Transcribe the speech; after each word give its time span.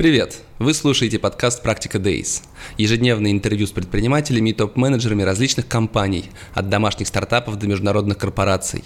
Привет! 0.00 0.38
Вы 0.58 0.72
слушаете 0.72 1.18
подкаст 1.18 1.62
«Практика 1.62 1.98
Days». 1.98 2.42
Ежедневное 2.78 3.32
интервью 3.32 3.66
с 3.66 3.70
предпринимателями 3.70 4.48
и 4.48 4.52
топ-менеджерами 4.54 5.24
различных 5.24 5.68
компаний, 5.68 6.30
от 6.54 6.70
домашних 6.70 7.06
стартапов 7.06 7.58
до 7.58 7.66
международных 7.66 8.16
корпораций. 8.16 8.82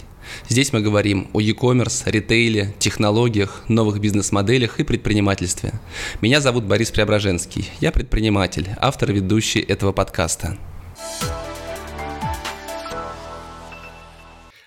Здесь 0.49 0.73
мы 0.73 0.81
говорим 0.81 1.29
о 1.31 1.39
e-commerce, 1.39 2.03
ритейле, 2.11 2.75
технологиях, 2.79 3.63
новых 3.69 4.01
бизнес-моделях 4.01 4.81
и 4.81 4.83
предпринимательстве. 4.83 5.71
Меня 6.19 6.41
зовут 6.41 6.65
Борис 6.65 6.91
Преображенский. 6.91 7.69
Я 7.79 7.93
предприниматель, 7.93 8.67
автор 8.81 9.11
и 9.11 9.13
ведущий 9.13 9.61
этого 9.61 9.93
подкаста. 9.93 10.57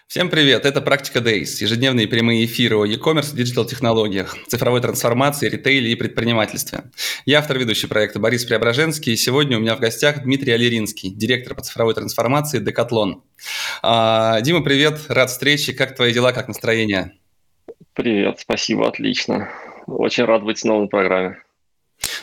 Всем 0.09 0.31
привет, 0.31 0.65
это 0.65 0.81
«Практика 0.81 1.19
Days», 1.19 1.61
ежедневные 1.61 2.09
прямые 2.09 2.47
эфиры 2.47 2.79
о 2.79 2.87
e-commerce, 2.87 3.37
диджитал-технологиях, 3.37 4.39
цифровой 4.47 4.81
трансформации, 4.81 5.51
ритейле 5.51 5.93
и 5.93 5.97
предпринимательстве. 5.97 6.85
Я 7.27 7.41
автор 7.41 7.59
ведущий 7.59 7.89
проекта 7.89 8.19
Борис 8.19 8.47
Преображенский, 8.47 9.13
и 9.13 9.17
сегодня 9.17 9.59
у 9.59 9.61
меня 9.61 9.77
в 9.77 9.81
гостях 9.81 10.23
Дмитрий 10.23 10.53
Алиринский, 10.53 11.11
директор 11.11 11.55
по 11.55 11.61
цифровой 11.61 11.93
трансформации 11.93 12.59
«Декатлон». 12.59 13.23
А, 13.83 14.41
Дима, 14.41 14.65
привет, 14.65 14.99
рад 15.09 15.29
встрече, 15.29 15.75
как 15.75 15.95
твои 15.95 16.15
дела, 16.15 16.33
как 16.33 16.49
настроение? 16.49 17.13
Привет, 17.93 18.41
спасибо, 18.41 18.89
отлично. 18.89 19.51
Очень 19.87 20.25
рад 20.25 20.43
быть 20.43 20.59
снова 20.59 20.81
на 20.81 20.87
программе. 20.87 21.43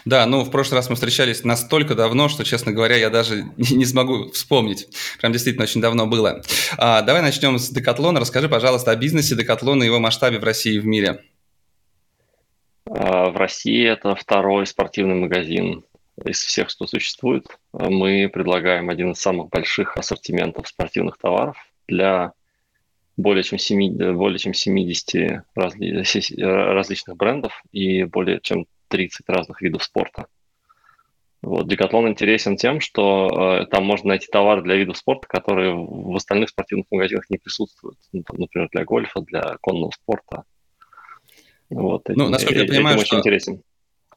Да, 0.04 0.26
ну 0.26 0.44
в 0.44 0.52
прошлый 0.52 0.80
раз 0.80 0.90
мы 0.90 0.96
встречались 0.96 1.44
настолько 1.44 1.96
давно, 1.96 2.28
что, 2.28 2.44
честно 2.44 2.72
говоря, 2.72 2.98
я 2.98 3.10
даже 3.10 3.46
не 3.58 3.86
смогу 3.86 4.32
вспомнить. 4.32 4.88
Прям 5.20 5.32
действительно 5.32 5.64
очень 5.64 5.82
давно 5.82 6.08
было. 6.08 6.42
А, 6.78 7.02
давай 7.02 7.22
начнем 7.22 7.58
с 7.58 7.70
Декатлона. 7.70 8.20
Расскажи, 8.20 8.50
пожалуйста, 8.50 8.92
о 8.92 8.96
бизнесе 8.96 9.36
Декатлона 9.36 9.84
и 9.84 9.88
его 9.88 10.00
масштабе 10.00 10.40
в 10.40 10.44
России 10.44 10.76
и 10.76 10.80
в 10.80 10.86
мире. 10.86 11.24
А, 12.90 13.30
в 13.30 13.38
России 13.38 13.88
это 13.88 14.16
второй 14.16 14.66
спортивный 14.66 15.16
магазин 15.16 15.84
из 16.24 16.40
всех, 16.40 16.70
что 16.70 16.88
существует. 16.88 17.46
Мы 17.74 18.30
предлагаем 18.32 18.90
один 18.90 19.12
из 19.12 19.20
самых 19.20 19.50
больших 19.50 19.98
ассортиментов 19.98 20.68
спортивных 20.68 21.18
товаров 21.18 21.58
для 21.88 22.34
более 23.18 23.44
чем, 23.44 23.58
7, 23.58 24.14
более 24.14 24.40
чем 24.40 24.54
70 24.54 25.44
разли, 25.56 26.04
различных 26.42 27.18
брендов 27.18 27.62
и 27.72 28.04
более 28.04 28.40
чем 28.42 28.66
30 28.88 29.28
разных 29.30 29.62
видов 29.62 29.84
спорта. 29.84 30.28
Вот. 31.42 31.68
Декатлон 31.68 32.08
интересен 32.08 32.58
тем, 32.58 32.80
что 32.80 33.60
э, 33.62 33.66
там 33.68 33.86
можно 33.86 34.10
найти 34.10 34.28
товары 34.32 34.64
для 34.64 34.76
видов 34.76 34.98
спорта, 34.98 35.28
которые 35.28 35.76
в 35.76 36.16
остальных 36.16 36.50
спортивных 36.50 36.88
магазинах 36.90 37.30
не 37.30 37.38
присутствуют. 37.38 37.98
Ну, 38.14 38.24
например, 38.34 38.68
для 38.72 38.84
гольфа, 38.84 39.22
для 39.22 39.58
конного 39.62 39.92
спорта. 39.92 40.44
Вот. 41.70 42.10
Ну, 42.10 42.30
насколько 42.30 42.62
я 42.62 42.68
понимаю, 42.68 42.98
очень 42.98 43.06
что, 43.06 43.20
интересен. 43.20 43.62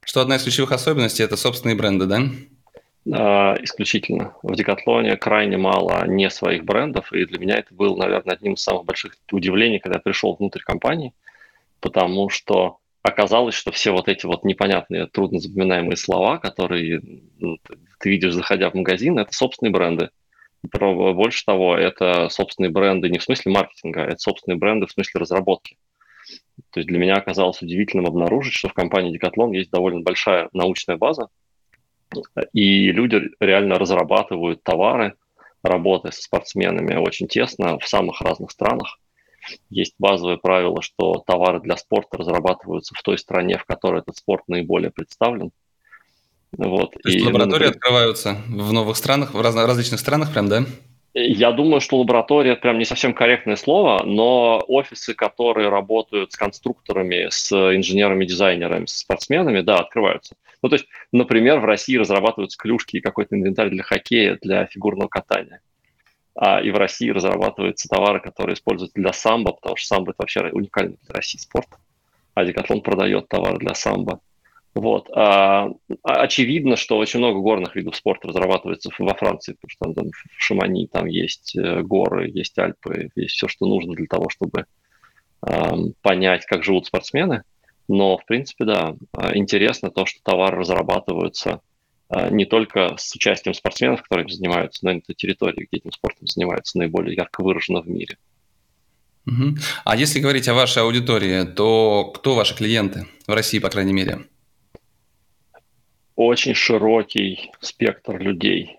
что 0.05 0.23
одна 0.23 0.37
из 0.37 0.43
ключевых 0.43 0.73
особенностей– 0.73 1.23
это 1.25 1.37
собственные 1.37 1.77
бренды, 1.77 2.07
да? 2.07 2.23
Uh, 3.07 3.63
исключительно. 3.63 4.35
В 4.43 4.55
Декатлоне 4.55 5.17
крайне 5.17 5.57
мало 5.57 6.07
не 6.07 6.29
своих 6.29 6.65
брендов, 6.65 7.13
и 7.13 7.25
для 7.25 7.39
меня 7.39 7.57
это 7.57 7.75
было, 7.75 7.97
наверное, 7.97 8.35
одним 8.35 8.55
из 8.55 8.63
самых 8.63 8.85
больших 8.85 9.15
удивлений, 9.33 9.79
когда 9.79 9.97
я 9.97 10.03
пришел 10.03 10.35
внутрь 10.35 10.61
компании, 10.61 11.15
потому 11.81 12.29
что 12.29 12.79
оказалось, 13.09 13.55
что 13.55 13.73
все 13.73 13.93
вот 13.93 14.09
эти 14.09 14.27
вот 14.27 14.45
непонятные, 14.45 15.07
трудно 15.07 15.41
запоминаемые 15.41 15.97
слова, 15.97 16.39
которые 16.39 17.03
ну, 17.39 17.59
ты 17.99 18.11
видишь, 18.11 18.33
заходя 18.33 18.71
в 18.71 18.75
магазин, 18.75 19.19
это 19.19 19.33
собственные 19.33 19.73
бренды. 19.73 20.11
Больше 20.63 21.45
того, 21.45 21.77
это 21.77 22.29
собственные 22.31 22.71
бренды 22.71 23.09
не 23.09 23.19
в 23.19 23.23
смысле 23.23 23.53
маркетинга, 23.53 24.03
это 24.03 24.19
собственные 24.19 24.59
бренды 24.59 24.87
в 24.87 24.93
смысле 24.93 25.21
разработки. 25.21 25.77
То 26.71 26.81
есть 26.81 26.89
для 26.89 26.99
меня 26.99 27.15
оказалось 27.17 27.63
удивительным 27.63 28.07
обнаружить, 28.07 28.55
что 28.55 28.69
в 28.69 28.75
компании 28.75 29.17
Decathlon 29.17 29.55
есть 29.55 29.71
довольно 29.71 30.01
большая 30.01 30.49
научная 30.53 30.97
база, 30.97 31.29
и 32.53 32.91
люди 32.91 33.21
реально 33.41 33.79
разрабатывают 33.79 34.63
товары, 34.63 35.15
работая 35.63 36.13
со 36.13 36.23
спортсменами 36.23 36.97
очень 36.97 37.29
тесно 37.29 37.79
в 37.79 37.87
самых 37.87 38.21
разных 38.21 38.51
странах. 38.51 38.99
Есть 39.71 39.95
базовое 39.99 40.37
правило, 40.37 40.83
что 40.83 41.23
товары 41.27 41.61
для 41.61 41.77
спорта 41.77 42.17
разрабатываются 42.19 42.95
в 42.95 43.03
той 43.03 43.19
стране, 43.19 43.59
в 43.59 43.65
которой 43.65 44.01
этот 44.01 44.17
спорт 44.17 44.45
наиболее 44.49 44.91
представлен. 44.91 45.51
Вот. 46.57 46.93
То 46.93 47.09
есть 47.09 47.25
и, 47.25 47.27
лаборатории 47.27 47.67
ну, 47.67 47.71
открываются 47.71 48.39
в 48.49 48.73
новых 48.73 48.97
странах, 48.97 49.35
в 49.35 49.41
раз, 49.41 49.55
различных 49.55 50.01
странах 50.01 50.33
прям, 50.33 50.49
да? 50.49 50.65
Я 51.15 51.53
думаю, 51.53 51.81
что 51.81 51.99
лаборатория 51.99 52.55
прям 52.55 52.79
не 52.79 52.85
совсем 52.85 53.13
корректное 53.13 53.57
слово, 53.57 54.03
но 54.05 54.63
офисы, 54.69 55.15
которые 55.15 55.69
работают 55.69 56.33
с 56.33 56.37
конструкторами, 56.37 57.29
с 57.31 57.53
инженерами, 57.53 58.25
дизайнерами, 58.25 58.87
с 58.87 58.99
спортсменами, 58.99 59.61
да, 59.61 59.79
открываются. 59.79 60.37
Ну, 60.63 60.69
то 60.69 60.77
есть, 60.77 60.87
например, 61.13 61.61
в 61.61 61.65
России 61.65 61.97
разрабатываются 61.97 62.59
клюшки 62.59 62.97
и 62.97 63.01
какой-то 63.01 63.37
инвентарь 63.37 63.71
для 63.71 63.83
хоккея, 63.83 64.39
для 64.41 64.67
фигурного 64.67 65.09
катания 65.09 65.61
а, 66.41 66.61
и 66.61 66.71
в 66.71 66.77
России 66.77 67.11
разрабатываются 67.11 67.89
товары, 67.89 68.21
которые 68.21 68.55
используются 68.55 69.01
для 69.01 69.13
самбо, 69.13 69.53
потому 69.53 69.75
что 69.77 69.97
самбо– 69.97 70.11
это 70.13 70.23
вообще 70.23 70.49
уникальный 70.53 70.97
для 71.03 71.15
России 71.15 71.37
спорт, 71.39 71.67
а 72.35 72.45
Декатлон 72.45 72.81
продает 72.81 73.29
товары 73.29 73.59
для 73.59 73.75
самбо. 73.75 74.21
Вот. 74.73 75.11
А, 75.13 75.69
а, 76.05 76.23
очевидно, 76.23 76.77
что 76.77 76.97
очень 76.97 77.19
много 77.19 77.41
горных 77.41 77.75
видов 77.75 77.97
спорта 77.97 78.29
разрабатывается 78.29 78.91
во 79.01 79.15
Франции, 79.15 79.57
потому 79.61 79.95
что 79.95 80.01
там, 80.01 80.11
в 80.13 80.41
Шамани 80.41 80.87
там 80.87 81.07
есть 81.07 81.57
э, 81.57 81.83
горы, 81.83 82.31
есть 82.33 82.57
Альпы, 82.57 83.11
есть 83.17 83.35
все, 83.35 83.49
что 83.49 83.67
нужно 83.67 83.95
для 83.95 84.07
того, 84.07 84.29
чтобы 84.29 84.67
э, 85.45 85.71
понять, 86.03 86.47
как 86.47 86.63
живут 86.63 86.87
спортсмены. 86.87 87.43
Но, 87.89 88.17
в 88.17 88.25
принципе, 88.27 88.65
да, 88.65 88.95
а, 89.13 89.37
интересно 89.37 89.91
то, 89.91 90.07
что 90.07 90.21
товары 90.23 90.59
разрабатываются 90.59 91.63
не 92.11 92.47
только 92.47 92.97
с 92.97 93.15
участием 93.15 93.55
спортсменов, 93.55 94.03
которые 94.03 94.27
этим 94.27 94.37
занимаются, 94.37 94.85
но 94.85 94.93
и 94.93 94.95
на 94.95 95.01
той 95.01 95.15
территории, 95.15 95.67
где 95.71 95.79
этим 95.79 95.93
спортом 95.93 96.27
занимаются 96.27 96.79
наиболее 96.79 97.15
ярко 97.15 97.43
выраженно 97.43 97.83
в 97.83 97.89
мире. 97.89 98.17
Угу. 99.27 99.57
А 99.85 99.97
если 99.97 100.21
говорить 100.21 100.49
о 100.49 100.55
вашей 100.55 100.83
аудитории, 100.83 101.45
то 101.45 102.13
кто 102.15 102.35
ваши 102.35 102.55
клиенты 102.55 103.07
в 103.27 103.33
России, 103.33 103.59
по 103.59 103.69
крайней 103.69 103.93
мере? 103.93 104.21
Очень 106.17 106.55
широкий 106.55 107.53
спектр 107.61 108.19
людей. 108.19 108.79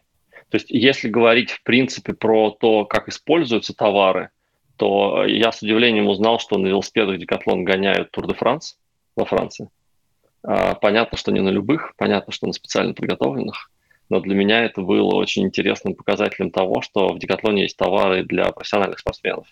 То 0.49 0.55
есть, 0.55 0.71
если 0.71 1.07
говорить, 1.07 1.51
в 1.51 1.61
принципе, 1.61 2.13
про 2.13 2.49
то, 2.49 2.85
как 2.85 3.07
используются 3.07 3.73
товары, 3.75 4.29
то 4.77 5.23
я 5.25 5.51
с 5.51 5.61
удивлением 5.61 6.07
узнал, 6.07 6.39
что 6.39 6.57
на 6.57 6.67
велосипедах 6.67 7.19
Декатлон 7.19 7.63
гоняют 7.63 8.11
Тур 8.11 8.27
де 8.27 8.33
Франс 8.33 8.77
во 9.15 9.25
Франции. 9.25 9.69
А, 10.43 10.75
понятно, 10.75 11.17
что 11.17 11.31
не 11.31 11.41
на 11.41 11.49
любых, 11.49 11.93
понятно, 11.97 12.31
что 12.31 12.47
на 12.47 12.53
специально 12.53 12.93
подготовленных, 12.93 13.69
но 14.09 14.19
для 14.19 14.35
меня 14.35 14.63
это 14.63 14.81
было 14.81 15.15
очень 15.15 15.43
интересным 15.43 15.95
показателем 15.95 16.51
того, 16.51 16.81
что 16.81 17.09
в 17.09 17.19
Декатлоне 17.19 17.63
есть 17.63 17.77
товары 17.77 18.23
для 18.23 18.51
профессиональных 18.51 18.99
спортсменов. 18.99 19.47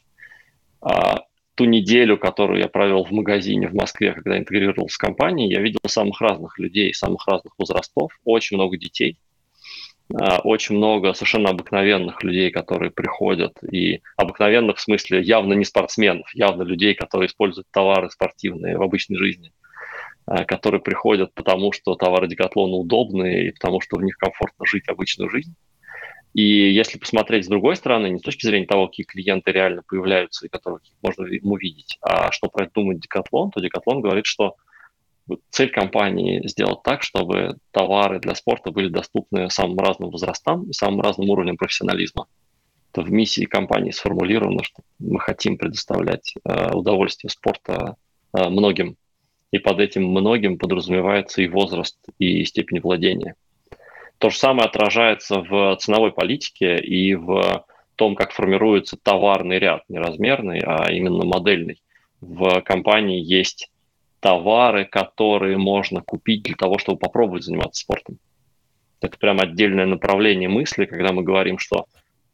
А, 0.81 1.25
ту 1.55 1.65
неделю, 1.65 2.17
которую 2.17 2.59
я 2.59 2.67
провел 2.67 3.03
в 3.03 3.11
магазине 3.11 3.67
в 3.67 3.73
Москве, 3.73 4.13
когда 4.13 4.37
интегрировался 4.37 4.95
с 4.95 4.97
компанией, 4.97 5.51
я 5.51 5.61
видел 5.61 5.79
самых 5.87 6.21
разных 6.21 6.57
людей, 6.57 6.93
самых 6.93 7.27
разных 7.27 7.53
возрастов, 7.57 8.11
очень 8.23 8.55
много 8.55 8.77
детей, 8.77 9.19
а, 10.13 10.39
очень 10.39 10.77
много 10.77 11.13
совершенно 11.13 11.49
обыкновенных 11.49 12.23
людей, 12.23 12.49
которые 12.49 12.91
приходят, 12.91 13.61
и 13.61 14.01
обыкновенных 14.15 14.77
в 14.77 14.81
смысле 14.81 15.21
явно 15.21 15.53
не 15.53 15.65
спортсменов, 15.65 16.33
явно 16.33 16.63
людей, 16.63 16.95
которые 16.95 17.27
используют 17.27 17.67
товары 17.71 18.09
спортивные 18.09 18.77
в 18.77 18.81
обычной 18.81 19.17
жизни– 19.17 19.51
которые 20.47 20.81
приходят 20.81 21.33
потому, 21.33 21.71
что 21.71 21.95
товары 21.95 22.27
Декатлона 22.27 22.75
удобные 22.75 23.47
и 23.47 23.51
потому, 23.51 23.81
что 23.81 23.97
в 23.97 24.03
них 24.03 24.17
комфортно 24.17 24.65
жить 24.65 24.87
обычную 24.89 25.29
жизнь. 25.29 25.55
И 26.33 26.43
если 26.43 26.99
посмотреть 26.99 27.45
с 27.45 27.47
другой 27.47 27.75
стороны, 27.75 28.09
не 28.09 28.19
с 28.19 28.21
точки 28.21 28.45
зрения 28.45 28.67
того, 28.67 28.87
какие 28.87 29.05
клиенты 29.05 29.51
реально 29.51 29.81
появляются 29.87 30.45
и 30.45 30.49
которых 30.49 30.81
можно 31.01 31.25
увидеть, 31.41 31.97
а 32.01 32.31
что 32.31 32.47
про 32.47 32.65
это 32.65 32.73
думает 32.75 32.99
Декатлон, 32.99 33.51
то 33.51 33.59
Декатлон 33.59 34.01
говорит, 34.01 34.25
что 34.25 34.55
цель 35.49 35.71
компании 35.71 36.47
сделать 36.47 36.83
так, 36.83 37.01
чтобы 37.01 37.57
товары 37.71 38.19
для 38.19 38.35
спорта 38.35 38.71
были 38.71 38.89
доступны 38.89 39.49
самым 39.49 39.79
разным 39.79 40.09
возрастам 40.09 40.69
и 40.69 40.73
самым 40.73 41.01
разным 41.01 41.29
уровнем 41.29 41.57
профессионализма. 41.57 42.27
Это 42.93 43.01
в 43.01 43.11
миссии 43.11 43.45
компании 43.45 43.91
сформулировано, 43.91 44.63
что 44.63 44.83
мы 44.99 45.19
хотим 45.19 45.57
предоставлять 45.57 46.33
э, 46.43 46.71
удовольствие 46.73 47.29
спорта 47.29 47.95
э, 48.33 48.49
многим 48.49 48.95
и 49.51 49.59
под 49.59 49.79
этим 49.79 50.05
многим 50.05 50.57
подразумевается 50.57 51.41
и 51.41 51.47
возраст, 51.47 51.97
и 52.19 52.43
степень 52.45 52.81
владения. 52.81 53.35
То 54.17 54.29
же 54.29 54.37
самое 54.37 54.65
отражается 54.65 55.41
в 55.41 55.75
ценовой 55.77 56.11
политике 56.11 56.79
и 56.79 57.15
в 57.15 57.65
том, 57.95 58.15
как 58.15 58.31
формируется 58.31 58.97
товарный 59.01 59.59
ряд, 59.59 59.83
не 59.89 59.99
размерный, 59.99 60.59
а 60.59 60.91
именно 60.91 61.23
модельный. 61.23 61.81
В 62.19 62.61
компании 62.61 63.21
есть 63.21 63.69
товары, 64.19 64.85
которые 64.85 65.57
можно 65.57 66.01
купить 66.01 66.43
для 66.43 66.55
того, 66.55 66.79
чтобы 66.79 66.99
попробовать 66.99 67.43
заниматься 67.43 67.81
спортом. 67.81 68.17
Это 69.01 69.17
прям 69.17 69.39
отдельное 69.39 69.85
направление 69.85 70.49
мысли, 70.49 70.85
когда 70.85 71.13
мы 71.13 71.21
говорим, 71.21 71.59
что 71.59 71.85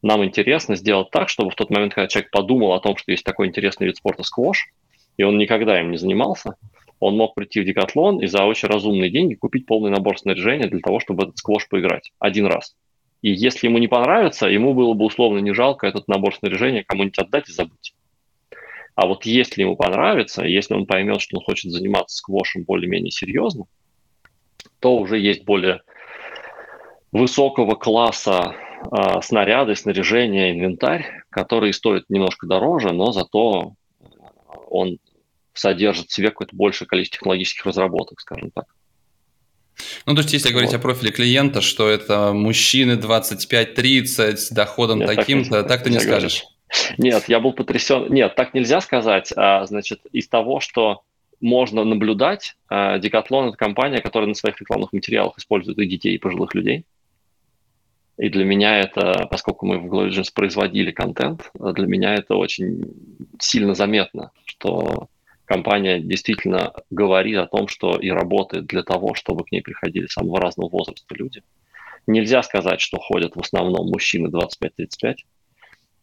нам 0.01 0.24
интересно 0.24 0.75
сделать 0.75 1.10
так, 1.12 1.27
чтобы 1.30 1.51
в 1.51 1.56
тот 1.56 1.69
момент, 1.69 1.94
когда 1.94 2.07
человек 2.07 2.31
подумал 2.31 2.74
о 2.74 2.80
том, 2.80 2.95
что 2.95 3.12
есть 3.12 3.25
такой 3.25 3.48
интересный 3.48 3.88
вид 3.88 3.98
спорта 3.98 4.24
сквош, 4.24 4.69
и 5.18 5.24
он 5.24 5.38
никогда 5.38 5.80
им 5.80 5.92
не 5.92 5.98
занимался, 5.98 6.56
он 7.03 7.17
мог 7.17 7.35
прийти 7.35 7.59
в 7.59 7.65
Декатлон 7.65 8.21
и 8.21 8.27
за 8.27 8.45
очень 8.45 8.69
разумные 8.69 9.11
деньги 9.11 9.35
купить 9.35 9.65
полный 9.65 9.91
набор 9.91 10.17
снаряжения 10.17 10.69
для 10.69 10.79
того, 10.79 11.01
чтобы 11.01 11.23
этот 11.23 11.38
сквош 11.38 11.67
поиграть 11.67 12.11
один 12.17 12.45
раз. 12.45 12.75
И 13.21 13.29
если 13.29 13.67
ему 13.67 13.77
не 13.77 13.89
понравится, 13.89 14.47
ему 14.47 14.73
было 14.73 14.94
бы 14.94 15.05
условно 15.05 15.39
не 15.39 15.53
жалко 15.53 15.85
этот 15.85 16.07
набор 16.07 16.33
снаряжения 16.33 16.85
кому-нибудь 16.88 17.19
отдать 17.19 17.50
и 17.50 17.51
забыть. 17.51 17.94
А 18.95 19.05
вот 19.05 19.25
если 19.25 19.63
ему 19.63 19.75
понравится, 19.75 20.45
если 20.45 20.75
он 20.75 20.85
поймет, 20.85 21.19
что 21.19 21.38
он 21.38 21.44
хочет 21.44 21.71
заниматься 21.71 22.15
сквошем 22.15 22.63
более-менее 22.63 23.11
серьезно, 23.11 23.65
то 24.79 24.95
уже 24.95 25.19
есть 25.19 25.44
более 25.44 25.81
высокого 27.11 27.75
класса 27.75 28.55
э, 28.91 29.21
снаряды, 29.21 29.75
снаряжение, 29.75 30.51
инвентарь, 30.51 31.05
которые 31.29 31.73
стоят 31.73 32.05
немножко 32.09 32.47
дороже, 32.47 32.94
но 32.94 33.11
зато 33.11 33.73
он 34.69 35.00
содержит 35.53 36.09
в 36.09 36.13
себе 36.13 36.29
какое-то 36.29 36.55
большее 36.55 36.88
количество 36.88 37.17
технологических 37.17 37.65
разработок, 37.65 38.19
скажем 38.19 38.51
так. 38.51 38.65
Ну, 40.05 40.15
то 40.15 40.21
есть, 40.21 40.33
если 40.33 40.50
вот. 40.50 40.53
говорить 40.53 40.73
о 40.73 40.79
профиле 40.79 41.11
клиента, 41.11 41.61
что 41.61 41.89
это 41.89 42.31
мужчины 42.33 42.94
25-30 42.94 44.38
с 44.38 44.50
доходом 44.50 45.00
Нет, 45.00 45.07
таким-то, 45.07 45.63
так, 45.63 45.83
ты 45.83 45.89
не 45.89 46.00
скажешь. 46.00 46.44
Нет, 46.97 47.25
я 47.27 47.39
был 47.39 47.53
потрясен. 47.53 48.11
Нет, 48.11 48.35
так 48.35 48.53
нельзя 48.53 48.81
сказать. 48.81 49.31
А, 49.35 49.65
значит, 49.65 50.01
из 50.11 50.27
того, 50.27 50.59
что 50.59 51.03
можно 51.39 51.83
наблюдать, 51.83 52.55
а, 52.67 52.97
Decathlon– 52.97 53.47
это 53.50 53.57
компания, 53.57 54.00
которая 54.00 54.27
на 54.27 54.35
своих 54.35 54.59
рекламных 54.59 54.94
материалах 54.94 55.38
использует 55.38 55.77
и 55.77 55.85
детей, 55.85 56.15
и 56.15 56.19
пожилых 56.19 56.55
людей. 56.55 56.85
И 58.17 58.29
для 58.29 58.45
меня 58.45 58.79
это, 58.79 59.27
поскольку 59.29 59.65
мы 59.65 59.79
в 59.79 59.85
Global 59.88 60.23
производили 60.33 60.91
контент, 60.91 61.51
для 61.53 61.88
меня 61.88 62.13
это 62.13 62.35
очень 62.35 62.85
сильно 63.39 63.73
заметно, 63.73 64.31
что 64.45 65.09
компания 65.45 65.99
действительно 65.99 66.73
говорит 66.89 67.37
о 67.37 67.47
том, 67.47 67.67
что 67.67 67.97
и 67.97 68.09
работает 68.09 68.65
для 68.65 68.83
того, 68.83 69.13
чтобы 69.13 69.43
к 69.43 69.51
ней 69.51 69.61
приходили 69.61 70.07
самого 70.07 70.39
разного 70.39 70.69
возраста 70.69 71.13
люди. 71.15 71.43
Нельзя 72.07 72.43
сказать, 72.43 72.81
что 72.81 72.99
ходят 72.99 73.35
в 73.35 73.39
основном 73.39 73.87
мужчины 73.87 74.27
25-35. 74.27 75.15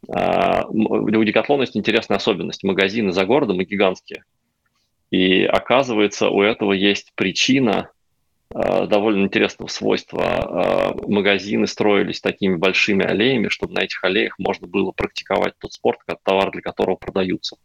А, 0.09 0.67
у 0.69 1.25
Декатлона 1.25 1.63
есть 1.63 1.77
интересная 1.77 2.17
особенность. 2.17 2.65
Магазины 2.65 3.13
за 3.13 3.25
городом 3.25 3.61
и 3.61 3.65
гигантские. 3.65 4.25
И 5.11 5.45
оказывается, 5.45 6.29
у 6.29 6.41
этого 6.41 6.73
есть 6.73 7.13
причина 7.15 7.91
а, 8.53 8.87
довольно 8.87 9.25
интересного 9.25 9.69
свойства. 9.69 10.23
А, 10.25 10.95
магазины 11.07 11.67
строились 11.67 12.21
такими 12.21 12.57
большими 12.57 13.05
аллеями, 13.05 13.49
чтобы 13.49 13.75
на 13.75 13.81
этих 13.81 14.03
аллеях 14.03 14.39
можно 14.39 14.67
было 14.67 14.93
практиковать 14.93 15.55
тот 15.59 15.73
спорт, 15.73 16.01
товар 16.23 16.51
для 16.51 16.63
которого 16.63 16.97
продаются. 16.97 17.57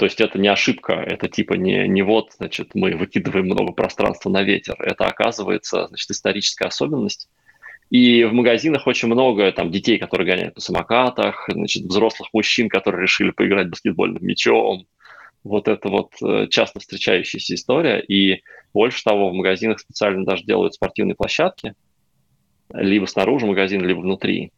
То 0.00 0.06
есть 0.06 0.18
это 0.18 0.38
не 0.38 0.48
ошибка, 0.48 0.94
это 0.94 1.28
типа 1.28 1.52
не, 1.52 1.86
не 1.86 2.00
вот, 2.00 2.32
значит, 2.38 2.70
мы 2.72 2.96
выкидываем 2.96 3.44
много 3.44 3.72
пространства 3.72 4.30
на 4.30 4.42
ветер. 4.42 4.74
Это 4.78 5.04
оказывается, 5.04 5.88
значит, 5.88 6.10
историческая 6.10 6.68
особенность. 6.68 7.28
И 7.90 8.24
в 8.24 8.32
магазинах 8.32 8.86
очень 8.86 9.08
много 9.08 9.52
там 9.52 9.70
детей, 9.70 9.98
которые 9.98 10.26
гоняют 10.26 10.54
на 10.54 10.62
самокатах, 10.62 11.46
значит, 11.52 11.82
взрослых 11.82 12.30
мужчин, 12.32 12.70
которые 12.70 13.02
решили 13.02 13.30
поиграть 13.30 13.68
баскетбольным 13.68 14.24
мячом. 14.24 14.86
Вот 15.44 15.68
это 15.68 15.90
вот 15.90 16.14
э, 16.22 16.46
часто 16.48 16.80
встречающаяся 16.80 17.54
история. 17.54 18.00
И 18.00 18.42
больше 18.72 19.04
того, 19.04 19.28
в 19.28 19.34
магазинах 19.34 19.80
специально 19.80 20.24
даже 20.24 20.44
делают 20.44 20.72
спортивные 20.72 21.14
площадки, 21.14 21.74
либо 22.72 23.04
снаружи 23.04 23.44
магазина, 23.44 23.84
либо 23.84 24.00
внутри. 24.00 24.50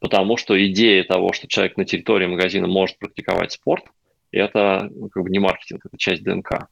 Потому 0.00 0.38
что 0.38 0.56
идея 0.68 1.04
того, 1.04 1.34
что 1.34 1.48
человек 1.48 1.76
на 1.76 1.84
территории 1.84 2.28
магазина 2.28 2.66
может 2.66 2.96
практиковать 2.98 3.52
спорт– 3.52 3.84
это 4.36 4.90
ну, 4.94 5.08
как 5.08 5.22
бы 5.22 5.30
не 5.30 5.38
маркетинг, 5.38 5.84
это 5.86 5.96
часть 5.98 6.22
ДНК. 6.22 6.68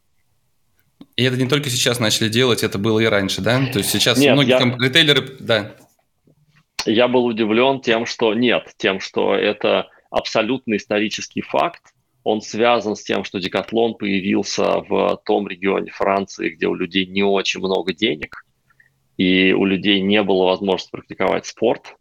И 1.16 1.24
это 1.24 1.36
не 1.36 1.48
только 1.48 1.70
сейчас 1.70 2.00
начали 2.00 2.28
делать, 2.28 2.62
это 2.62 2.78
было 2.78 3.00
и 3.00 3.06
раньше, 3.06 3.40
да? 3.40 3.64
То 3.72 3.78
есть 3.78 3.90
сейчас 3.90 4.18
нет, 4.18 4.34
многие 4.34 4.50
я... 4.50 4.76
ритейлеры, 4.78 5.36
да. 5.38 5.76
Я 6.86 7.08
был 7.08 7.24
удивлен 7.24 7.80
тем, 7.80 8.04
что 8.06 8.34
нет, 8.34 8.72
тем, 8.76 9.00
что 9.00 9.34
это 9.34 9.88
абсолютно 10.10 10.76
исторический 10.76 11.40
факт. 11.40 11.82
Он 12.24 12.40
связан 12.40 12.96
с 12.96 13.02
тем, 13.02 13.24
что 13.24 13.38
Декатлон 13.38 13.94
появился 13.94 14.80
в 14.88 15.20
том 15.24 15.46
регионе 15.46 15.90
Франции, 15.90 16.50
где 16.50 16.66
у 16.66 16.74
людей 16.74 17.06
не 17.06 17.22
очень 17.22 17.60
много 17.60 17.92
денег, 17.92 18.44
и 19.16 19.52
у 19.52 19.64
людей 19.64 20.00
не 20.00 20.22
было 20.22 20.46
возможности 20.46 20.90
практиковать 20.90 21.46
спорт. 21.46 21.96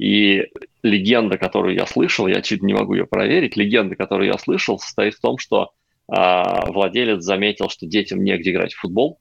И 0.00 0.46
легенда, 0.82 1.36
которую 1.36 1.74
я 1.74 1.84
слышал, 1.84 2.26
я 2.26 2.40
чуть 2.40 2.62
не 2.62 2.72
могу 2.72 2.94
ее 2.94 3.04
проверить, 3.06 3.54
легенда, 3.54 3.96
которую 3.96 4.28
я 4.28 4.38
слышал, 4.38 4.78
состоит 4.78 5.14
в 5.14 5.20
том, 5.20 5.36
что 5.36 5.72
а, 6.08 6.64
владелец 6.72 7.22
заметил, 7.22 7.68
что 7.68 7.86
детям 7.86 8.24
негде 8.24 8.52
играть 8.52 8.72
в 8.72 8.80
футбол, 8.80 9.20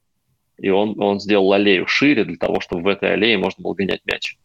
и 0.58 0.70
он, 0.70 0.96
он 0.98 1.20
сделал 1.20 1.52
аллею 1.52 1.86
шире 1.86 2.24
для 2.24 2.38
того, 2.38 2.62
чтобы 2.62 2.84
в 2.84 2.88
этой 2.88 3.12
аллее 3.12 3.38
можно 3.38 3.62
было 3.62 3.74
гонять 3.74 4.00
мяч. 4.06 4.38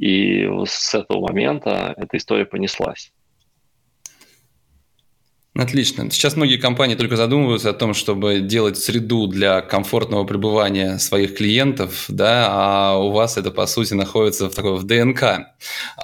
И 0.00 0.48
с 0.66 0.96
этого 0.96 1.28
момента 1.28 1.94
эта 1.96 2.16
история 2.16 2.44
понеслась. 2.44 3.12
Отлично. 5.56 6.10
Сейчас 6.10 6.34
многие 6.34 6.56
компании 6.56 6.96
только 6.96 7.14
задумываются 7.14 7.70
о 7.70 7.74
том, 7.74 7.94
чтобы 7.94 8.40
делать 8.40 8.76
среду 8.76 9.28
для 9.28 9.60
комфортного 9.60 10.24
пребывания 10.24 10.98
своих 10.98 11.36
клиентов, 11.36 12.06
да, 12.08 12.48
а 12.50 12.98
у 12.98 13.12
вас 13.12 13.36
это, 13.36 13.52
по 13.52 13.66
сути, 13.66 13.94
находится 13.94 14.50
в, 14.50 14.54
такой, 14.54 14.76
в 14.76 14.82
ДНК. 14.82 15.54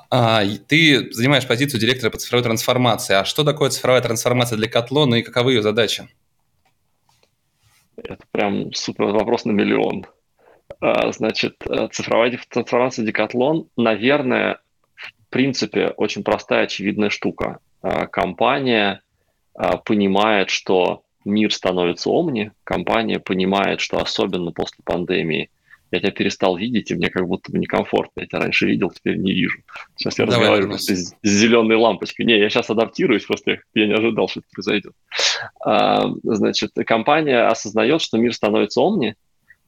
А, 0.09 0.43
ты 0.69 1.13
занимаешь 1.13 1.49
позицию 1.49 1.81
директора 1.81 2.11
по 2.11 2.19
цифровой 2.19 2.45
трансформации. 2.45 3.15
А 3.15 3.25
что 3.25 3.43
такое 3.43 3.71
цифровая 3.71 4.01
трансформация 4.01 4.57
для 4.57 4.69
Котлона 4.69 5.17
и 5.17 5.23
каковы 5.23 5.55
ее 5.55 5.63
задачи? 5.63 6.09
Это 7.97 8.23
прям 8.31 8.73
супер 8.73 9.07
вопрос 9.07 9.47
на 9.47 9.51
миллион. 9.51 10.07
А, 10.81 11.11
значит, 11.11 11.57
э, 11.69 11.89
цифровая 11.91 12.39
трансформация 12.49 13.05
Декатлон, 13.05 13.69
наверное, 13.77 14.61
в 14.95 15.13
принципе, 15.29 15.89
очень 15.89 16.23
простая, 16.23 16.65
очевидная 16.65 17.11
штука. 17.11 17.59
А, 17.83 18.07
компания 18.07 19.03
понимает, 19.85 20.51
что 20.51 21.03
мир 21.25 21.53
становится 21.53 22.11
омни, 22.11 22.53
компания 22.65 23.19
понимает, 23.19 23.81
что 23.81 23.99
особенно 23.99 24.53
после 24.53 24.79
пандемии 24.85 25.51
я 25.93 25.99
тебя 25.99 26.13
перестал 26.13 26.57
видеть, 26.57 26.91
и 26.91 26.95
мне 26.95 27.11
как 27.11 27.27
будто 27.27 27.51
бы 27.51 27.59
некомфортно. 27.59 28.21
Я 28.21 28.27
тебя 28.27 28.39
раньше 28.41 28.67
видел, 28.67 28.91
теперь 28.91 29.17
не 29.17 29.33
вижу. 29.33 29.59
Сейчас 29.97 30.19
я 30.19 30.27
Давай 30.27 30.39
разговариваю 30.39 30.69
просто 30.71 30.95
с, 30.95 31.17
зеленой 31.23 31.77
лампочкой. 31.77 32.27
Не, 32.27 32.39
я 32.39 32.49
сейчас 32.49 32.71
адаптируюсь, 32.71 33.25
просто 33.25 33.59
я, 33.75 33.87
не 33.87 33.95
ожидал, 33.95 34.29
что 34.29 34.41
это 34.41 34.49
произойдет. 34.53 34.93
А, 35.65 36.07
значит, 36.23 36.71
компания 36.87 37.45
осознает, 37.47 38.03
что 38.03 38.19
мир 38.19 38.33
становится 38.33 38.81
омни, 38.81 39.17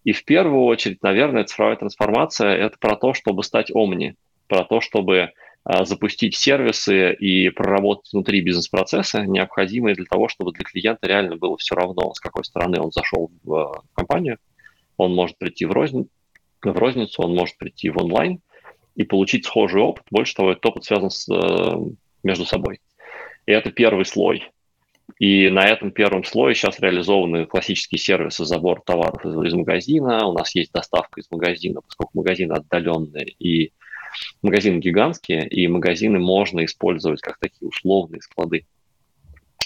и 0.04 0.12
в 0.12 0.24
первую 0.24 0.64
очередь, 0.64 1.02
наверное, 1.02 1.44
цифровая 1.44 1.76
трансформация– 1.76 2.54
это 2.56 2.76
про 2.78 2.96
то, 2.96 3.14
чтобы 3.14 3.42
стать 3.42 3.70
омни, 3.72 4.14
про 4.46 4.64
то, 4.64 4.80
чтобы 4.80 5.18
а, 5.20 5.30
запустить 5.64 6.36
сервисы 6.36 7.12
и 7.14 7.48
проработать 7.50 8.12
внутри 8.12 8.40
бизнес-процесса, 8.40 9.24
необходимые 9.26 9.94
для 9.94 10.06
того, 10.06 10.28
чтобы 10.28 10.52
для 10.52 10.64
клиента 10.64 11.06
реально 11.06 11.36
было 11.36 11.56
все 11.56 11.76
равно, 11.76 12.12
с 12.14 12.20
какой 12.20 12.44
стороны 12.44 12.80
он 12.80 12.90
зашел 12.90 13.30
в 13.44 13.54
а, 13.54 13.82
компанию. 13.94 14.38
Он 14.96 15.14
может 15.14 15.38
прийти 15.38 15.64
в, 15.64 15.72
розни... 15.72 16.06
в 16.62 16.76
розницу, 16.76 17.22
он 17.22 17.34
может 17.34 17.56
прийти 17.58 17.90
в 17.90 17.98
онлайн 17.98 18.40
и 18.96 19.04
получить 19.04 19.46
схожий 19.46 19.80
опыт. 19.80 20.04
Больше 20.10 20.34
того, 20.34 20.52
этот 20.52 20.66
опыт 20.66 20.84
связан 20.84 21.10
с, 21.10 21.28
э, 21.32 21.76
между 22.22 22.44
собой. 22.44 22.80
И 23.46 23.52
это 23.52 23.70
первый 23.70 24.04
слой. 24.04 24.50
И 25.18 25.48
на 25.48 25.64
этом 25.64 25.92
первом 25.92 26.24
слое 26.24 26.54
сейчас 26.54 26.80
реализованы 26.80 27.46
классические 27.46 27.98
сервисы 27.98 28.44
забор 28.44 28.82
товаров 28.84 29.24
из, 29.24 29.34
из 29.46 29.54
магазина. 29.54 30.26
У 30.26 30.32
нас 30.32 30.54
есть 30.54 30.72
доставка 30.72 31.20
из 31.20 31.30
магазина, 31.30 31.80
поскольку 31.80 32.18
магазины 32.18 32.52
отдаленные 32.52 33.26
и 33.38 33.72
Магазины 34.42 34.78
гигантские, 34.78 35.46
и 35.48 35.66
магазины 35.68 36.18
можно 36.18 36.64
использовать 36.64 37.20
как 37.20 37.38
такие 37.38 37.68
условные 37.68 38.22
склады 38.22 38.66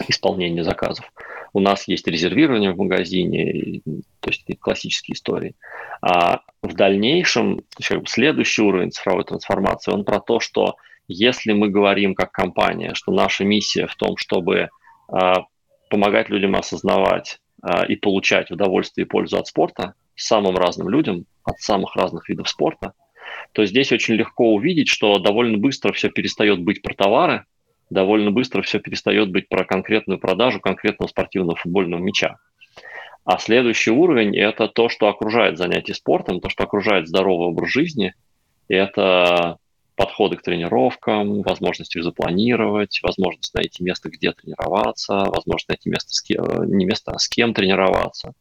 исполнения 0.08 0.64
заказов. 0.64 1.10
У 1.52 1.60
нас 1.60 1.88
есть 1.88 2.06
резервирование 2.06 2.72
в 2.72 2.76
магазине, 2.76 3.80
то 4.20 4.30
есть 4.30 4.44
классические 4.60 5.14
истории. 5.14 5.54
А 6.02 6.40
в 6.62 6.74
дальнейшем, 6.74 7.62
следующий 8.06 8.62
уровень 8.62 8.92
цифровой 8.92 9.24
трансформации, 9.24 9.92
он 9.92 10.04
про 10.04 10.20
то, 10.20 10.38
что 10.38 10.76
если 11.08 11.52
мы 11.52 11.68
говорим 11.70 12.14
как 12.14 12.32
компания, 12.32 12.92
что 12.94 13.12
наша 13.12 13.44
миссия 13.44 13.86
в 13.86 13.94
том, 13.94 14.16
чтобы 14.16 14.68
а, 15.08 15.44
помогать 15.88 16.28
людям 16.28 16.56
осознавать 16.56 17.38
а, 17.62 17.84
и 17.84 17.96
получать 17.96 18.50
удовольствие 18.50 19.06
и 19.06 19.08
пользу 19.08 19.38
от 19.38 19.46
спорта, 19.46 19.94
самым 20.14 20.56
разным 20.56 20.88
людям, 20.88 21.24
от 21.44 21.60
самых 21.60 21.94
разных 21.96 22.28
видов 22.28 22.48
спорта– 22.48 22.92
то 23.52 23.64
здесь 23.64 23.92
очень 23.92 24.14
легко 24.14 24.52
увидеть, 24.52 24.88
что 24.88 25.18
довольно 25.18 25.58
быстро 25.58 25.92
все 25.92 26.10
перестает 26.10 26.60
быть 26.60 26.82
про 26.82 26.94
товары, 26.94 27.44
довольно 27.90 28.30
быстро 28.30 28.62
все 28.62 28.80
перестает 28.80 29.30
быть 29.30 29.48
про 29.48 29.64
конкретную 29.64 30.18
продажу 30.18 30.60
конкретного 30.60 31.08
спортивного 31.08 31.56
футбольного 31.56 32.00
мяча. 32.00 32.36
А 33.24 33.38
следующий 33.38 33.90
уровень– 33.90 34.36
это 34.38 34.68
то, 34.68 34.88
что 34.88 35.08
окружает 35.08 35.58
занятие 35.58 35.94
спортом, 35.94 36.40
то, 36.40 36.48
что 36.48 36.62
окружает 36.62 37.08
здоровый 37.08 37.48
образ 37.48 37.70
жизни. 37.70 38.14
Это 38.68 39.58
подходы 39.96 40.36
к 40.36 40.42
тренировкам, 40.42 41.42
возможность 41.42 41.96
их 41.96 42.04
запланировать, 42.04 43.00
возможность 43.02 43.54
найти 43.54 43.82
место, 43.82 44.10
где 44.10 44.32
тренироваться, 44.32 45.24
возможность 45.24 45.68
найти 45.68 45.90
место, 45.90 46.12
с 46.12 46.20
кем, 46.20 46.44
не 46.76 46.84
место, 46.84 47.12
а 47.12 47.18
с 47.18 47.28
кем 47.28 47.54
тренироваться. 47.54 48.32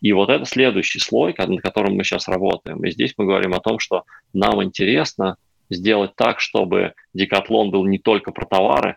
И 0.00 0.12
вот 0.12 0.30
это 0.30 0.44
следующий 0.44 0.98
слой, 0.98 1.34
над 1.36 1.60
которым 1.62 1.96
мы 1.96 2.04
сейчас 2.04 2.28
работаем. 2.28 2.84
И 2.84 2.90
здесь 2.90 3.14
мы 3.16 3.26
говорим 3.26 3.54
о 3.54 3.60
том, 3.60 3.78
что 3.78 4.04
нам 4.32 4.62
интересно 4.62 5.36
сделать 5.70 6.14
так, 6.16 6.40
чтобы 6.40 6.94
декатлон 7.14 7.70
был 7.70 7.84
не 7.84 7.98
только 7.98 8.32
про 8.32 8.46
товары, 8.46 8.96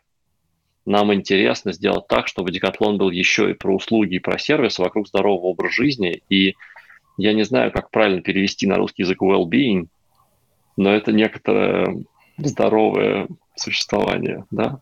нам 0.88 1.14
интересно 1.14 1.74
сделать 1.74 2.08
так, 2.08 2.28
чтобы 2.28 2.50
декатлон 2.50 2.98
был 2.98 3.12
еще 3.12 3.52
и 3.52 3.54
про 3.54 3.76
услуги 3.76 4.16
и 4.16 4.20
про 4.20 4.40
сервис 4.40 4.80
вокруг 4.80 5.10
здорового 5.10 5.48
образа 5.48 5.74
жизни. 5.74 6.22
И 6.30 6.56
я 7.18 7.34
не 7.34 7.44
знаю, 7.44 7.74
как 7.74 7.92
правильно 7.92 8.22
перевести 8.22 8.68
на 8.68 8.76
русский 8.76 9.04
язык 9.04 9.22
well-being, 9.22 9.88
но 10.78 10.90
это 10.96 11.12
некоторое 11.12 11.98
здоровое 12.38 13.28
существование, 13.56 14.46
да. 14.50 14.80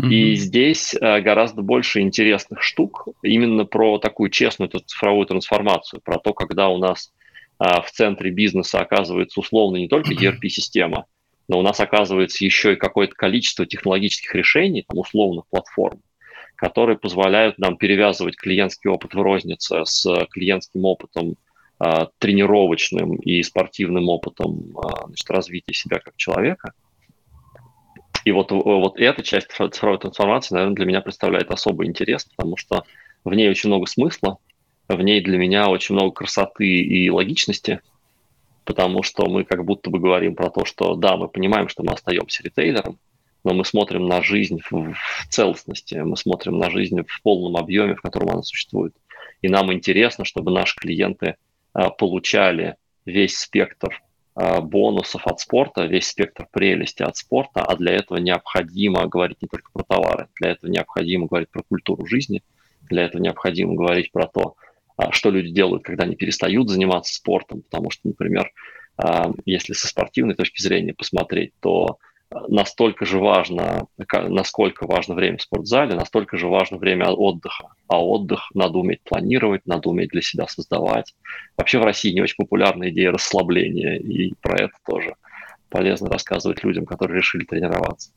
Mm-hmm. 0.00 0.08
И 0.08 0.34
здесь 0.34 0.94
э, 0.94 1.20
гораздо 1.20 1.62
больше 1.62 2.00
интересных 2.00 2.62
штук 2.62 3.08
именно 3.22 3.64
про 3.64 3.98
такую 3.98 4.30
честную 4.30 4.70
цифровую 4.70 5.26
трансформацию, 5.26 6.00
про 6.02 6.18
то, 6.18 6.32
когда 6.32 6.68
у 6.68 6.78
нас 6.78 7.12
э, 7.60 7.64
в 7.80 7.90
центре 7.92 8.30
бизнеса 8.30 8.80
оказывается 8.80 9.40
условно 9.40 9.76
не 9.76 9.88
только 9.88 10.12
ERP-система, 10.12 11.06
но 11.48 11.58
у 11.58 11.62
нас 11.62 11.78
оказывается 11.80 12.44
еще 12.44 12.72
и 12.72 12.76
какое-то 12.76 13.14
количество 13.14 13.66
технологических 13.66 14.34
решений, 14.34 14.84
там, 14.88 14.98
условных 14.98 15.46
платформ, 15.48 16.00
которые 16.56 16.98
позволяют 16.98 17.58
нам 17.58 17.76
перевязывать 17.76 18.36
клиентский 18.36 18.90
опыт 18.90 19.14
в 19.14 19.20
рознице 19.20 19.84
с 19.84 20.26
клиентским 20.30 20.84
опытом 20.84 21.36
а, 21.78 22.08
тренировочным 22.18 23.16
и 23.16 23.42
спортивным 23.42 24.08
опытом 24.08 24.74
значит, 25.06 25.30
развития 25.30 25.74
себя 25.74 25.98
как 25.98 26.16
человека. 26.16 26.72
И 28.24 28.32
вот, 28.32 28.50
вот 28.50 28.98
эта 28.98 29.22
часть 29.22 29.48
цифровой 29.50 29.98
трансформации, 29.98 30.54
наверное, 30.54 30.76
для 30.76 30.86
меня 30.86 31.00
представляет 31.02 31.50
особый 31.50 31.86
интерес, 31.88 32.24
потому 32.24 32.56
что 32.56 32.84
в 33.22 33.34
ней 33.34 33.48
очень 33.50 33.68
много 33.68 33.86
смысла, 33.86 34.38
в 34.88 35.00
ней 35.00 35.20
для 35.20 35.38
меня 35.38 35.68
очень 35.68 35.94
много 35.94 36.12
красоты 36.12 36.66
и 36.66 37.10
логичности, 37.10 37.80
потому 38.64 39.02
что 39.02 39.26
мы 39.26 39.44
как 39.44 39.64
будто 39.64 39.90
бы 39.90 39.98
говорим 39.98 40.34
про 40.34 40.50
то, 40.50 40.64
что 40.64 40.94
да, 40.94 41.16
мы 41.16 41.28
понимаем, 41.28 41.68
что 41.68 41.82
мы 41.82 41.92
остаемся 41.92 42.42
ритейлером, 42.42 42.98
но 43.44 43.52
мы 43.52 43.64
смотрим 43.64 44.06
на 44.06 44.22
жизнь 44.22 44.58
в, 44.70 44.94
в 44.94 45.28
целостности, 45.28 45.96
мы 45.96 46.16
смотрим 46.16 46.58
на 46.58 46.70
жизнь 46.70 47.02
в 47.06 47.22
полном 47.22 47.56
объеме, 47.56 47.94
в 47.94 48.00
котором 48.00 48.30
она 48.30 48.42
существует. 48.42 48.94
И 49.42 49.48
нам 49.48 49.70
интересно, 49.72 50.24
чтобы 50.24 50.50
наши 50.50 50.76
клиенты 50.76 51.36
а, 51.74 51.90
получали 51.90 52.76
весь 53.04 53.38
спектр 53.38 54.00
бонусов 54.36 55.26
от 55.26 55.40
спорта, 55.40 55.84
весь 55.84 56.08
спектр 56.08 56.48
прелести 56.50 57.02
от 57.02 57.16
спорта, 57.16 57.62
а 57.62 57.76
для 57.76 57.92
этого 57.92 58.18
необходимо 58.18 59.06
говорить 59.06 59.40
не 59.40 59.48
только 59.48 59.70
про 59.72 59.84
товары, 59.84 60.28
для 60.40 60.50
этого 60.50 60.70
необходимо 60.70 61.26
говорить 61.26 61.50
про 61.50 61.62
культуру 61.62 62.04
жизни, 62.06 62.42
для 62.82 63.04
этого 63.04 63.22
необходимо 63.22 63.74
говорить 63.74 64.10
про 64.10 64.26
то, 64.26 64.56
а, 64.96 65.12
что 65.12 65.30
люди 65.30 65.50
делают, 65.50 65.84
когда 65.84 66.04
они 66.04 66.16
перестают 66.16 66.68
заниматься 66.68 67.14
спортом, 67.14 67.62
потому 67.62 67.90
что, 67.90 68.08
например, 68.08 68.50
если 69.44 69.72
со 69.72 69.88
спортивной 69.88 70.34
точки 70.34 70.62
зрения 70.62 70.94
посмотреть, 70.94 71.52
то 71.60 71.98
настолько 72.48 73.04
же 73.06 73.18
важно, 73.18 73.86
насколько 74.12 74.86
важно 74.86 75.14
время 75.14 75.38
в 75.38 75.42
спортзале, 75.42 75.94
настолько 75.94 76.36
же 76.36 76.48
важно 76.48 76.78
время 76.78 77.10
отдыха. 77.10 77.74
А 77.88 78.04
отдых 78.04 78.50
надо 78.54 78.78
уметь 78.78 79.02
планировать, 79.02 79.66
надо 79.66 79.88
уметь 79.88 80.10
для 80.10 80.22
себя 80.22 80.46
создавать. 80.48 81.14
Вообще 81.56 81.78
в 81.78 81.84
России 81.84 82.12
не 82.12 82.22
очень 82.22 82.36
популярна 82.36 82.90
идея 82.90 83.12
расслабления, 83.12 83.96
и 83.96 84.34
про 84.40 84.56
это 84.56 84.74
тоже 84.86 85.14
полезно 85.68 86.08
рассказывать 86.10 86.64
людям, 86.64 86.86
которые 86.86 87.18
решили 87.18 87.44
тренироваться. 87.44 88.10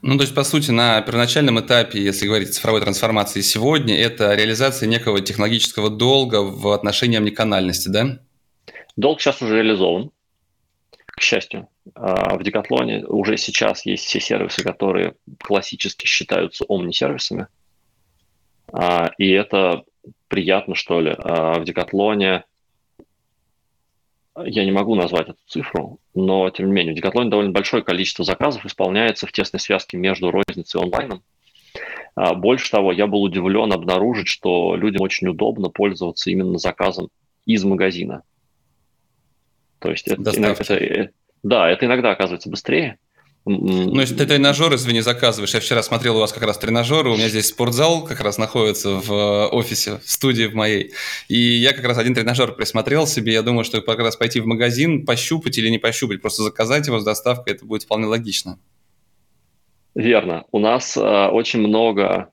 Ну, 0.00 0.16
то 0.16 0.22
есть, 0.22 0.34
по 0.34 0.44
сути, 0.44 0.70
на 0.70 1.00
первоначальном 1.00 1.58
этапе, 1.58 2.00
если 2.00 2.26
говорить 2.26 2.50
о 2.50 2.52
цифровой 2.52 2.80
трансформации 2.80 3.40
сегодня, 3.40 3.98
это 3.98 4.34
реализация 4.34 4.88
некого 4.88 5.20
технологического 5.20 5.90
долга 5.90 6.42
в 6.42 6.68
отношении 6.72 7.16
омниканальности, 7.16 7.88
да? 7.88 8.20
Долг 8.96 9.20
сейчас 9.20 9.42
уже 9.42 9.56
реализован 9.56 10.10
к 11.06 11.20
счастью. 11.20 11.68
А, 11.94 12.36
в 12.36 12.42
Декатлоне 12.42 13.04
уже 13.06 13.36
сейчас 13.36 13.86
есть 13.86 14.04
все 14.04 14.20
сервисы, 14.20 14.62
которые 14.62 15.14
классически 15.38 16.06
считаются 16.06 16.64
омни-сервисами. 16.64 17.46
А, 18.72 19.10
и 19.18 19.30
это 19.30 19.84
приятно, 20.28 20.74
что 20.74 21.00
ли. 21.00 21.14
А, 21.16 21.58
в 21.60 21.64
Декатлоне 21.64 22.44
я 24.44 24.64
не 24.64 24.72
могу 24.72 24.94
назвать 24.94 25.28
эту 25.28 25.38
цифру, 25.46 25.98
но 26.14 26.50
тем 26.50 26.66
не 26.66 26.72
менее, 26.72 26.92
в 26.92 26.96
Декатлоне 26.96 27.30
довольно 27.30 27.52
большое 27.52 27.82
количество 27.82 28.24
заказов 28.24 28.66
исполняется 28.66 29.26
в 29.26 29.32
тесной 29.32 29.60
связке 29.60 29.96
между 29.96 30.30
розницей 30.30 30.80
и 30.80 30.84
онлайном. 30.84 31.22
Больше 32.36 32.70
того, 32.70 32.92
я 32.92 33.06
был 33.06 33.22
удивлен 33.22 33.72
обнаружить, 33.72 34.28
что 34.28 34.74
людям 34.76 35.02
очень 35.02 35.28
удобно 35.28 35.68
пользоваться 35.68 36.30
именно 36.30 36.58
заказом 36.58 37.08
из 37.46 37.64
магазина. 37.64 38.22
То 39.78 39.90
есть 39.90 40.08
это, 40.08 40.30
это, 40.30 40.74
э, 40.74 41.10
да, 41.46 41.70
это 41.70 41.86
иногда 41.86 42.10
оказывается 42.10 42.50
быстрее. 42.50 42.98
Ну, 43.44 44.00
если 44.00 44.16
ты 44.16 44.26
тренажер, 44.26 44.74
извини, 44.74 45.00
заказываешь. 45.00 45.54
Я 45.54 45.60
вчера 45.60 45.80
смотрел 45.84 46.16
у 46.16 46.20
вас 46.20 46.32
как 46.32 46.42
раз 46.42 46.58
тренажеры. 46.58 47.10
У 47.10 47.16
меня 47.16 47.28
здесь 47.28 47.46
спортзал 47.46 48.04
как 48.04 48.20
раз 48.20 48.36
находится 48.36 48.96
в 48.96 49.12
э, 49.12 49.46
офисе, 49.50 50.00
в 50.04 50.10
студии 50.10 50.46
в 50.46 50.56
моей. 50.56 50.92
И 51.28 51.38
я 51.38 51.72
как 51.72 51.84
раз 51.84 51.98
один 51.98 52.16
тренажер 52.16 52.50
присмотрел 52.50 53.06
себе. 53.06 53.32
Я 53.32 53.42
думаю, 53.42 53.62
что 53.62 53.80
как 53.80 54.00
раз 54.00 54.16
пойти 54.16 54.40
в 54.40 54.46
магазин, 54.46 55.06
пощупать 55.06 55.56
или 55.58 55.68
не 55.68 55.78
пощупать, 55.78 56.20
просто 56.20 56.42
заказать 56.42 56.88
его 56.88 56.98
с 56.98 57.04
доставкой, 57.04 57.54
это 57.54 57.64
будет 57.64 57.84
вполне 57.84 58.06
логично. 58.06 58.58
Верно. 59.94 60.46
У 60.50 60.58
нас 60.58 60.96
э, 60.96 61.28
очень 61.28 61.60
много, 61.60 62.30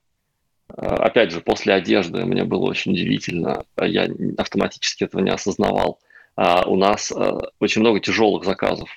э, 0.76 0.84
опять 0.84 1.30
же, 1.30 1.40
после 1.40 1.74
одежды 1.74 2.26
мне 2.26 2.42
было 2.42 2.64
очень 2.64 2.90
удивительно. 2.90 3.62
Я 3.80 4.08
автоматически 4.36 5.04
этого 5.04 5.20
не 5.20 5.30
осознавал. 5.30 6.00
А, 6.36 6.64
у 6.66 6.76
нас 6.76 7.12
а, 7.12 7.38
очень 7.60 7.80
много 7.80 8.00
тяжелых 8.00 8.44
заказов. 8.44 8.88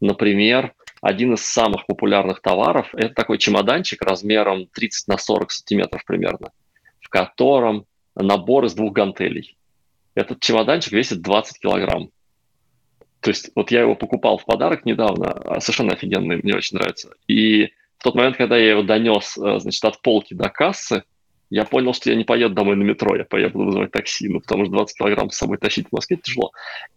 Например, 0.00 0.74
один 1.00 1.34
из 1.34 1.44
самых 1.44 1.86
популярных 1.86 2.40
товаров– 2.40 2.88
это 2.94 3.14
такой 3.14 3.38
чемоданчик 3.38 4.02
размером 4.02 4.66
30 4.66 5.08
на 5.08 5.18
40 5.18 5.50
сантиметров 5.50 6.04
примерно, 6.04 6.50
в 7.00 7.08
котором 7.08 7.86
набор 8.14 8.64
из 8.64 8.74
двух 8.74 8.92
гантелей. 8.92 9.56
Этот 10.14 10.40
чемоданчик 10.40 10.92
весит 10.92 11.22
20 11.22 11.60
килограмм. 11.60 12.10
То 13.20 13.30
есть 13.30 13.50
вот 13.54 13.70
я 13.70 13.80
его 13.80 13.94
покупал 13.94 14.38
в 14.38 14.44
подарок 14.44 14.84
недавно, 14.84 15.32
а, 15.32 15.60
совершенно 15.60 15.92
офигенный, 15.92 16.40
мне 16.42 16.54
очень 16.54 16.78
нравится. 16.78 17.14
И 17.26 17.72
в 17.98 18.04
тот 18.04 18.14
момент, 18.14 18.36
когда 18.36 18.56
я 18.56 18.70
его 18.70 18.82
донес, 18.82 19.34
значит, 19.34 19.84
от 19.84 20.00
полки 20.02 20.34
до 20.34 20.48
кассы, 20.48 21.02
я 21.50 21.64
понял, 21.64 21.94
что 21.94 22.10
я 22.10 22.16
не 22.16 22.24
поеду 22.24 22.54
домой 22.54 22.76
на 22.76 22.82
метро, 22.82 23.16
я 23.16 23.24
поеду 23.24 23.64
вызывать 23.64 23.90
такси, 23.90 24.28
ну, 24.28 24.40
потому 24.40 24.64
что 24.64 24.72
20 24.72 24.98
килограмм 24.98 25.30
с 25.30 25.36
собой 25.36 25.58
тащить 25.58 25.88
в 25.88 25.92
Москве 25.92 26.18
тяжело. 26.18 26.52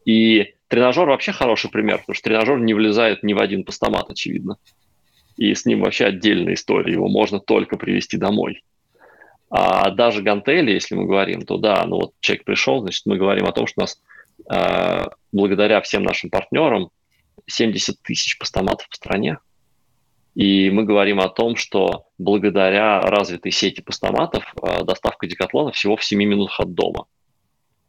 И 0.06 0.56
тренажер 0.68 1.08
вообще 1.08 1.32
хороший 1.32 1.70
пример, 1.70 2.00
потому 2.00 2.16
что 2.16 2.24
тренажер 2.24 2.60
не 2.60 2.74
влезает 2.74 3.24
ни 3.24 3.34
в 3.34 3.42
один 3.42 3.64
постамат, 3.64 4.10
очевидно. 4.10 4.58
И 5.38 5.54
с 5.54 5.66
ним 5.66 5.82
вообще 5.82 6.06
отдельная 6.06 6.56
история, 6.56 6.92
его 6.92 7.08
можно 7.08 7.40
только 7.40 7.78
привезти 7.78 8.18
домой. 8.18 8.64
А 9.50 9.90
даже 9.90 10.22
гантели, 10.22 10.72
если 10.72 10.96
мы 10.96 11.06
говорим, 11.06 11.42
то 11.44 11.58
да, 11.58 11.84
ну 11.86 11.98
вот 11.98 12.14
человек 12.20 12.46
пришел, 12.46 12.82
значит, 12.82 13.06
мы 13.06 13.18
говорим 13.18 13.46
о 13.46 13.52
том, 13.52 13.68
что 13.68 13.82
у 13.82 13.84
нас 13.84 14.02
э, 14.50 15.10
благодаря 15.32 15.82
всем 15.82 16.04
нашим 16.04 16.30
партнерам 16.30 16.90
70 17.48 18.02
тысяч 18.02 18.38
постаматов 18.38 18.88
в 18.90 18.96
стране, 18.96 19.40
и 20.34 20.70
мы 20.70 20.84
говорим 20.84 21.20
о 21.20 21.30
том, 21.30 21.56
что 21.56 22.06
благодаря 22.18 23.02
развитой 23.02 23.52
сети 23.52 23.82
постаматов 23.82 24.54
э, 24.62 24.84
доставка 24.84 25.28
декатлона 25.28 25.72
всего 25.72 25.98
в 25.98 26.06
7 26.06 26.18
минутах 26.18 26.60
от 26.62 26.74
дома. 26.74 27.06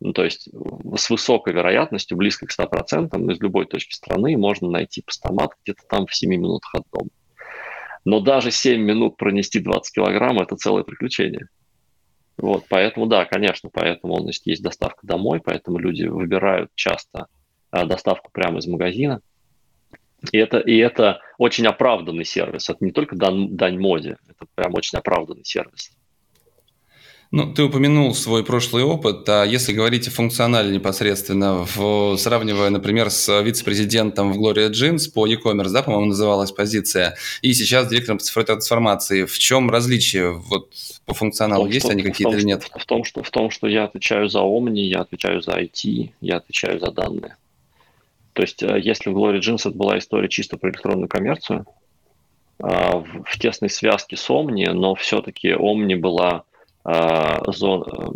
Ну, 0.00 0.12
то 0.12 0.24
есть 0.24 0.48
с 0.96 1.10
высокой 1.10 1.52
вероятностью, 1.52 2.16
близко 2.16 2.46
к 2.46 2.50
100%, 2.50 3.32
из 3.32 3.40
любой 3.40 3.66
точки 3.66 3.94
страны 3.94 4.36
можно 4.36 4.68
найти 4.68 5.02
постамат 5.02 5.52
где-то 5.62 5.82
там 5.88 6.06
в 6.06 6.14
7 6.14 6.28
минутах 6.28 6.74
от 6.74 6.82
дома. 6.92 7.10
Но 8.04 8.18
даже 8.18 8.50
7 8.50 8.80
минут 8.80 9.16
пронести 9.16 9.60
20 9.60 9.94
килограмм– 9.94 10.38
это 10.40 10.56
целое 10.56 10.82
приключение. 10.82 11.46
Вот, 12.36 12.64
поэтому, 12.68 13.06
да, 13.06 13.24
конечно, 13.24 13.70
поэтому 13.72 14.18
значит, 14.18 14.44
есть 14.46 14.62
доставка 14.62 15.06
домой, 15.06 15.40
поэтому 15.44 15.78
люди 15.78 16.04
выбирают 16.06 16.72
часто 16.74 17.28
э, 17.70 17.86
доставку 17.86 18.32
прямо 18.32 18.58
из 18.58 18.66
магазина– 18.66 19.20
и 20.30 20.38
это, 20.38 20.58
и 20.58 20.76
это 20.76 21.20
очень 21.38 21.66
оправданный 21.66 22.24
сервис. 22.24 22.70
Это 22.70 22.84
не 22.84 22.92
только 22.92 23.16
дань, 23.16 23.56
дань 23.56 23.78
моде, 23.78 24.16
это 24.28 24.46
прям 24.54 24.74
очень 24.74 24.98
оправданный 24.98 25.44
сервис. 25.44 25.90
Ну, 27.32 27.50
ты 27.54 27.62
упомянул 27.62 28.14
свой 28.14 28.44
прошлый 28.44 28.84
опыт, 28.84 29.26
а 29.26 29.44
если 29.44 29.72
говорить 29.72 30.06
о 30.06 30.10
функционале 30.10 30.70
непосредственно, 30.70 31.66
в, 31.74 32.18
сравнивая, 32.18 32.68
например, 32.68 33.08
с 33.08 33.40
вице-президентом 33.40 34.34
в 34.34 34.38
Gloria 34.38 34.68
Jeans 34.68 35.10
по 35.10 35.26
e-commerce, 35.26 35.70
да, 35.70 35.82
по-моему, 35.82 36.08
называлась 36.08 36.52
позиция, 36.52 37.16
и 37.40 37.54
сейчас 37.54 37.88
директором 37.88 38.18
по 38.18 38.24
цифровой 38.24 38.48
трансформации, 38.48 39.24
в 39.24 39.38
чем 39.38 39.70
различие 39.70 40.32
вот, 40.32 40.74
по 41.06 41.14
функционалу? 41.14 41.64
Том, 41.64 41.72
Есть 41.72 41.86
что, 41.86 41.92
они 41.92 42.02
какие-то 42.02 42.36
или 42.36 42.44
нет? 42.44 42.64
В 42.64 42.84
том, 42.84 43.02
что, 43.02 43.22
в 43.22 43.30
том, 43.30 43.50
что 43.50 43.66
я 43.66 43.84
отвечаю 43.84 44.28
за 44.28 44.40
Omni, 44.40 44.80
я 44.80 45.00
отвечаю 45.00 45.40
за 45.40 45.52
IT, 45.52 46.10
я 46.20 46.36
отвечаю 46.36 46.80
за 46.80 46.90
данные. 46.90 47.36
То 48.32 48.42
есть, 48.42 48.62
э, 48.62 48.78
если 48.80 49.10
в 49.10 49.16
Glory 49.16 49.38
Jeans 49.40 49.68
это 49.68 49.76
была 49.76 49.98
история 49.98 50.28
чисто 50.28 50.56
про 50.56 50.70
электронную 50.70 51.08
коммерцию, 51.08 51.66
а, 52.62 53.00
в 53.00 53.38
тесной 53.38 53.70
связке 53.70 54.16
с 54.16 54.30
Omni, 54.30 54.70
но 54.70 54.94
все-таки 54.94 55.50
Omni 55.50 55.96
была 55.96 56.44
а, 56.84 57.50
зона, 57.50 58.12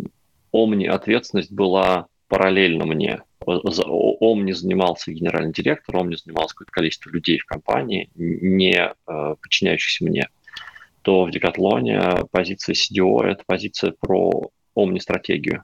Omni 0.53 0.87
ответственность 0.87 1.51
была 1.51 2.07
параллельно 2.27 2.85
мне. 2.85 3.21
Omni 3.45 4.53
занимался 4.53 5.11
генеральный 5.11 5.53
директор, 5.53 5.95
Omni 5.95 6.15
занимался 6.17 6.55
какое-то 6.55 6.71
количество 6.71 7.09
людей 7.09 7.39
в 7.39 7.45
компании, 7.45 8.09
не 8.15 8.93
подчиняющихся 9.05 10.05
мне 10.05 10.27
то 11.07 11.23
в 11.23 11.31
Декатлоне 11.31 12.25
позиция 12.31 12.75
CDO– 12.75 13.21
это 13.23 13.41
позиция 13.47 13.93
про 13.97 14.51
Omni-стратегию. 14.77 15.63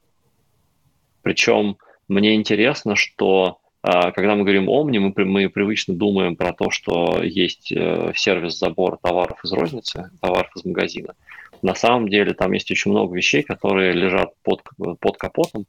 Причем 1.21 1.75
мне 2.07 2.35
интересно, 2.35 2.95
что 2.95 3.59
когда 3.83 4.35
мы 4.35 4.43
говорим 4.43 4.69
Omni, 4.69 4.99
мы, 4.99 5.25
мы 5.25 5.49
привычно 5.49 5.93
думаем 5.93 6.37
про 6.37 6.53
то, 6.53 6.71
что 6.71 7.21
есть 7.21 7.71
э, 7.71 8.13
сервис 8.15 8.57
забора 8.57 8.97
товаров 9.01 9.43
из 9.43 9.51
розницы, 9.51 10.09
товаров 10.21 10.51
из 10.55 10.63
магазина. 10.63 11.15
На 11.61 11.75
самом 11.75 12.07
деле 12.07 12.33
там 12.33 12.53
есть 12.53 12.71
очень 12.71 12.91
много 12.91 13.15
вещей, 13.15 13.43
которые 13.43 13.91
лежат 13.91 14.33
под, 14.43 14.61
под 14.99 15.17
капотом, 15.17 15.65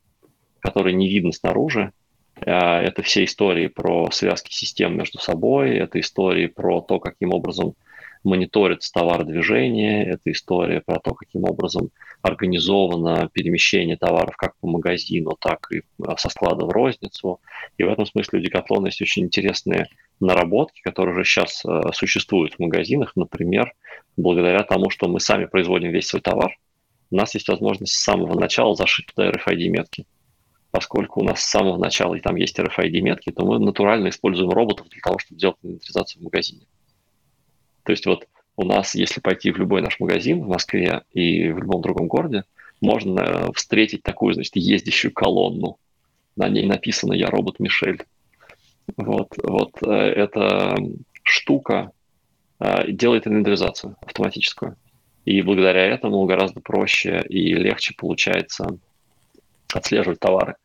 которые 0.61 0.95
не 0.95 1.09
видно 1.09 1.33
снаружи. 1.33 1.93
А, 2.41 2.81
это 2.83 3.03
все 3.03 3.25
истории 3.25 3.69
про 3.69 4.11
связки 4.11 4.53
систем 4.53 4.97
между 4.97 5.19
собой, 5.19 5.77
это 5.77 6.01
истории 6.01 6.47
про 6.47 6.81
то, 6.81 6.99
каким 6.99 7.35
образом 7.35 7.75
мониторится 8.25 8.91
товародвижение, 8.93 10.07
это 10.07 10.33
история 10.33 10.81
про 10.81 10.99
то, 10.99 11.15
каким 11.15 11.45
образом 11.45 11.91
организовано 12.23 13.29
перемещение 13.33 13.97
товаров 13.97 14.37
как 14.37 14.57
по 14.57 14.67
магазину, 14.67 15.37
так 15.39 15.69
и 15.71 15.83
со 16.17 16.31
склада 16.31 16.65
в 16.65 16.71
розницу. 16.71 17.41
И 17.77 17.85
в 17.85 17.89
этом 17.89 18.07
смысле 18.07 18.41
у 18.41 18.43
Decathlon 18.43 18.87
есть 18.87 19.03
очень 19.03 19.25
интересные 19.25 19.89
наработки, 20.21 20.81
которые 20.83 21.15
уже 21.15 21.25
сейчас 21.25 21.63
э, 21.65 21.81
существуют 21.93 22.55
в 22.55 22.61
магазинах. 22.61 23.13
Например, 23.15 23.75
благодаря 24.17 24.63
тому, 24.63 24.89
что 24.89 25.07
мы 25.07 25.21
сами 25.21 25.45
производим 25.45 25.91
весь 25.91 26.07
свой 26.07 26.23
товар, 26.23 26.57
у 27.11 27.17
нас 27.17 27.35
есть 27.35 27.49
возможность 27.49 27.93
с 27.93 28.03
самого 28.03 28.39
начала 28.39 28.75
зашить 28.75 29.07
туда 29.07 29.31
RFID-метки. 29.31 30.07
Поскольку 30.71 31.21
у 31.21 31.25
нас 31.25 31.43
с 31.43 31.51
самого 31.51 31.77
начала 31.77 32.15
и 32.15 32.21
там 32.21 32.37
есть 32.37 32.59
RFID-метки, 32.59 33.31
то 33.31 33.45
мы 33.45 33.59
натурально 33.59 34.09
используем 34.09 34.51
роботов 34.51 34.89
для 34.89 35.01
того, 35.01 35.19
чтобы 35.19 35.39
делать 35.39 35.57
инвентаризацию 35.63 36.21
в 36.21 36.25
магазине. 36.25 36.67
То 37.85 37.93
есть 37.93 38.07
вот 38.07 38.27
у 38.57 38.65
нас, 38.65 38.95
если 38.95 39.21
пойти 39.21 39.51
в 39.51 39.59
любой 39.59 39.83
наш 39.83 40.01
магазин 40.01 40.43
в 40.43 40.49
Москве 40.49 41.03
и 41.13 41.51
в 41.51 41.59
любом 41.59 41.83
другом 41.83 42.07
городе, 42.09 42.45
можно 42.81 43.21
э, 43.21 43.53
встретить 43.55 44.03
такую, 44.03 44.35
значит, 44.35 44.57
ездящую 44.57 45.13
колонну. 45.13 45.79
На 46.37 46.49
ней 46.49 46.67
написано 46.67 47.13
«Я 47.13 47.29
робот 47.29 47.61
Мишель». 47.61 48.03
Вот, 48.97 49.29
вот 49.43 49.73
э, 49.83 49.91
эта 49.91 50.77
штука 51.23 51.91
э, 52.61 52.91
делает 52.91 53.27
инвентаризацию 53.27 53.97
автоматическую. 54.01 54.77
И 55.25 55.41
благодаря 55.43 55.87
этому 55.87 56.25
гораздо 56.27 56.61
проще 56.61 57.25
и 57.29 57.55
легче 57.55 57.95
получается 57.97 58.79
отслеживать 59.73 60.21
товары. 60.21 60.57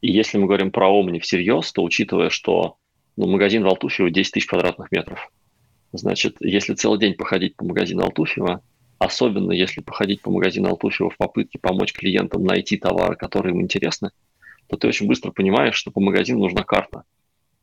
И 0.00 0.12
если 0.12 0.38
мы 0.38 0.46
говорим 0.46 0.70
про 0.70 0.88
Омни 0.88 1.18
всерьез, 1.18 1.72
то 1.72 1.82
учитывая, 1.82 2.28
что 2.28 2.76
ну, 3.16 3.26
магазин 3.26 3.62
в 3.62 3.68
Алтуфьево 3.68 4.10
10 4.10 4.32
тысяч 4.32 4.46
квадратных 4.46 4.92
метров, 4.92 5.30
Значит, 5.92 6.36
если 6.40 6.74
целый 6.74 6.98
день 6.98 7.14
походить 7.14 7.56
по 7.56 7.64
магазину 7.64 8.02
Алтуфьева, 8.02 8.62
особенно 8.98 9.52
если 9.52 9.80
походить 9.80 10.22
по 10.22 10.30
магазину 10.30 10.68
Алтуфьева 10.70 11.10
в 11.10 11.16
попытке 11.16 11.58
помочь 11.58 11.92
клиентам 11.92 12.44
найти 12.44 12.76
товары, 12.78 13.16
которые 13.16 13.54
им 13.54 13.60
интересны, 13.60 14.10
то 14.68 14.76
ты 14.76 14.88
очень 14.88 15.06
быстро 15.06 15.30
понимаешь, 15.32 15.74
что 15.74 15.90
по 15.90 16.00
магазину 16.00 16.40
нужна 16.40 16.62
карта. 16.62 17.04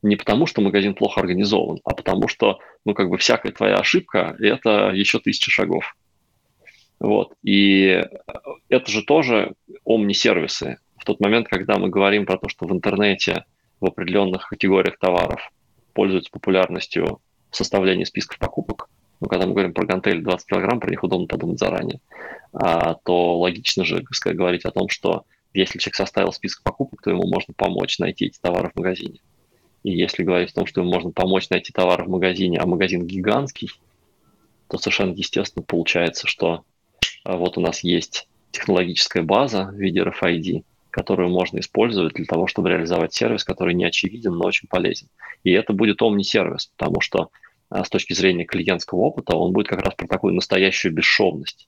Не 0.02 0.16
потому, 0.16 0.46
что 0.46 0.62
магазин 0.62 0.94
плохо 0.94 1.22
организован, 1.22 1.80
а 1.84 1.94
потому 1.94 2.28
что, 2.28 2.60
ну, 2.86 2.94
как 2.94 3.10
бы 3.10 3.18
всякая 3.18 3.52
твоя 3.52 3.76
ошибка– 3.76 4.36
это 4.40 4.92
еще 4.94 5.20
тысяча 5.20 5.50
шагов. 5.50 5.96
Вот. 7.00 7.34
И 7.44 8.04
это 8.70 8.92
же 8.92 9.04
тоже 9.04 9.56
омни-сервисы. 9.84 10.78
В 10.98 11.06
тот 11.06 11.20
момент, 11.20 11.48
когда 11.48 11.78
мы 11.78 11.90
говорим 11.90 12.26
про 12.26 12.38
то, 12.38 12.48
что 12.50 12.68
в 12.68 12.72
интернете 12.72 13.46
в 13.80 13.86
определенных 13.86 14.48
категориях 14.50 14.98
товаров 15.00 15.52
пользуются 15.94 16.30
популярностью 16.32 17.22
составлении 17.56 18.04
списков 18.04 18.38
покупок, 18.40 18.90
ну, 19.20 19.28
когда 19.28 19.46
мы 19.46 19.54
говорим 19.54 19.74
про 19.74 19.86
гантель 19.86 20.22
20 20.22 20.48
килограмм, 20.48 20.80
про 20.80 20.90
них 20.90 21.04
удобно 21.04 21.28
подумать 21.28 21.60
заранее, 21.60 22.00
а, 22.54 22.96
то 23.04 23.40
логично 23.40 23.84
же 23.84 24.04
сказать, 24.12 24.38
говорить 24.38 24.66
о 24.66 24.72
том, 24.72 24.88
что 24.90 25.26
если 25.54 25.80
человек 25.80 25.96
составил 25.96 26.32
список 26.32 26.64
покупок, 26.64 27.02
то 27.02 27.10
ему 27.10 27.28
можно 27.28 27.54
помочь 27.54 28.00
найти 28.00 28.28
эти 28.28 28.40
товары 28.40 28.70
в 28.70 28.76
магазине. 28.78 29.20
И 29.84 29.92
если 29.92 30.24
говорить 30.24 30.52
о 30.52 30.56
том, 30.56 30.66
что 30.66 30.82
ему 30.82 30.92
можно 30.92 31.12
помочь 31.12 31.50
найти 31.50 31.72
товары 31.74 32.06
в 32.06 32.10
магазине, 32.10 32.60
а 32.60 32.66
магазин 32.66 33.06
гигантский, 33.06 33.70
то 34.68 34.78
совершенно 34.78 35.14
естественно 35.14 35.64
получается, 35.64 36.28
что 36.28 36.64
а, 37.24 37.38
вот 37.38 37.58
у 37.58 37.62
нас 37.62 37.84
есть 37.84 38.28
технологическая 38.52 39.24
база 39.24 39.66
в 39.66 39.76
виде 39.76 40.02
RFID, 40.02 40.64
которую 40.92 41.30
можно 41.30 41.60
использовать 41.60 42.14
для 42.14 42.26
того, 42.26 42.48
чтобы 42.48 42.70
реализовать 42.70 43.14
сервис, 43.14 43.44
который 43.44 43.74
не 43.74 43.86
очевиден, 43.86 44.34
но 44.34 44.46
очень 44.46 44.68
полезен. 44.68 45.08
И 45.44 45.52
это 45.52 45.74
будет 45.74 46.02
omni-сервис, 46.02 46.72
потому 46.76 47.02
что 47.02 47.30
а, 47.70 47.84
с 47.84 47.90
точки 47.90 48.14
зрения 48.14 48.46
клиентского 48.46 49.00
опыта 49.00 49.36
он 49.36 49.54
будет 49.54 49.68
как 49.68 49.82
раз 49.82 49.94
про 49.96 50.08
такую 50.08 50.34
настоящую 50.34 50.94
бесшовность. 50.94 51.68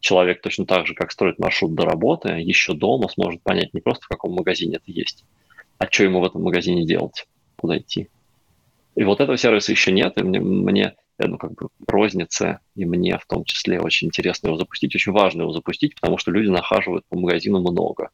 Человек 0.00 0.40
точно 0.42 0.66
так 0.66 0.86
же, 0.86 0.94
как 0.94 1.12
строит 1.12 1.38
маршрут 1.38 1.74
до 1.74 1.84
работы, 1.84 2.30
еще 2.30 2.74
дома 2.74 3.08
сможет 3.08 3.42
понять 3.42 3.72
не 3.72 3.80
просто, 3.80 4.04
в 4.04 4.08
каком 4.08 4.32
магазине 4.32 4.76
это 4.76 4.90
есть, 4.90 5.24
а 5.78 5.86
что 5.88 6.04
ему 6.04 6.20
в 6.20 6.24
этом 6.24 6.42
магазине 6.42 6.84
делать, 6.84 7.26
куда 7.56 7.78
идти. 7.78 8.08
И 8.94 9.04
вот 9.04 9.20
этого 9.20 9.36
сервиса 9.36 9.72
еще 9.72 9.92
нет, 9.92 10.18
и 10.18 10.22
мне, 10.22 10.40
мне 10.40 10.94
э, 11.18 11.26
ну, 11.26 11.38
как 11.38 11.54
бы 11.54 11.68
розница, 11.86 12.60
и 12.74 12.84
мне 12.84 13.16
в 13.18 13.26
том 13.26 13.44
числе 13.44 13.80
очень 13.80 14.08
интересно 14.08 14.48
его 14.48 14.56
запустить, 14.58 14.94
очень 14.94 15.12
важно 15.12 15.42
его 15.42 15.52
запустить, 15.52 15.94
потому 15.94 16.18
что 16.18 16.30
люди 16.30 16.48
нахаживают 16.48 17.04
по 17.08 17.16
магазину 17.16 17.60
много. 17.60 18.10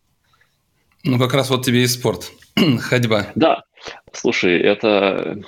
Ну, 1.05 1.19
как 1.19 1.35
раз 1.35 1.51
вот 1.51 1.65
тебе 1.65 1.83
и 1.83 1.87
спорт, 1.87 2.33
ходьба. 2.81 3.29
Да, 3.35 3.63
слушай, 4.13 4.59
это 4.59 5.41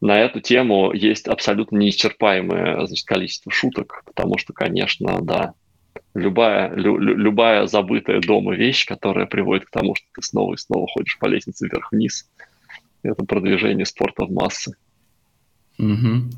на 0.00 0.20
эту 0.20 0.40
тему 0.40 0.92
есть 0.92 1.28
абсолютно 1.28 1.78
неисчерпаемое 1.78 2.86
значит, 2.86 3.06
количество 3.06 3.50
шуток, 3.50 4.02
потому 4.04 4.36
что, 4.36 4.52
конечно, 4.52 5.20
да, 5.22 5.54
любая, 6.14 6.74
лю, 6.74 6.98
любая 6.98 7.66
забытая 7.66 8.20
дома 8.20 8.54
вещь, 8.54 8.86
которая 8.86 9.26
приводит 9.26 9.66
к 9.66 9.70
тому, 9.70 9.94
что 9.94 10.06
ты 10.14 10.22
снова 10.22 10.54
и 10.54 10.58
снова 10.58 10.86
ходишь 10.88 11.18
по 11.18 11.26
лестнице 11.26 11.66
вверх-вниз, 11.66 12.28
это 13.02 13.24
продвижение 13.24 13.86
спорта 13.86 14.24
в 14.24 14.32
массы. 14.32 14.74
Угу. 15.78 16.30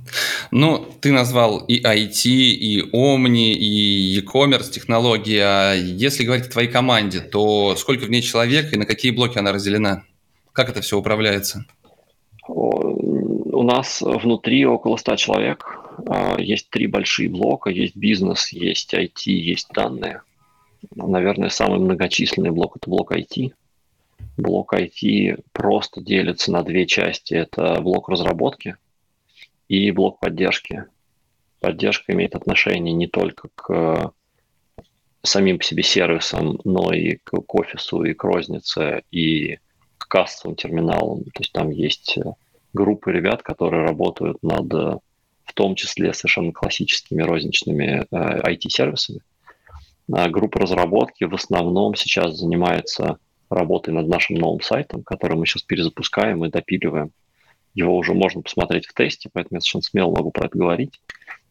Ну, 0.50 0.86
ты 1.00 1.12
назвал 1.12 1.58
и 1.58 1.82
IT, 1.82 2.26
и 2.26 2.80
Omni, 2.92 3.52
и 3.52 4.18
e-commerce 4.18 4.70
технологии. 4.70 5.38
А 5.38 5.74
если 5.74 6.24
говорить 6.24 6.46
о 6.46 6.50
твоей 6.50 6.68
команде, 6.68 7.20
то 7.20 7.76
сколько 7.76 8.06
в 8.06 8.10
ней 8.10 8.22
человек 8.22 8.72
и 8.72 8.78
на 8.78 8.86
какие 8.86 9.12
блоки 9.12 9.38
она 9.38 9.52
разделена? 9.52 10.04
Как 10.52 10.70
это 10.70 10.80
все 10.80 10.98
управляется? 10.98 11.66
У 12.48 13.62
нас 13.62 14.00
внутри 14.00 14.64
около 14.64 14.96
100 14.96 15.16
человек. 15.16 15.66
А, 16.08 16.40
есть 16.40 16.70
три 16.70 16.86
большие 16.86 17.28
блока. 17.28 17.68
Есть 17.68 17.96
бизнес, 17.96 18.52
есть 18.52 18.94
IT, 18.94 19.26
есть 19.26 19.68
данные. 19.74 20.22
Наверное, 20.94 21.50
самый 21.50 21.78
многочисленный 21.78 22.52
блок– 22.52 22.76
это 22.78 22.88
блок 22.88 23.12
IT. 23.12 23.52
Блок 24.38 24.72
IT 24.72 25.42
просто 25.52 26.00
делится 26.00 26.52
на 26.52 26.62
две 26.62 26.86
части. 26.86 27.34
Это 27.34 27.80
блок 27.82 28.08
разработки– 28.08 28.76
и 29.68 29.90
блок 29.90 30.20
поддержки. 30.20 30.84
Поддержка 31.60 32.12
имеет 32.12 32.34
отношение 32.34 32.92
не 32.92 33.06
только 33.06 33.48
к 33.54 34.12
самим 35.22 35.58
по 35.58 35.64
себе 35.64 35.82
сервисам, 35.82 36.60
но 36.64 36.92
и 36.92 37.16
к, 37.16 37.30
к 37.30 37.54
офису, 37.54 38.04
и 38.04 38.14
к 38.14 38.22
рознице, 38.24 39.02
и 39.10 39.58
к 39.98 40.08
кассовым 40.08 40.56
терминалам. 40.56 41.24
То 41.24 41.40
есть 41.40 41.52
там 41.52 41.70
есть 41.70 42.18
группы 42.72 43.10
ребят, 43.10 43.42
которые 43.42 43.84
работают 43.84 44.42
над 44.42 45.00
в 45.46 45.54
том 45.54 45.76
числе 45.76 46.12
совершенно 46.12 46.52
классическими 46.52 47.22
розничными 47.22 48.04
э, 48.10 48.52
IT-сервисами. 48.52 49.20
А 50.12 50.28
группа 50.28 50.58
разработки 50.60 51.24
в 51.24 51.34
основном 51.34 51.94
сейчас 51.94 52.36
занимается 52.36 53.18
работой 53.48 53.94
над 53.94 54.08
нашим 54.08 54.36
новым 54.36 54.60
сайтом, 54.60 55.02
который 55.02 55.36
мы 55.36 55.46
сейчас 55.46 55.62
перезапускаем 55.62 56.44
и 56.44 56.50
допиливаем 56.50 57.12
его 57.76 57.96
уже 57.96 58.14
можно 58.14 58.40
посмотреть 58.40 58.86
в 58.86 58.94
тесте, 58.94 59.28
поэтому 59.32 59.58
я 59.58 59.60
совершенно 59.60 59.82
смело 59.82 60.10
могу 60.10 60.30
про 60.30 60.46
это 60.46 60.58
говорить. 60.58 61.00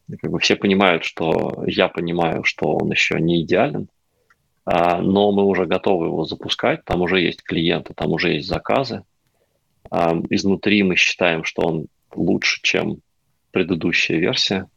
И 0.10 0.18
как 0.18 0.32
бы 0.32 0.40
все 0.40 0.56
понимают, 0.56 1.04
что 1.04 1.64
я 1.68 1.88
понимаю, 1.88 2.44
что 2.44 2.76
он 2.76 2.92
еще 2.92 3.20
не 3.20 3.44
идеален, 3.44 3.88
а, 4.66 5.02
но 5.02 5.32
мы 5.32 5.44
уже 5.46 5.66
готовы 5.66 6.08
его 6.08 6.26
запускать, 6.26 6.84
там 6.84 7.02
уже 7.02 7.22
есть 7.22 7.44
клиенты, 7.44 7.94
там 7.94 8.12
уже 8.12 8.34
есть 8.34 8.48
заказы. 8.48 9.04
А, 9.92 10.14
изнутри 10.30 10.82
мы 10.84 10.96
считаем, 10.96 11.44
что 11.44 11.62
он 11.62 11.88
лучше, 12.16 12.60
чем 12.64 13.02
предыдущая 13.52 14.18
версия. 14.18 14.68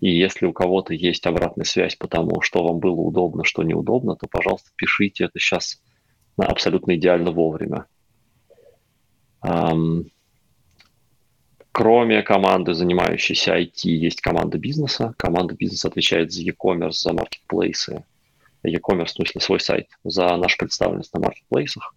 И 0.00 0.10
если 0.10 0.46
у 0.46 0.52
кого-то 0.52 0.94
есть 0.94 1.26
обратная 1.26 1.64
связь 1.64 1.96
по 1.96 2.06
тому, 2.06 2.40
что 2.40 2.64
вам 2.64 2.78
было 2.78 3.00
удобно, 3.00 3.44
что 3.44 3.64
неудобно, 3.64 4.14
то, 4.14 4.28
пожалуйста, 4.28 4.70
пишите 4.76 5.24
это 5.24 5.40
сейчас 5.40 5.82
абсолютно 6.36 6.94
идеально 6.94 7.32
вовремя. 7.32 7.86
Кроме 11.78 12.24
команды, 12.24 12.74
занимающейся 12.74 13.56
IT, 13.56 13.84
есть 13.84 14.20
команда 14.20 14.58
бизнеса. 14.58 15.14
Команда 15.16 15.54
бизнеса 15.54 15.86
отвечает 15.86 16.32
за 16.32 16.42
e-commerce, 16.42 16.94
за 16.94 17.12
маркетплейсы. 17.12 18.02
E-commerce, 18.64 19.04
в 19.04 19.10
смысле 19.10 19.40
свой 19.40 19.60
сайт, 19.60 19.86
за 20.02 20.36
нашу 20.38 20.58
представленность 20.58 21.14
на 21.14 21.20
маркетплейсах. 21.20 21.94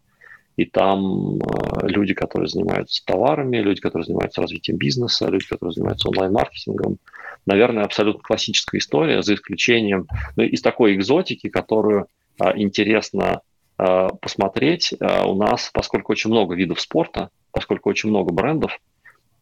И 0.56 0.66
там 0.66 1.38
э, 1.38 1.88
люди, 1.88 2.14
которые 2.14 2.48
занимаются 2.48 3.04
товарами, 3.04 3.58
люди, 3.58 3.82
которые 3.82 4.06
занимаются 4.06 4.42
развитием 4.42 4.78
бизнеса, 4.78 5.26
люди, 5.26 5.48
которые 5.48 5.74
занимаются 5.74 6.10
онлайн-маркетингом. 6.10 7.00
Наверное, 7.48 7.84
абсолютно 7.84 8.22
классическая 8.22 8.78
история, 8.78 9.24
за 9.24 9.34
исключением 9.34 10.06
ну, 10.36 10.44
из 10.44 10.62
такой 10.62 10.94
экзотики, 10.94 11.50
которую 11.50 12.06
э, 12.40 12.52
интересно 12.54 13.42
э, 13.80 14.10
посмотреть. 14.22 14.94
Э, 15.00 15.26
у 15.26 15.34
нас, 15.34 15.72
поскольку 15.74 16.12
очень 16.12 16.30
много 16.30 16.54
видов 16.54 16.80
спорта, 16.80 17.32
поскольку 17.52 17.90
очень 17.90 18.10
много 18.10 18.32
брендов, 18.32 18.78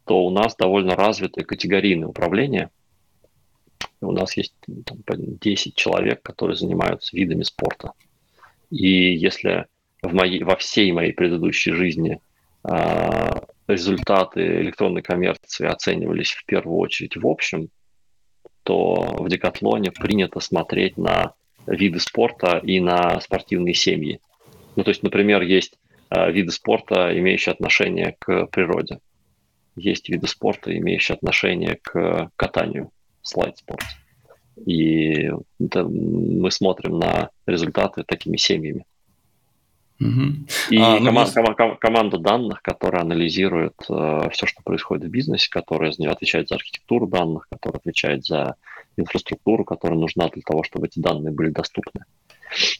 то 0.09 0.25
у 0.25 0.31
нас 0.31 0.55
довольно 0.55 0.95
развитое 0.95 1.45
категорийное 1.45 2.07
управление. 2.07 2.71
У 4.01 4.11
нас 4.11 4.35
есть 4.35 4.55
там, 4.83 4.97
10 5.07 5.75
человек, 5.75 6.23
которые 6.23 6.55
занимаются 6.55 7.15
видами 7.15 7.43
спорта. 7.43 7.91
И 8.71 9.13
если 9.13 9.67
в 10.01 10.11
моей, 10.11 10.41
во 10.41 10.55
всей 10.55 10.91
моей 10.93 11.13
предыдущей 11.13 11.73
жизни 11.73 12.19
э, 12.67 13.29
результаты 13.67 14.61
электронной 14.61 15.03
коммерции 15.03 15.67
оценивались 15.67 16.31
в 16.31 16.43
первую 16.45 16.79
очередь 16.79 17.15
в 17.15 17.27
общем, 17.27 17.69
то 18.63 19.15
в 19.19 19.29
Декатлоне 19.29 19.91
принято 19.91 20.39
смотреть 20.39 20.97
на 20.97 21.35
виды 21.67 21.99
спорта 21.99 22.57
и 22.57 22.79
на 22.79 23.21
спортивные 23.21 23.75
семьи. 23.75 24.21
Ну, 24.75 24.83
то 24.83 24.89
есть, 24.89 25.03
например, 25.03 25.43
есть 25.43 25.77
э, 26.09 26.31
виды 26.31 26.51
спорта, 26.51 27.15
имеющие 27.15 27.53
отношение 27.53 28.15
к 28.17 28.47
природе 28.47 29.01
есть 29.79 30.09
виды 30.09 30.27
спорта, 30.27 30.75
имеющие 30.77 31.15
отношение 31.15 31.79
к 31.81 32.31
катанию, 32.35 32.91
слайд-спорт. 33.21 33.83
И 34.65 35.31
это, 35.59 35.85
мы 35.85 36.51
смотрим 36.51 36.99
на 36.99 37.29
результаты 37.45 38.03
такими 38.03 38.37
семьями. 38.37 38.85
Угу. 40.01 40.21
И 40.69 40.77
а, 40.77 40.99
ну, 40.99 41.05
команда, 41.05 41.53
ком- 41.53 41.77
команда 41.77 42.17
данных, 42.17 42.61
которая 42.61 43.01
анализирует 43.01 43.75
э, 43.89 44.29
все, 44.31 44.45
что 44.45 44.63
происходит 44.63 45.05
в 45.05 45.09
бизнесе, 45.09 45.49
которая 45.49 45.91
отвечает 45.91 46.47
за 46.47 46.55
архитектуру 46.55 47.05
данных, 47.05 47.47
которая 47.51 47.79
отвечает 47.79 48.25
за 48.25 48.55
инфраструктуру, 48.95 49.65
которая 49.65 49.99
нужна 49.99 50.29
для 50.29 50.41
того, 50.41 50.63
чтобы 50.63 50.87
эти 50.87 50.99
данные 50.99 51.33
были 51.33 51.49
доступны. 51.49 52.05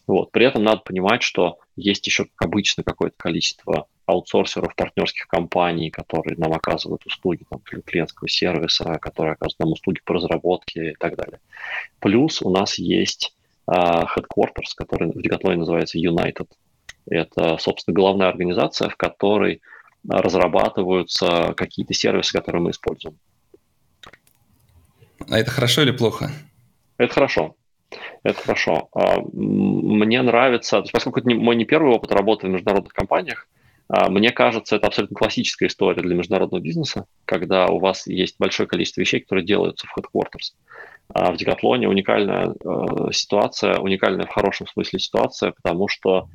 Вот. 0.07 0.31
При 0.31 0.45
этом 0.45 0.63
надо 0.63 0.81
понимать, 0.81 1.21
что 1.21 1.59
есть 1.75 2.05
еще, 2.07 2.25
как 2.25 2.47
обычно, 2.47 2.83
какое-то 2.83 3.15
количество 3.17 3.87
аутсорсеров, 4.05 4.75
партнерских 4.75 5.27
компаний, 5.27 5.91
которые 5.91 6.35
нам 6.37 6.53
оказывают 6.53 7.05
услуги 7.05 7.45
там, 7.49 7.61
клиентского 7.61 8.27
сервиса, 8.27 8.97
которые 8.99 9.33
оказывают 9.33 9.59
нам 9.59 9.71
услуги 9.73 9.99
по 10.03 10.15
разработке 10.15 10.91
и 10.91 10.95
так 10.95 11.15
далее. 11.15 11.39
Плюс 11.99 12.41
у 12.41 12.49
нас 12.49 12.79
есть 12.79 13.35
uh, 13.69 14.05
headquarters, 14.05 14.73
который 14.75 15.11
в 15.11 15.17
Decathlon 15.17 15.57
называется 15.57 15.99
United. 15.99 16.47
Это, 17.07 17.57
собственно, 17.59 17.93
главная 17.93 18.29
организация, 18.29 18.89
в 18.89 18.95
которой 18.95 19.61
разрабатываются 20.07 21.53
какие-то 21.55 21.93
сервисы, 21.93 22.31
которые 22.33 22.61
мы 22.61 22.71
используем. 22.71 23.17
А 25.29 25.37
это 25.37 25.51
хорошо 25.51 25.81
или 25.83 25.91
плохо? 25.91 26.31
Это 26.97 27.13
хорошо. 27.13 27.55
Это 28.23 28.41
хорошо. 28.41 28.89
А, 28.93 29.19
мне 29.33 30.21
нравится, 30.21 30.83
поскольку 30.91 31.19
это 31.19 31.29
мой 31.29 31.55
не 31.55 31.65
первый 31.65 31.93
опыт 31.93 32.11
работы 32.11 32.47
в 32.47 32.49
международных 32.49 32.93
компаниях, 32.93 33.47
а, 33.87 34.09
мне 34.09 34.31
кажется, 34.31 34.75
это 34.75 34.87
абсолютно 34.87 35.15
классическая 35.15 35.67
история 35.67 36.01
для 36.01 36.15
международного 36.15 36.61
бизнеса, 36.61 37.05
когда 37.25 37.67
у 37.67 37.79
вас 37.79 38.07
есть 38.07 38.35
большое 38.37 38.67
количество 38.67 39.01
вещей, 39.01 39.21
которые 39.21 39.45
делаются 39.45 39.87
в 39.87 39.97
headquarters. 39.97 40.53
А 41.11 41.31
в 41.31 41.37
Декатлоне 41.37 41.89
уникальная 41.89 42.53
ситуация, 43.11 43.79
уникальная 43.79 44.27
в 44.27 44.31
хорошем 44.31 44.67
смысле 44.67 44.99
ситуация, 44.99 45.53
потому 45.53 45.87
что 45.87 46.29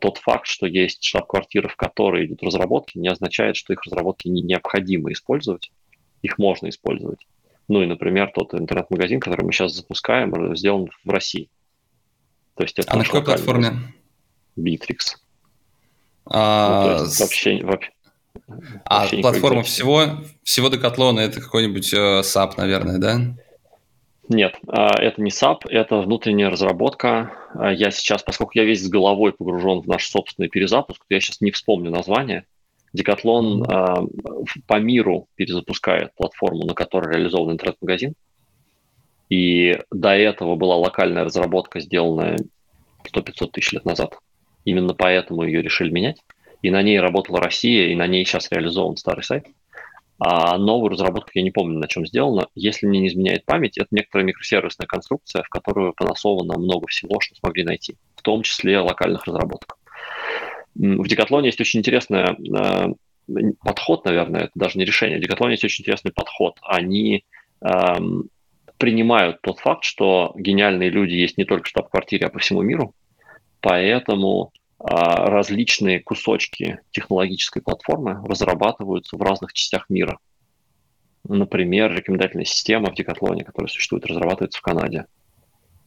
тот 0.00 0.18
факт, 0.18 0.46
что 0.46 0.66
есть 0.66 1.02
штаб-квартира, 1.02 1.68
в 1.68 1.76
которой 1.76 2.26
идут 2.26 2.42
разработки, 2.42 2.98
не 2.98 3.08
означает, 3.08 3.56
что 3.56 3.72
их 3.72 3.82
разработки 3.84 4.28
не 4.28 4.42
необходимо 4.42 5.10
использовать. 5.12 5.70
Их 6.20 6.36
можно 6.36 6.68
использовать. 6.68 7.26
Ну 7.68 7.82
и, 7.82 7.86
например, 7.86 8.32
тот 8.34 8.54
интернет-магазин, 8.54 9.20
который 9.20 9.44
мы 9.44 9.52
сейчас 9.52 9.74
запускаем, 9.74 10.56
сделан 10.56 10.88
в 11.04 11.10
России. 11.10 11.50
То 12.54 12.64
есть 12.64 12.78
это 12.78 12.92
а 12.92 12.96
на 12.96 13.04
какой 13.04 13.22
платформе? 13.22 13.72
Bittrex. 14.58 15.16
А, 16.30 16.98
ну, 16.98 17.04
вообще, 17.20 17.62
вообще, 17.62 17.90
а 18.84 19.00
вообще 19.00 19.20
платформа 19.20 19.62
всего, 19.62 20.20
всего 20.42 20.68
Decathlon 20.68 21.18
это 21.18 21.40
какой-нибудь 21.40 21.92
э, 21.94 22.20
SAP, 22.20 22.54
наверное, 22.56 22.98
да? 22.98 23.20
Нет, 24.28 24.56
а, 24.66 24.90
это 25.00 25.22
не 25.22 25.30
SAP, 25.30 25.68
это 25.68 25.96
внутренняя 25.96 26.50
разработка. 26.50 27.32
А, 27.54 27.72
я 27.72 27.90
сейчас, 27.90 28.22
поскольку 28.22 28.52
я 28.54 28.64
весь 28.64 28.84
с 28.84 28.88
головой 28.88 29.32
погружен 29.32 29.80
в 29.80 29.86
наш 29.86 30.08
собственный 30.08 30.48
перезапуск, 30.48 31.02
я 31.08 31.20
сейчас 31.20 31.40
не 31.40 31.50
вспомню 31.50 31.90
название. 31.90 32.44
Decathlon 32.96 33.62
mm-hmm. 33.62 34.62
по 34.66 34.78
миру 34.78 35.28
перезапускает 35.34 36.14
платформу, 36.14 36.64
на 36.64 36.74
которой 36.74 37.14
реализован 37.14 37.52
интернет-магазин. 37.52 38.14
И 39.28 39.76
до 39.90 40.10
этого 40.10 40.56
была 40.56 40.76
локальная 40.76 41.24
разработка, 41.24 41.80
сделанная 41.80 42.38
100-500 43.04 43.50
тысяч 43.52 43.72
лет 43.72 43.84
назад. 43.84 44.18
Именно 44.64 44.94
поэтому 44.94 45.42
ее 45.42 45.62
решили 45.62 45.90
менять. 45.90 46.22
И 46.62 46.70
на 46.70 46.82
ней 46.82 46.98
работала 46.98 47.40
Россия, 47.40 47.88
и 47.88 47.94
на 47.94 48.06
ней 48.06 48.24
сейчас 48.24 48.50
реализован 48.50 48.96
старый 48.96 49.22
сайт. 49.22 49.46
А 50.20 50.58
новую 50.58 50.90
разработку 50.90 51.30
я 51.34 51.42
не 51.42 51.52
помню, 51.52 51.78
на 51.78 51.86
чем 51.86 52.04
сделано. 52.04 52.48
Если 52.56 52.86
мне 52.86 53.00
не 53.00 53.08
изменяет 53.08 53.44
память, 53.44 53.78
это 53.78 53.86
некоторая 53.92 54.26
микросервисная 54.26 54.88
конструкция, 54.88 55.44
в 55.44 55.48
которую 55.48 55.92
понасовано 55.92 56.58
много 56.58 56.88
всего, 56.88 57.20
что 57.20 57.36
смогли 57.36 57.62
найти, 57.62 57.96
в 58.16 58.22
том 58.22 58.42
числе 58.42 58.80
локальных 58.80 59.26
разработок. 59.26 59.77
В 60.78 61.06
Декатлоне 61.06 61.48
есть 61.48 61.60
очень 61.60 61.80
интересный 61.80 62.22
э, 62.22 62.94
подход, 63.62 64.04
наверное, 64.04 64.42
это 64.42 64.52
даже 64.54 64.78
не 64.78 64.84
решение. 64.84 65.18
В 65.18 65.22
Декатлоне 65.22 65.54
есть 65.54 65.64
очень 65.64 65.82
интересный 65.82 66.12
подход. 66.12 66.58
Они 66.62 67.24
принимают 68.78 69.42
тот 69.42 69.58
факт, 69.58 69.82
что 69.82 70.32
гениальные 70.36 70.90
люди 70.90 71.14
есть 71.14 71.36
не 71.36 71.44
только 71.44 71.64
в 71.64 71.68
штаб-квартире, 71.68 72.26
а 72.26 72.30
по 72.30 72.38
всему 72.38 72.62
миру, 72.62 72.94
Поэтому 73.60 74.52
а, 74.78 75.26
различные 75.26 76.00
кусочки 76.00 76.80
технологической 76.90 77.62
платформы 77.62 78.22
разрабатываются 78.24 79.16
в 79.16 79.22
разных 79.22 79.52
частях 79.52 79.86
мира. 79.88 80.18
Например, 81.24 81.92
рекомендательная 81.92 82.44
система 82.44 82.90
в 82.90 82.94
Декатлоне, 82.94 83.44
которая 83.44 83.68
существует, 83.68 84.06
разрабатывается 84.06 84.58
в 84.58 84.62
Канаде. 84.62 85.06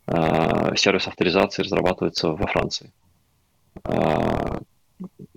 А, 0.08 0.76
сервис 0.76 1.08
авторизации 1.08 1.64
разрабатывается 1.64 2.30
во 2.30 2.48
Франции. 2.48 2.92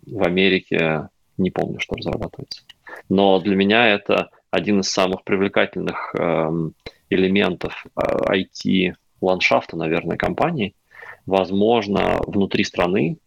В 0.06 0.22
Америке 0.24 1.08
не 1.36 1.50
помню, 1.50 1.80
что 1.80 1.96
разрабатывается. 1.96 2.62
Но 3.08 3.40
для 3.40 3.56
меня 3.56 3.88
это 3.88 4.30
один 4.50 4.80
из 4.80 4.90
самых 4.90 5.24
привлекательных 5.24 6.14
эм, 6.18 6.74
элементов 7.10 7.86
IT-ландшафта, 7.96 9.76
наверное, 9.76 10.16
компании– 10.16 10.74
возможно 11.26 12.20
внутри 12.26 12.64
страны 12.64 13.18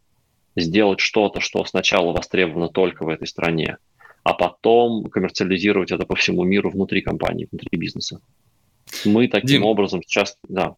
сделать 0.55 0.99
что-то, 0.99 1.39
что 1.39 1.63
сначала 1.65 2.11
востребовано 2.11 2.69
только 2.69 3.03
в 3.03 3.09
этой 3.09 3.27
стране, 3.27 3.77
а 4.23 4.33
потом 4.33 5.05
коммерциализировать 5.05 5.91
это 5.91 6.05
по 6.05 6.15
всему 6.15 6.43
миру 6.43 6.69
внутри 6.69 7.01
компании, 7.01 7.47
внутри 7.51 7.77
бизнеса. 7.77 8.19
Мы 9.05 9.27
таким 9.27 9.47
Дим, 9.47 9.63
образом 9.65 10.01
сейчас, 10.01 10.37
да. 10.47 10.75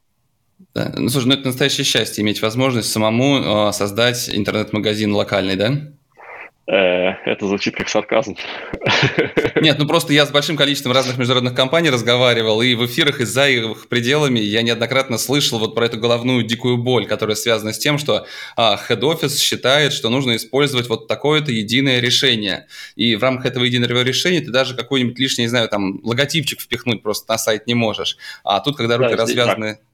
Да. 0.73 0.93
Ну, 0.95 1.09
слушай, 1.09 1.27
ну 1.27 1.33
это 1.33 1.47
настоящее 1.47 1.85
счастье 1.85 2.23
иметь 2.23 2.41
возможность 2.41 2.91
самому 2.91 3.69
э, 3.69 3.73
создать 3.73 4.29
интернет-магазин 4.29 5.13
локальный, 5.13 5.55
да? 5.55 5.91
Э, 6.71 7.15
это 7.25 7.47
звучит 7.47 7.75
как 7.75 7.89
сарказм. 7.89 8.35
Нет, 9.55 9.79
ну 9.79 9.87
просто 9.87 10.13
я 10.13 10.27
с 10.27 10.31
большим 10.31 10.55
количеством 10.55 10.91
разных 10.91 11.17
международных 11.17 11.55
компаний 11.55 11.89
разговаривал, 11.89 12.61
и 12.61 12.75
в 12.75 12.85
эфирах 12.85 13.21
и 13.21 13.25
за 13.25 13.49
их 13.49 13.87
пределами 13.87 14.39
я 14.39 14.61
неоднократно 14.61 15.17
слышал 15.17 15.57
вот 15.57 15.73
про 15.73 15.87
эту 15.87 15.97
головную 15.97 16.43
дикую 16.43 16.77
боль, 16.77 17.07
которая 17.07 17.35
связана 17.35 17.73
с 17.73 17.79
тем, 17.79 17.97
что 17.97 18.27
а, 18.55 18.79
head-office 18.87 19.39
считает, 19.39 19.93
что 19.93 20.09
нужно 20.09 20.35
использовать 20.35 20.89
вот 20.89 21.07
такое-то 21.07 21.51
единое 21.51 21.99
решение. 21.99 22.67
И 22.95 23.15
в 23.15 23.23
рамках 23.23 23.47
этого 23.47 23.63
единого 23.63 24.03
решения 24.03 24.41
ты 24.41 24.51
даже 24.51 24.75
какой-нибудь 24.75 25.17
лишний, 25.17 25.45
не 25.45 25.49
знаю, 25.49 25.69
там, 25.69 25.99
логотипчик 26.03 26.61
впихнуть 26.61 27.01
просто 27.01 27.31
на 27.33 27.39
сайт 27.39 27.65
не 27.65 27.73
можешь. 27.73 28.17
А 28.43 28.59
тут, 28.59 28.77
когда 28.77 28.97
руки 28.97 29.15
да, 29.15 29.23
развязаны... 29.23 29.67
Здесь, 29.69 29.88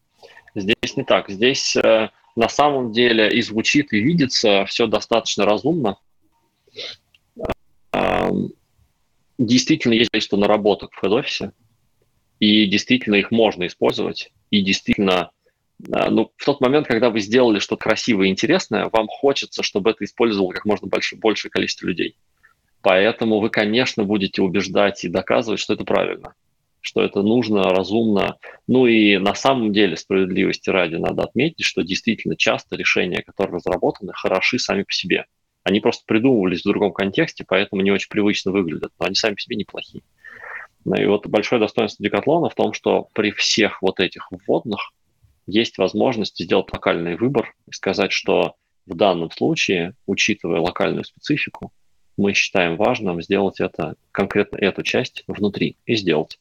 здесь 0.55 0.95
не 0.95 1.03
так. 1.03 1.29
Здесь 1.29 1.75
э, 1.75 2.09
на 2.35 2.49
самом 2.49 2.91
деле 2.91 3.29
и 3.29 3.41
звучит, 3.41 3.93
и 3.93 3.99
видится 3.99 4.65
все 4.65 4.87
достаточно 4.87 5.45
разумно 5.45 5.97
действительно 9.37 9.93
есть 9.93 10.11
количество 10.11 10.37
наработок 10.37 10.91
в 10.93 10.99
хед-офисе, 10.99 11.51
и 12.39 12.65
действительно 12.67 13.15
их 13.15 13.31
можно 13.31 13.67
использовать, 13.67 14.31
и 14.51 14.61
действительно, 14.61 15.31
а, 15.91 16.09
ну, 16.09 16.31
в 16.35 16.45
тот 16.45 16.61
момент, 16.61 16.87
когда 16.87 17.09
вы 17.09 17.19
сделали 17.19 17.59
что-то 17.59 17.83
красивое 17.83 18.27
и 18.27 18.29
интересное, 18.29 18.89
вам 18.91 19.07
хочется, 19.07 19.63
чтобы 19.63 19.91
это 19.91 20.03
использовало 20.03 20.51
как 20.51 20.65
можно 20.65 20.87
больше, 20.87 21.15
большее 21.15 21.51
количество 21.51 21.87
людей. 21.87 22.17
Поэтому 22.81 23.39
вы, 23.39 23.49
конечно, 23.49 24.03
будете 24.03 24.41
убеждать 24.41 25.03
и 25.03 25.09
доказывать, 25.09 25.59
что 25.59 25.73
это 25.73 25.85
правильно, 25.85 26.35
что 26.85 27.01
это 27.01 27.21
нужно, 27.21 27.63
разумно. 27.63 28.37
Ну 28.67 28.87
и 28.87 29.17
на 29.17 29.35
самом 29.35 29.73
деле, 29.73 29.97
справедливости 29.97 30.69
ради, 30.69 30.95
надо 30.95 31.23
отметить, 31.23 31.65
что 31.65 31.81
действительно 31.81 32.35
часто 32.35 32.75
решения, 32.75 33.21
которые 33.21 33.55
разработаны, 33.55 34.13
хороши 34.13 34.59
сами 34.59 34.83
по 34.83 34.91
себе. 34.91 35.25
Они 35.63 35.79
просто 35.79 36.03
придумывались 36.05 36.61
в 36.61 36.67
другом 36.67 36.93
контексте, 36.93 37.43
поэтому 37.47 37.81
не 37.81 37.91
очень 37.91 38.09
привычно 38.09 38.51
выглядят, 38.51 38.91
но 38.99 39.07
они 39.07 39.15
сами 39.15 39.33
по 39.33 39.41
себе 39.41 39.55
неплохие. 39.55 40.03
Ну 40.85 40.95
и 40.95 41.05
вот 41.07 41.25
большое 41.25 41.59
достоинство 41.59 42.03
декатлона 42.03 42.49
в 42.49 42.55
том, 42.55 42.73
что 42.73 43.09
при 43.13 43.31
всех 43.31 43.81
вот 43.81 43.99
этих 43.99 44.31
вводных 44.31 44.91
есть 45.47 45.77
возможность 45.79 46.37
сделать 46.39 46.71
локальный 46.71 47.17
выбор 47.17 47.55
и 47.67 47.71
сказать, 47.71 48.11
что 48.11 48.55
в 48.85 48.95
данном 48.95 49.31
случае, 49.31 49.93
учитывая 50.05 50.59
локальную 50.59 51.03
специфику, 51.03 51.71
мы 52.17 52.33
считаем 52.33 52.77
важным 52.77 53.21
сделать 53.21 53.59
это, 53.59 53.95
конкретно 54.11 54.57
эту 54.57 54.83
часть 54.83 55.23
внутри 55.27 55.77
и 55.85 55.95
сделать. 55.95 56.39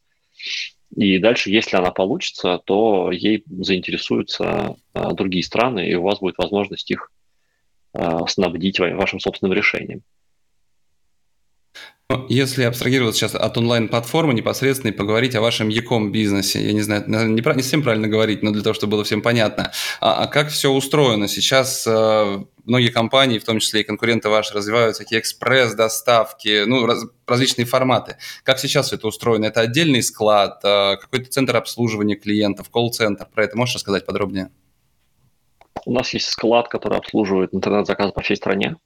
И 0.97 1.19
дальше, 1.19 1.51
если 1.51 1.77
она 1.77 1.91
получится, 1.91 2.61
то 2.65 3.11
ей 3.11 3.43
заинтересуются 3.47 4.77
а, 4.93 5.13
другие 5.13 5.43
страны, 5.43 5.89
и 5.89 5.95
у 5.95 6.03
вас 6.03 6.21
будет 6.21 6.39
возможность 6.39 6.91
их 6.91 7.11
а, 7.93 8.27
снабдить 8.27 8.79
вашим 8.79 9.19
собственным 9.19 9.55
решением. 9.55 10.03
Если 12.29 12.65
абстрагироваться 12.65 13.21
сейчас 13.21 13.35
от 13.35 13.57
онлайн-платформы 13.57 14.35
непосредственно 14.35 14.91
и 14.91 14.95
поговорить 14.95 15.35
о 15.37 15.41
вашем 15.41 15.71
e-com 15.71 16.13
бизнесе, 16.13 16.61
я 16.61 16.75
не 16.75 16.83
знаю, 16.83 17.05
не, 17.07 17.41
не 17.41 17.63
совсем 17.63 17.83
правильно 17.83 18.09
говорить, 18.09 18.43
но 18.43 18.51
для 18.51 18.63
того, 18.63 18.75
чтобы 18.75 18.93
было 18.93 19.05
всем 19.05 19.23
понятно, 19.23 19.73
а, 20.01 20.25
а 20.25 20.27
как 20.27 20.51
все 20.51 20.71
устроено? 20.71 21.29
Сейчас 21.29 21.87
э, 21.87 22.45
многие 22.67 22.91
компании, 22.91 23.39
в 23.39 23.45
том 23.45 23.59
числе 23.59 23.81
и 23.81 23.85
конкуренты 23.85 24.29
ваши, 24.29 24.53
развивают 24.53 24.99
такие 24.99 25.19
экспресс-доставки, 25.19 26.65
ну, 26.67 26.85
раз, 26.85 27.05
различные 27.27 27.65
форматы. 27.65 28.19
Как 28.43 28.59
сейчас 28.59 28.93
это 28.93 29.07
устроено? 29.07 29.47
Это 29.47 29.63
отдельный 29.63 30.03
склад, 30.03 30.61
э, 30.63 30.97
какой-то 30.99 31.31
центр 31.31 31.57
обслуживания 31.57 32.17
клиентов, 32.17 32.69
колл-центр? 32.69 33.27
Про 33.35 33.45
это 33.45 33.57
можешь 33.57 33.77
рассказать 33.77 34.05
подробнее? 34.05 34.51
У 35.87 35.93
нас 35.93 36.13
есть 36.13 36.27
склад, 36.27 36.69
который 36.69 36.99
обслуживает 36.99 37.55
интернет-заказы 37.55 38.13
по 38.13 38.21
всей 38.21 38.37
стране. 38.37 38.77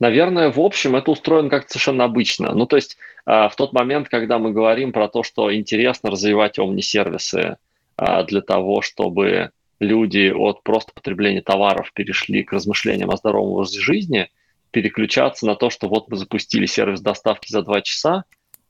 Наверное, 0.00 0.50
в 0.50 0.58
общем, 0.58 0.96
это 0.96 1.10
устроено 1.10 1.50
как-то 1.50 1.72
совершенно 1.72 2.04
обычно. 2.04 2.52
Ну, 2.54 2.66
то 2.66 2.76
есть 2.76 2.96
а, 3.24 3.48
в 3.48 3.56
тот 3.56 3.72
момент, 3.72 4.08
когда 4.08 4.38
мы 4.38 4.52
говорим 4.52 4.92
про 4.92 5.08
то, 5.08 5.22
что 5.22 5.54
интересно 5.54 6.10
развивать 6.10 6.58
омни-сервисы 6.58 7.56
а, 7.96 8.22
для 8.22 8.40
того, 8.40 8.82
чтобы 8.82 9.50
люди 9.80 10.30
от 10.30 10.62
просто 10.62 10.92
потребления 10.94 11.42
товаров 11.42 11.92
перешли 11.92 12.42
к 12.42 12.52
размышлениям 12.52 13.10
о 13.10 13.16
здоровом 13.16 13.52
образе 13.52 13.80
жизни, 13.80 14.30
переключаться 14.70 15.46
на 15.46 15.54
то, 15.54 15.70
что 15.70 15.88
вот 15.88 16.08
мы 16.08 16.16
запустили 16.16 16.66
сервис 16.66 17.00
доставки 17.00 17.50
за 17.50 17.62
два 17.62 17.82
часа, 17.82 18.24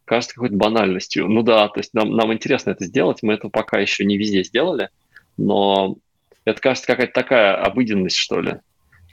кажется 0.05 0.35
какой-то 0.35 0.57
банальностью. 0.57 1.29
Ну 1.29 1.43
да, 1.43 1.69
то 1.69 1.81
есть 1.81 1.95
нам, 1.95 2.13
нам 2.13 2.33
интересно 2.33 2.71
это 2.71 2.85
сделать, 2.85 3.23
мы 3.23 3.35
это 3.35 3.49
пока 3.49 3.79
еще 3.79 4.05
не 4.05 4.17
везде 4.17 4.43
сделали, 4.43 4.91
но 5.37 5.97
это 6.45 6.61
кажется 6.61 6.87
какая-то 6.87 7.13
такая 7.13 7.55
обыденность, 7.57 8.17
что 8.17 8.41
ли. 8.41 8.61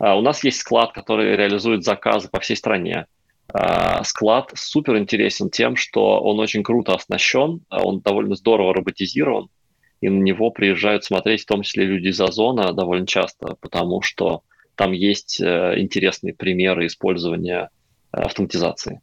А, 0.03 0.17
у 0.17 0.21
нас 0.21 0.43
есть 0.43 0.59
склад, 0.59 0.91
который 0.91 1.37
реализует 1.37 1.85
заказы 1.85 2.27
по 2.27 2.41
всей 2.41 2.57
стране. 2.57 3.05
А, 3.53 4.03
склад 4.03 4.51
супер 4.53 4.97
интересен 4.97 5.49
тем, 5.49 5.77
что 5.77 6.19
он 6.19 6.39
очень 6.41 6.61
круто 6.61 6.93
оснащен, 6.93 7.61
а 7.69 7.83
он 7.83 8.01
довольно 8.01 8.35
здорово 8.35 8.73
роботизирован, 8.73 9.47
и 10.01 10.09
на 10.09 10.21
него 10.21 10.51
приезжают 10.51 11.05
смотреть 11.05 11.43
в 11.43 11.45
том 11.45 11.61
числе 11.61 11.85
люди 11.85 12.09
из 12.09 12.19
Озона 12.19 12.73
довольно 12.73 13.07
часто, 13.07 13.55
потому 13.61 14.01
что 14.01 14.41
там 14.75 14.91
есть 14.91 15.39
э, 15.39 15.75
интересные 15.77 16.33
примеры 16.33 16.87
использования 16.87 17.69
э, 18.11 18.17
автоматизации. 18.19 18.99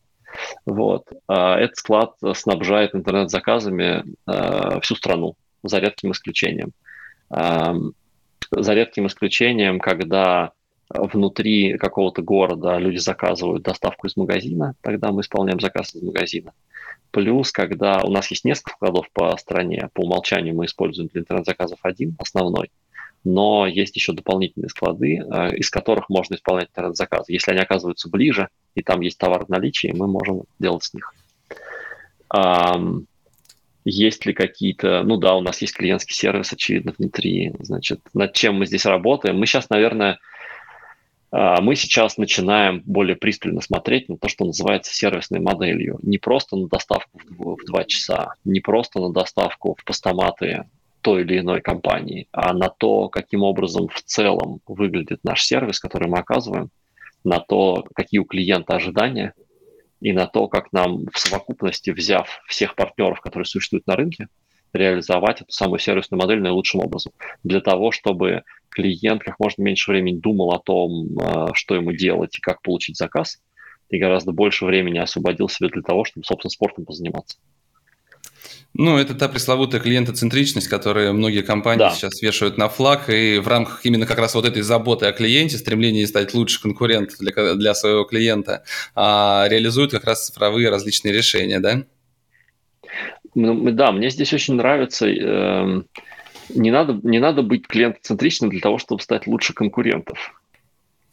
Вот. 0.66 1.06
Этот 1.28 1.76
склад 1.76 2.12
снабжает 2.34 2.94
интернет-заказами 2.94 4.04
э, 4.26 4.80
всю 4.82 4.96
страну, 4.96 5.34
за 5.62 5.78
редким 5.78 6.12
исключением. 6.12 6.72
За 7.30 8.74
редким 8.74 9.06
исключением, 9.06 9.80
когда 9.80 10.52
внутри 10.90 11.78
какого-то 11.78 12.22
города 12.22 12.76
люди 12.78 12.98
заказывают 12.98 13.62
доставку 13.62 14.06
из 14.06 14.16
магазина, 14.16 14.74
тогда 14.80 15.12
мы 15.12 15.20
исполняем 15.22 15.60
заказ 15.60 15.94
из 15.94 16.02
магазина. 16.02 16.52
Плюс, 17.12 17.52
когда 17.52 18.00
у 18.02 18.10
нас 18.10 18.30
есть 18.30 18.44
несколько 18.44 18.72
вкладов 18.72 19.08
по 19.12 19.36
стране, 19.36 19.88
по 19.94 20.02
умолчанию 20.02 20.54
мы 20.54 20.66
используем 20.66 21.08
для 21.08 21.22
интернет-заказов 21.22 21.78
один, 21.82 22.16
основной, 22.18 22.70
но 23.24 23.66
есть 23.66 23.94
еще 23.96 24.12
дополнительные 24.12 24.68
склады, 24.68 25.18
э, 25.18 25.56
из 25.56 25.70
которых 25.70 26.08
можно 26.08 26.34
исполнять 26.34 26.68
интернет-заказы. 26.70 27.32
Если 27.32 27.50
они 27.50 27.60
оказываются 27.60 28.08
ближе, 28.08 28.48
и 28.74 28.82
там 28.82 29.00
есть 29.00 29.18
товар 29.18 29.44
в 29.44 29.48
наличии, 29.48 29.92
мы 29.94 30.06
можем 30.06 30.42
делать 30.58 30.84
с 30.84 30.94
них. 30.94 31.14
Есть 33.84 34.26
ли 34.26 34.34
какие-то... 34.34 35.02
Ну 35.04 35.16
да, 35.16 35.34
у 35.34 35.40
нас 35.40 35.60
есть 35.62 35.74
клиентский 35.74 36.14
сервис, 36.14 36.52
очевидно, 36.52 36.94
внутри. 36.96 37.52
Значит, 37.60 38.00
над 38.14 38.34
чем 38.34 38.56
мы 38.56 38.66
здесь 38.66 38.84
работаем? 38.84 39.38
Мы 39.38 39.46
сейчас, 39.46 39.70
наверное, 39.70 40.12
а, 40.12 40.18
мы 41.32 41.76
сейчас 41.76 42.16
начинаем 42.16 42.82
более 42.84 43.16
пристально 43.16 43.60
смотреть 43.60 44.08
на 44.08 44.16
то, 44.16 44.28
что 44.28 44.44
называется 44.44 44.92
сервисной 44.92 45.40
моделью. 45.40 45.98
Не 46.02 46.18
просто 46.18 46.56
на 46.56 46.66
доставку 46.66 47.20
в 47.28 47.64
два 47.66 47.84
часа, 47.84 48.34
не 48.44 48.60
просто 48.60 49.00
на 49.00 49.12
доставку 49.12 49.76
в 49.78 49.84
постаматы 49.84 50.64
той 51.02 51.22
или 51.22 51.38
иной 51.38 51.60
компании, 51.60 52.26
а 52.32 52.52
на 52.52 52.68
то, 52.68 53.08
каким 53.08 53.42
образом 53.42 53.88
в 53.88 54.02
целом 54.02 54.60
выглядит 54.66 55.20
наш 55.22 55.44
сервис, 55.44 55.80
который 55.80 56.08
мы 56.08 56.18
оказываем, 56.18 56.70
на 57.24 57.38
то, 57.38 57.86
какие 57.94 58.20
у 58.20 58.24
клиента 58.24 58.74
ожидания, 58.74 59.34
и 60.00 60.12
на 60.12 60.26
то, 60.26 60.48
как 60.48 60.72
нам 60.72 61.06
в 61.12 61.18
совокупности, 61.18 61.90
взяв 61.90 62.40
всех 62.48 62.74
партнеров, 62.74 63.20
которые 63.20 63.46
существуют 63.46 63.86
на 63.86 63.96
рынке, 63.96 64.28
реализовать 64.72 65.42
эту 65.42 65.52
самую 65.52 65.78
сервисную 65.78 66.20
модель 66.20 66.40
наилучшим 66.40 66.80
образом. 66.80 67.12
Для 67.42 67.60
того, 67.60 67.90
чтобы 67.90 68.42
клиент 68.70 69.22
как 69.22 69.38
можно 69.38 69.62
меньше 69.62 69.90
времени 69.90 70.18
думал 70.18 70.52
о 70.52 70.60
том, 70.60 71.18
а, 71.20 71.54
что 71.54 71.74
ему 71.74 71.92
делать 71.92 72.38
и 72.38 72.40
как 72.40 72.62
получить 72.62 72.96
заказ, 72.96 73.38
и 73.88 73.98
гораздо 73.98 74.32
больше 74.32 74.64
времени 74.64 74.98
освободил 74.98 75.48
себе 75.48 75.68
для 75.68 75.82
того, 75.82 76.04
чтобы, 76.04 76.24
собственно, 76.24 76.50
спортом 76.50 76.84
позаниматься. 76.84 77.38
Ну, 78.72 78.98
это 78.98 79.14
та 79.14 79.28
пресловутая 79.28 79.80
клиентоцентричность, 79.80 80.68
которую 80.68 81.12
многие 81.12 81.42
компании 81.42 81.80
да. 81.80 81.90
сейчас 81.90 82.22
вешают 82.22 82.56
на 82.56 82.68
флаг, 82.68 83.10
и 83.10 83.38
в 83.38 83.48
рамках 83.48 83.84
именно 83.84 84.06
как 84.06 84.18
раз 84.18 84.34
вот 84.34 84.44
этой 84.44 84.62
заботы 84.62 85.06
о 85.06 85.12
клиенте, 85.12 85.58
стремления 85.58 86.06
стать 86.06 86.34
лучше 86.34 86.62
конкурентом 86.62 87.16
для, 87.18 87.54
для 87.54 87.74
своего 87.74 88.04
клиента, 88.04 88.62
а, 88.94 89.46
реализуют 89.48 89.90
как 89.90 90.04
раз 90.04 90.26
цифровые 90.26 90.70
различные 90.70 91.12
решения, 91.12 91.58
да? 91.58 91.84
Ну, 93.34 93.70
да, 93.70 93.92
мне 93.92 94.10
здесь 94.10 94.32
очень 94.32 94.54
нравится 94.54 95.06
э, 95.06 95.82
не 96.54 96.70
надо, 96.70 96.98
не 97.02 97.18
надо 97.18 97.42
быть 97.42 97.66
клиентоцентричным 97.66 98.50
для 98.50 98.60
того, 98.60 98.78
чтобы 98.78 99.02
стать 99.02 99.26
лучше 99.26 99.52
конкурентов. 99.52 100.34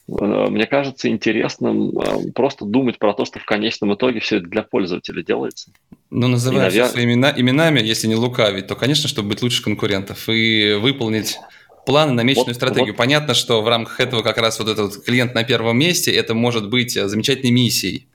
Э, 0.10 0.48
мне 0.50 0.66
кажется 0.66 1.10
интересным 1.10 1.90
э, 1.90 2.32
просто 2.34 2.66
думать 2.66 2.98
про 2.98 3.14
то, 3.14 3.26
что 3.26 3.40
в 3.40 3.46
конечном 3.46 3.94
итоге 3.94 4.20
все 4.20 4.38
это 4.38 4.48
для 4.48 4.64
пользователя 4.64 5.24
делается. 5.24 5.72
Ну, 6.10 6.28
называя 6.28 6.66
навер... 6.66 6.84
все 6.86 6.94
своими 6.94 7.14
именами, 7.14 7.82
если 7.82 8.08
не 8.08 8.16
лукавить, 8.16 8.68
то, 8.68 8.76
конечно, 8.76 9.08
чтобы 9.10 9.30
быть 9.30 9.42
лучше 9.42 9.62
конкурентов 9.64 10.30
и 10.30 10.74
выполнить 10.74 11.38
планы, 11.86 12.14
намеченную 12.14 12.48
вот, 12.48 12.56
стратегию. 12.56 12.94
Вот. 12.94 12.98
Понятно, 12.98 13.34
что 13.34 13.62
в 13.62 13.68
рамках 13.68 14.00
этого 14.00 14.22
как 14.22 14.38
раз 14.38 14.60
вот 14.60 14.68
этот 14.68 15.04
клиент 15.04 15.34
на 15.36 15.44
первом 15.44 15.78
месте, 15.78 16.12
это 16.12 16.34
может 16.34 16.70
быть 16.70 16.94
замечательной 16.94 17.52
миссией, 17.52 18.08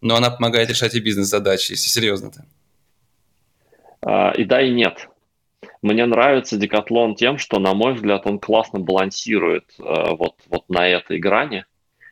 но 0.00 0.16
она 0.16 0.30
помогает 0.30 0.68
решать 0.70 0.94
и 0.94 1.00
бизнес-задачи, 1.00 1.72
если 1.72 1.88
серьезно-то. 1.88 2.46
А, 4.04 4.32
и 4.32 4.44
да, 4.44 4.60
и 4.60 4.70
нет. 4.70 5.08
Мне 5.80 6.04
нравится 6.06 6.58
Декатлон 6.58 7.14
тем, 7.14 7.38
что, 7.38 7.58
на 7.58 7.74
мой 7.74 7.94
взгляд, 7.94 8.26
он 8.26 8.38
классно 8.38 8.80
балансирует 8.80 9.64
э, 9.78 9.82
вот, 9.82 10.34
вот 10.48 10.68
на 10.68 10.86
этой 10.86 11.18
грани, 11.18 11.64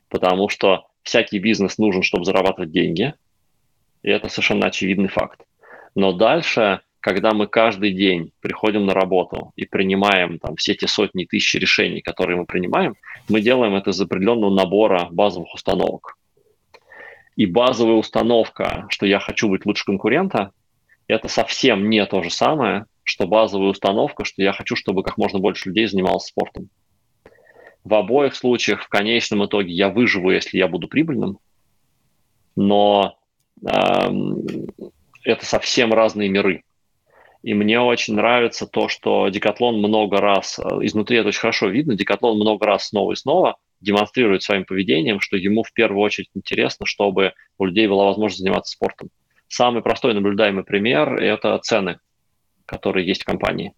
потому 0.09 0.48
что 0.48 0.87
всякий 1.02 1.38
бизнес 1.38 1.78
нужен, 1.78 2.02
чтобы 2.02 2.24
зарабатывать 2.24 2.70
деньги, 2.70 3.14
и 4.02 4.11
это 4.11 4.28
совершенно 4.28 4.66
очевидный 4.66 5.09
факт. 5.09 5.42
Но 5.94 6.12
дальше, 6.12 6.81
когда 7.00 7.33
мы 7.33 7.46
каждый 7.46 7.92
день 7.92 8.33
приходим 8.40 8.87
на 8.87 8.94
работу 8.94 9.52
и 9.57 9.66
принимаем 9.66 10.38
там 10.38 10.57
все 10.57 10.72
эти 10.72 10.87
сотни 10.87 11.24
тысяч 11.24 11.55
решений, 11.55 12.00
которые 12.00 12.38
мы 12.38 12.46
принимаем, 12.46 12.96
мы 13.28 13.42
делаем 13.42 13.74
это 13.74 13.90
из 13.90 14.00
определенного 14.00 14.55
набора 14.55 15.09
базовых 15.11 15.52
установок. 15.55 16.16
И 17.37 17.46
базовая 17.46 17.96
установка, 17.96 18.87
что 18.88 19.07
я 19.07 19.18
хочу 19.18 19.48
быть 19.48 19.66
лучше 19.66 19.85
конкурента, 19.85 20.52
это 21.09 21.29
совсем 21.29 21.91
не 21.91 22.05
то 22.07 22.23
же 22.23 22.31
самое, 22.31 22.87
что 23.03 23.27
базовая 23.27 23.71
установка, 23.71 24.25
что 24.25 24.43
я 24.43 24.53
хочу, 24.53 24.77
чтобы 24.77 25.03
как 25.03 25.19
можно 25.19 25.38
больше 25.38 25.69
людей 25.69 25.87
занималось 25.87 26.27
спортом. 26.27 26.69
В 27.85 27.95
обоих 27.95 28.35
случаях 28.35 28.83
в 28.83 28.88
конечном 28.88 29.45
итоге 29.45 29.73
я 29.73 29.88
выживу, 29.88 30.31
если 30.31 30.59
я 30.59 30.69
буду 30.69 30.87
прибыльным, 30.87 31.38
но 32.55 33.19
э, 33.67 33.73
это 35.25 35.45
совсем 35.45 35.93
разные 35.93 36.29
миры. 36.29 36.62
И 37.43 37.55
мне 37.55 37.81
очень 37.81 38.15
нравится 38.15 38.69
то, 38.69 38.88
что 38.88 39.29
Декатлон 39.29 39.79
много 39.79 40.19
раз, 40.19 40.61
э, 40.61 40.62
изнутри 40.83 41.19
это 41.19 41.29
очень 41.29 41.41
хорошо 41.41 41.69
видно, 41.69 41.97
Декатлон 41.97 42.37
много 42.37 42.67
раз 42.67 42.88
снова 42.88 43.12
и 43.12 43.17
снова 43.17 43.57
демонстрирует 43.81 44.45
своим 44.45 44.65
поведением, 44.65 45.19
что 45.19 45.37
ему 45.37 45.65
в 45.65 45.73
первую 45.73 46.03
очередь 46.03 46.31
интересно, 46.35 46.87
чтобы 46.87 47.33
у 47.59 47.65
людей 47.65 47.88
была 47.88 48.05
возможность 48.05 48.41
заниматься 48.41 48.73
спортом. 48.73 49.09
Самый 49.53 49.83
простой 49.83 50.15
наблюдаемый 50.15 50.65
пример– 50.65 51.15
это 51.23 51.59
цены, 51.59 51.99
которые 52.65 53.07
есть 53.07 53.21
в 53.21 53.27
компании. 53.27 53.75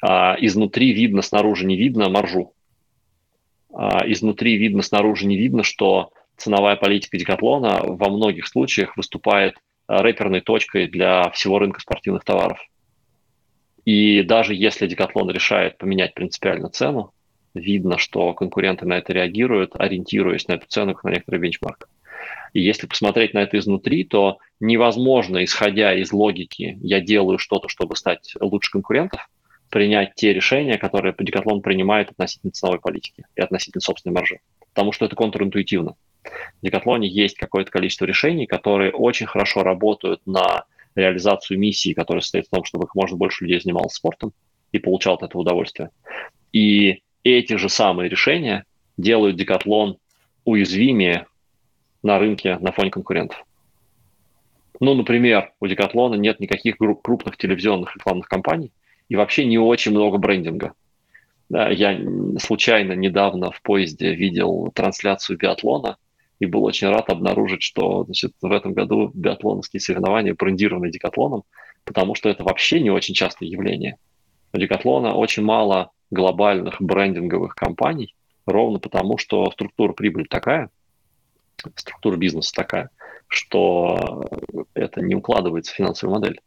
А, 0.00 0.34
изнутри 0.40 0.94
видно, 0.94 1.20
снаружи 1.20 1.66
не 1.66 1.76
видно 1.76 2.08
маржу. 2.08 2.54
А, 3.70 4.10
изнутри 4.10 4.56
видно, 4.56 4.80
снаружи 4.80 5.26
не 5.26 5.36
видно, 5.36 5.62
что 5.62 6.12
ценовая 6.38 6.76
политика 6.76 7.18
Декатлона 7.18 7.82
во 7.82 8.08
многих 8.08 8.46
случаях 8.46 8.96
выступает 8.96 9.56
а, 9.88 10.00
рэперной 10.00 10.40
точкой 10.40 10.86
для 10.88 11.28
всего 11.32 11.58
рынка 11.58 11.80
спортивных 11.80 12.24
товаров. 12.24 12.58
И 13.84 14.22
даже 14.22 14.54
если 14.54 14.86
Декатлон 14.86 15.30
решает 15.30 15.76
поменять 15.76 16.14
принципиально 16.14 16.70
цену, 16.70 17.12
видно, 17.52 17.98
что 17.98 18.32
конкуренты 18.32 18.86
на 18.86 18.94
это 18.94 19.12
реагируют, 19.12 19.72
ориентируясь 19.78 20.48
на 20.48 20.54
эту 20.54 20.66
цену 20.66 20.94
как 20.94 21.04
на 21.04 21.10
некоторый 21.10 21.40
бенчмарк. 21.40 21.90
И 22.52 22.60
если 22.60 22.86
посмотреть 22.86 23.34
на 23.34 23.38
это 23.38 23.58
изнутри, 23.58 24.04
то 24.04 24.38
невозможно, 24.60 25.44
исходя 25.44 25.94
из 25.94 26.12
логики 26.12 26.78
«я 26.82 27.00
делаю 27.00 27.38
что-то, 27.38 27.68
чтобы 27.68 27.96
стать 27.96 28.34
лучше 28.40 28.70
конкурентов», 28.72 29.28
принять 29.70 30.14
те 30.14 30.32
решения, 30.32 30.78
которые 30.78 31.12
Decathlon 31.14 31.60
принимает 31.60 32.10
относительно 32.10 32.52
ценовой 32.52 32.80
политики 32.80 33.24
и 33.36 33.40
относительно 33.40 33.82
собственной 33.82 34.14
маржи. 34.14 34.40
Потому 34.72 34.92
что 34.92 35.04
это 35.04 35.14
контринтуитивно. 35.16 35.94
В 36.62 36.66
Decathlon 36.66 37.02
есть 37.02 37.36
какое-то 37.36 37.70
количество 37.70 38.04
решений, 38.04 38.46
которые 38.46 38.92
очень 38.92 39.26
хорошо 39.26 39.62
работают 39.62 40.26
на 40.26 40.64
реализацию 40.94 41.58
миссии, 41.58 41.92
которая 41.92 42.22
состоит 42.22 42.46
в 42.46 42.50
том, 42.50 42.64
чтобы 42.64 42.86
как 42.86 42.94
можно 42.94 43.16
больше 43.16 43.44
людей 43.44 43.60
занималось 43.60 43.94
спортом 43.94 44.32
и 44.72 44.78
получал 44.78 45.14
от 45.14 45.22
этого 45.22 45.42
удовольствие. 45.42 45.90
И 46.52 47.02
эти 47.22 47.54
же 47.54 47.68
самые 47.68 48.08
решения 48.08 48.64
делают 48.96 49.36
Декатлон 49.36 49.98
уязвимее 50.44 51.26
на 52.02 52.18
рынке 52.18 52.58
на 52.58 52.72
фоне 52.72 52.90
конкурентов. 52.90 53.44
Ну, 54.80 54.94
например, 54.94 55.52
у 55.60 55.66
Декатлона 55.66 56.14
нет 56.14 56.40
никаких 56.40 56.76
крупных 56.78 57.36
телевизионных 57.36 57.96
рекламных 57.96 58.28
кампаний 58.28 58.72
и 59.08 59.16
вообще 59.16 59.44
не 59.44 59.58
очень 59.58 59.92
много 59.92 60.18
брендинга. 60.18 60.74
Да, 61.48 61.68
я 61.70 61.98
случайно 62.38 62.92
недавно 62.92 63.50
в 63.50 63.62
поезде 63.62 64.14
видел 64.14 64.70
трансляцию 64.74 65.38
биатлона 65.38 65.96
и 66.40 66.46
был 66.46 66.64
очень 66.64 66.88
рад 66.88 67.08
обнаружить, 67.10 67.62
что 67.62 68.04
значит, 68.04 68.32
в 68.40 68.52
этом 68.52 68.74
году 68.74 69.10
биатлоновские 69.14 69.80
соревнования 69.80 70.34
брендированы 70.34 70.90
Декатлоном, 70.90 71.44
потому 71.84 72.14
что 72.14 72.28
это 72.28 72.44
вообще 72.44 72.80
не 72.80 72.90
очень 72.90 73.14
частое 73.14 73.48
явление. 73.48 73.96
У 74.52 74.58
Декатлона 74.58 75.14
очень 75.14 75.42
мало 75.42 75.90
глобальных 76.10 76.80
брендинговых 76.80 77.54
компаний, 77.54 78.14
ровно 78.46 78.78
потому, 78.78 79.18
что 79.18 79.50
структура 79.50 79.92
прибыли 79.92 80.24
такая, 80.24 80.70
структура 81.76 82.16
бизнеса 82.16 82.52
такая, 82.54 82.90
что 83.26 84.24
это 84.74 85.00
не 85.00 85.14
укладывается 85.14 85.72
в 85.72 85.76
финансовую 85.76 86.18
модель. 86.18 86.40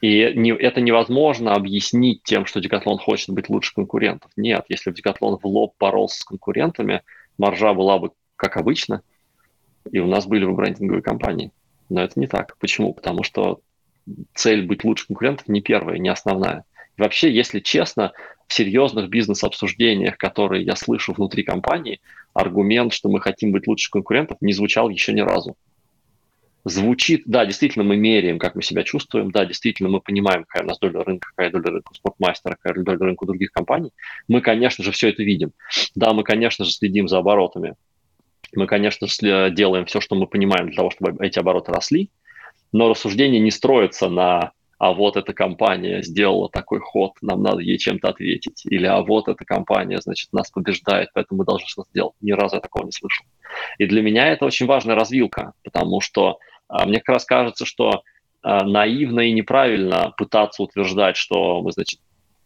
И 0.00 0.32
не, 0.34 0.50
это 0.50 0.80
невозможно 0.80 1.54
объяснить 1.54 2.24
тем, 2.24 2.44
что 2.44 2.60
Декатлон 2.60 2.98
хочет 2.98 3.30
быть 3.30 3.48
лучше 3.48 3.72
конкурентов. 3.74 4.32
Нет, 4.36 4.64
если 4.68 4.90
бы 4.90 4.96
Декатлон 4.96 5.38
в 5.38 5.46
лоб 5.46 5.74
боролся 5.78 6.20
с 6.20 6.24
конкурентами, 6.24 7.02
маржа 7.38 7.72
была 7.72 7.98
бы 7.98 8.10
как 8.34 8.56
обычно, 8.56 9.02
и 9.90 10.00
у 10.00 10.06
нас 10.08 10.26
были 10.26 10.44
бы 10.44 10.54
брендинговые 10.54 11.02
компании. 11.02 11.52
Но 11.88 12.02
это 12.02 12.18
не 12.18 12.26
так. 12.26 12.56
Почему? 12.58 12.92
Потому 12.92 13.22
что 13.22 13.60
цель 14.34 14.66
быть 14.66 14.82
лучше 14.82 15.06
конкурентов 15.06 15.46
не 15.46 15.60
первая, 15.60 15.98
не 15.98 16.08
основная. 16.08 16.64
Вообще, 16.96 17.32
если 17.32 17.60
честно, 17.60 18.12
серьезных 18.52 19.08
бизнес-обсуждениях, 19.08 20.16
которые 20.16 20.64
я 20.64 20.76
слышу 20.76 21.12
внутри 21.12 21.42
компании, 21.42 22.00
аргумент, 22.34 22.92
что 22.92 23.08
мы 23.08 23.20
хотим 23.20 23.52
быть 23.52 23.66
лучше 23.66 23.90
конкурентов, 23.90 24.38
не 24.40 24.52
звучал 24.52 24.88
еще 24.88 25.12
ни 25.12 25.20
разу. 25.20 25.56
Звучит, 26.64 27.22
да, 27.26 27.44
действительно, 27.44 27.84
мы 27.84 27.96
меряем, 27.96 28.38
как 28.38 28.54
мы 28.54 28.62
себя 28.62 28.84
чувствуем, 28.84 29.32
да, 29.32 29.44
действительно, 29.44 29.88
мы 29.88 30.00
понимаем, 30.00 30.44
какая 30.44 30.62
у 30.62 30.66
нас 30.68 30.78
доля 30.78 31.02
рынка, 31.02 31.28
какая 31.34 31.50
доля 31.50 31.72
рынка 31.72 31.92
спортмастера, 31.92 32.56
какая 32.60 32.80
доля 32.84 32.98
рынка 32.98 33.26
других 33.26 33.50
компаний. 33.50 33.90
Мы, 34.28 34.40
конечно 34.40 34.84
же, 34.84 34.92
все 34.92 35.08
это 35.08 35.24
видим. 35.24 35.52
Да, 35.96 36.12
мы, 36.12 36.22
конечно 36.22 36.64
же, 36.64 36.70
следим 36.70 37.08
за 37.08 37.18
оборотами. 37.18 37.74
Мы, 38.54 38.66
конечно 38.66 39.08
же, 39.08 39.50
делаем 39.50 39.86
все, 39.86 40.00
что 40.00 40.14
мы 40.14 40.28
понимаем 40.28 40.66
для 40.66 40.76
того, 40.76 40.90
чтобы 40.90 41.16
эти 41.24 41.38
обороты 41.38 41.72
росли, 41.72 42.10
но 42.70 42.88
рассуждение 42.88 43.40
не 43.40 43.50
строится 43.50 44.08
на 44.08 44.52
а 44.82 44.92
вот 44.94 45.16
эта 45.16 45.32
компания 45.32 46.02
сделала 46.02 46.48
такой 46.48 46.80
ход, 46.80 47.12
нам 47.22 47.40
надо 47.40 47.60
ей 47.60 47.78
чем-то 47.78 48.08
ответить. 48.08 48.66
Или 48.66 48.86
а 48.86 49.00
вот 49.02 49.28
эта 49.28 49.44
компания, 49.44 50.00
значит, 50.00 50.32
нас 50.32 50.50
побеждает, 50.50 51.10
поэтому 51.14 51.38
мы 51.38 51.44
должны 51.44 51.68
что-то 51.68 51.88
сделать. 51.90 52.14
Ни 52.20 52.32
разу 52.32 52.56
я 52.56 52.60
такого 52.60 52.86
не 52.86 52.90
слышал. 52.90 53.24
И 53.78 53.86
для 53.86 54.02
меня 54.02 54.26
это 54.26 54.44
очень 54.44 54.66
важная 54.66 54.96
развилка, 54.96 55.52
потому 55.62 56.00
что 56.00 56.38
а, 56.66 56.84
мне 56.84 56.98
как 56.98 57.14
раз 57.14 57.24
кажется, 57.24 57.64
что 57.64 58.02
а, 58.42 58.64
наивно 58.64 59.20
и 59.20 59.30
неправильно 59.30 60.12
пытаться 60.16 60.64
утверждать, 60.64 61.16
что 61.16 61.62
мы, 61.62 61.70
значит, 61.70 62.00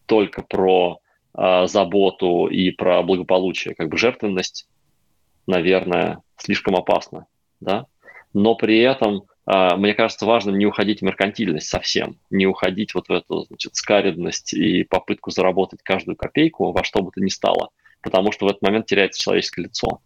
только 0.04 0.42
про 0.42 0.98
а, 1.32 1.66
заботу 1.66 2.48
и 2.48 2.70
про 2.70 3.02
благополучие. 3.02 3.74
Как 3.74 3.88
бы 3.88 3.96
жертвенность, 3.96 4.68
наверное, 5.46 6.18
слишком 6.36 6.76
опасна, 6.76 7.28
да? 7.60 7.86
Но 8.34 8.56
при 8.56 8.78
этом 8.80 9.22
мне 9.46 9.94
кажется 9.94 10.26
важным 10.26 10.58
не 10.58 10.66
уходить 10.66 11.00
в 11.00 11.04
меркантильность 11.04 11.68
совсем, 11.68 12.18
не 12.30 12.46
уходить 12.46 12.94
вот 12.94 13.08
в 13.08 13.12
эту 13.12 13.42
значит, 13.44 13.76
скаридность 13.76 14.52
и 14.52 14.82
попытку 14.82 15.30
заработать 15.30 15.80
каждую 15.84 16.16
копейку 16.16 16.72
во 16.72 16.82
что 16.82 17.00
бы 17.00 17.12
то 17.12 17.20
ни 17.20 17.28
стало, 17.28 17.70
потому 18.02 18.32
что 18.32 18.46
в 18.46 18.48
этот 18.48 18.62
момент 18.62 18.86
теряется 18.86 19.22
человеческое 19.22 19.62
лицо. 19.62 20.00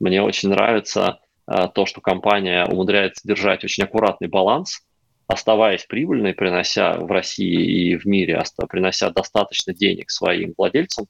Мне 0.00 0.22
очень 0.22 0.50
нравится 0.50 1.18
а, 1.46 1.68
то, 1.68 1.86
что 1.86 2.02
компания 2.02 2.66
умудряется 2.66 3.26
держать 3.26 3.64
очень 3.64 3.84
аккуратный 3.84 4.28
баланс, 4.28 4.82
оставаясь 5.26 5.84
прибыльной, 5.84 6.34
принося 6.34 6.94
в 6.94 7.10
России 7.10 7.92
и 7.92 7.96
в 7.96 8.06
мире, 8.06 8.42
принося 8.68 9.10
достаточно 9.10 9.74
денег 9.74 10.10
своим 10.10 10.52
владельцам, 10.56 11.06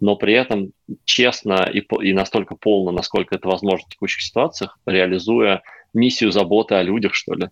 но 0.00 0.16
при 0.16 0.34
этом 0.34 0.72
честно 1.04 1.70
и, 1.72 1.80
и 2.02 2.12
настолько 2.12 2.56
полно, 2.56 2.90
насколько 2.90 3.34
это 3.34 3.48
возможно 3.48 3.86
в 3.86 3.90
текущих 3.90 4.22
ситуациях, 4.22 4.78
реализуя 4.86 5.62
миссию 5.94 6.32
заботы 6.32 6.74
о 6.74 6.82
людях, 6.82 7.14
что 7.14 7.34
ли. 7.34 7.46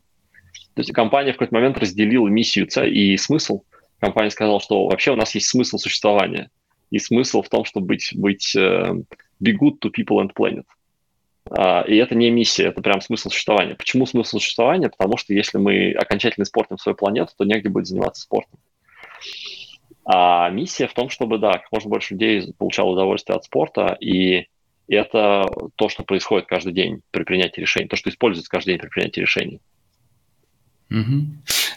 То 0.74 0.82
есть 0.82 0.92
компания 0.92 1.32
в 1.32 1.36
какой-то 1.36 1.54
момент 1.54 1.78
разделила 1.78 2.28
миссию 2.28 2.66
и 2.86 3.16
смысл. 3.16 3.62
Компания 3.98 4.30
сказала, 4.30 4.60
что 4.60 4.86
вообще 4.86 5.12
у 5.12 5.16
нас 5.16 5.34
есть 5.34 5.48
смысл 5.48 5.78
существования. 5.78 6.50
И 6.90 6.98
смысл 6.98 7.42
в 7.42 7.48
том, 7.48 7.64
чтобы 7.64 7.86
быть, 7.86 8.10
быть 8.14 8.56
be 8.56 9.52
good 9.52 9.78
to 9.80 9.90
people 9.90 10.20
and 10.20 10.32
planet. 10.34 10.64
Uh, 11.48 11.84
и 11.88 11.96
это 11.96 12.14
не 12.14 12.30
миссия, 12.30 12.66
это 12.66 12.80
прям 12.80 13.00
смысл 13.00 13.30
существования. 13.30 13.74
Почему 13.74 14.06
смысл 14.06 14.38
существования? 14.38 14.88
Потому 14.88 15.16
что 15.16 15.34
если 15.34 15.58
мы 15.58 15.92
окончательно 15.92 16.44
испортим 16.44 16.78
свою 16.78 16.94
планету, 16.94 17.32
то 17.36 17.44
негде 17.44 17.68
будет 17.68 17.86
заниматься 17.86 18.22
спортом. 18.22 18.60
А 20.04 20.48
миссия 20.50 20.86
в 20.86 20.94
том, 20.94 21.08
чтобы, 21.08 21.38
да, 21.38 21.52
как 21.52 21.72
можно 21.72 21.90
больше 21.90 22.14
людей 22.14 22.52
получало 22.56 22.90
удовольствие 22.90 23.36
от 23.36 23.44
спорта, 23.44 23.96
и 24.00 24.46
и 24.90 24.94
это 24.96 25.48
то, 25.76 25.88
что 25.88 26.02
происходит 26.02 26.48
каждый 26.48 26.72
день 26.72 27.02
при 27.12 27.22
принятии 27.22 27.60
решений, 27.60 27.86
то, 27.86 27.94
что 27.94 28.10
используется 28.10 28.50
каждый 28.50 28.70
день 28.70 28.80
при 28.80 28.88
принятии 28.88 29.20
решений. 29.20 29.60
Угу. 30.90 31.26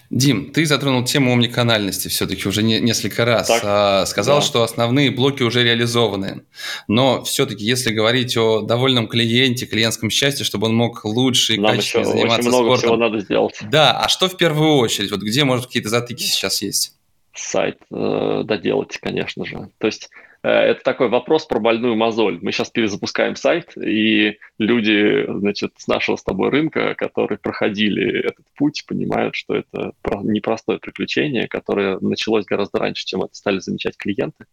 Дим, 0.09 0.51
ты 0.51 0.65
затронул 0.65 1.03
тему 1.03 1.31
омниканальности 1.31 2.07
все-таки 2.07 2.49
уже 2.49 2.63
не, 2.63 2.79
несколько 2.79 3.23
раз. 3.23 3.49
Так, 3.49 3.61
а, 3.63 4.05
сказал, 4.07 4.39
да. 4.39 4.41
что 4.41 4.63
основные 4.63 5.11
блоки 5.11 5.43
уже 5.43 5.63
реализованы. 5.63 6.41
Но 6.87 7.23
все-таки, 7.23 7.63
если 7.63 7.91
говорить 7.91 8.35
о 8.35 8.63
довольном 8.63 9.07
клиенте, 9.07 9.67
клиентском 9.67 10.09
счастье, 10.09 10.43
чтобы 10.43 10.65
он 10.65 10.75
мог 10.75 11.05
лучше 11.05 11.53
и 11.53 11.59
Нам 11.59 11.75
качественнее 11.75 12.07
еще 12.07 12.17
заниматься 12.17 12.39
очень 12.39 12.49
много 12.49 12.77
спортом. 12.77 12.79
Всего 12.79 12.97
надо 12.97 13.19
сделать. 13.19 13.59
Да, 13.69 13.99
а 13.99 14.09
что 14.09 14.27
в 14.27 14.37
первую 14.37 14.77
очередь? 14.77 15.11
Вот 15.11 15.21
где, 15.21 15.43
может, 15.43 15.67
какие-то 15.67 15.89
затыки 15.89 16.23
сейчас 16.23 16.63
есть? 16.63 16.97
Сайт 17.35 17.77
э, 17.91 18.41
доделать, 18.43 18.97
конечно 18.97 19.45
же. 19.45 19.69
То 19.77 19.85
есть 19.85 20.09
это 20.43 20.81
такой 20.83 21.07
вопрос 21.07 21.45
про 21.45 21.59
больную 21.59 21.95
мозоль. 21.95 22.39
Мы 22.41 22.51
сейчас 22.51 22.69
перезапускаем 22.69 23.37
сайт, 23.37 23.77
и 23.77 24.39
люди, 24.57 25.25
значит, 25.25 25.71
с 25.77 25.87
нашего 25.87 26.17
с 26.17 26.23
тобой 26.23 26.49
рынка, 26.49 26.95
которые 26.95 27.37
проходили 27.37 28.19
этот 28.19 28.45
путь, 28.57 28.83
понимают, 28.85 29.35
что 29.35 29.55
это 29.55 29.93
непростое 30.23 30.79
приключение, 30.79 31.47
которое 31.47 31.97
началось 32.01 32.45
гораздо 32.45 32.79
раньше, 32.79 33.05
чем 33.05 33.23
это 33.23 33.33
стали 33.35 33.59
замечать 33.59 33.95
клиенты. 33.95 34.45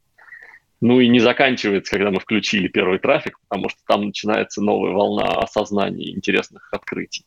Ну 0.81 1.01
и 1.01 1.09
не 1.09 1.19
заканчивается, 1.19 1.91
когда 1.91 2.11
мы 2.13 2.21
включили 2.21 2.69
первый 2.69 3.01
трафик, 3.01 3.39
потому 3.49 3.69
что 3.69 3.81
там 3.87 4.07
начинается 4.07 4.63
новая 4.63 4.93
волна 4.93 5.25
осознания 5.25 6.11
интересных 6.13 6.73
открытий. 6.73 7.27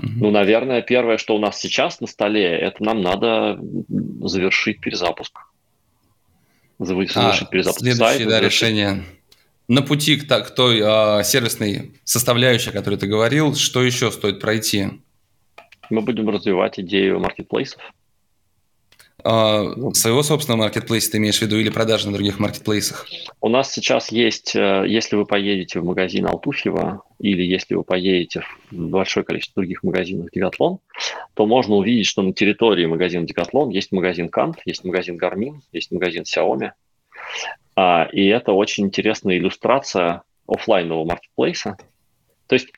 Mm-hmm. 0.00 0.16
Ну, 0.16 0.30
наверное, 0.30 0.80
первое, 0.80 1.18
что 1.18 1.36
у 1.36 1.38
нас 1.38 1.60
сейчас 1.60 2.00
на 2.00 2.06
столе, 2.06 2.44
это 2.44 2.82
нам 2.82 3.02
надо 3.02 3.60
завершить 4.20 4.80
перезапуск 4.80 5.47
завершить 6.78 7.16
а, 7.16 7.44
перезапуск 7.44 7.80
следующее, 7.80 8.06
сайта. 8.08 8.30
Да, 8.30 8.40
решение. 8.40 9.04
На 9.68 9.82
пути 9.82 10.16
к, 10.16 10.26
к 10.26 10.50
той 10.50 10.80
э, 10.80 11.24
сервисной 11.24 11.92
составляющей, 12.04 12.70
о 12.70 12.72
которой 12.72 12.96
ты 12.96 13.06
говорил, 13.06 13.54
что 13.54 13.82
еще 13.82 14.10
стоит 14.10 14.40
пройти? 14.40 14.88
Мы 15.90 16.02
будем 16.02 16.28
развивать 16.28 16.78
идею 16.80 17.20
маркетплейсов. 17.20 17.80
А, 19.24 19.64
своего 19.94 20.22
собственного 20.22 20.62
маркетплейса 20.62 21.10
ты 21.10 21.18
имеешь 21.18 21.38
в 21.38 21.42
виду 21.42 21.56
или 21.56 21.70
продажи 21.70 22.06
на 22.06 22.12
других 22.12 22.38
маркетплейсах? 22.38 23.06
У 23.40 23.48
нас 23.48 23.72
сейчас 23.72 24.12
есть, 24.12 24.54
э, 24.54 24.84
если 24.86 25.16
вы 25.16 25.26
поедете 25.26 25.80
в 25.80 25.84
магазин 25.84 26.26
Алтуфьева 26.26 27.02
или 27.18 27.42
если 27.42 27.74
вы 27.74 27.82
поедете 27.82 28.42
в 28.70 28.76
большое 28.76 29.26
количество 29.26 29.60
других 29.60 29.82
магазинов 29.82 30.28
Декатлон, 30.32 30.78
то 31.34 31.46
можно 31.46 31.74
увидеть, 31.74 32.06
что 32.06 32.22
на 32.22 32.32
территории 32.32 32.86
магазина 32.86 33.26
Декатлон 33.26 33.70
есть 33.70 33.90
магазин 33.90 34.28
Кант, 34.28 34.60
есть 34.64 34.84
магазин 34.84 35.18
Garmin, 35.18 35.56
есть 35.72 35.90
магазин 35.90 36.22
Xiaomi. 36.22 36.70
А, 37.74 38.08
и 38.12 38.26
это 38.26 38.52
очень 38.52 38.86
интересная 38.86 39.36
иллюстрация 39.36 40.22
офлайнового 40.46 41.04
маркетплейса. 41.04 41.76
То 42.46 42.54
есть 42.54 42.68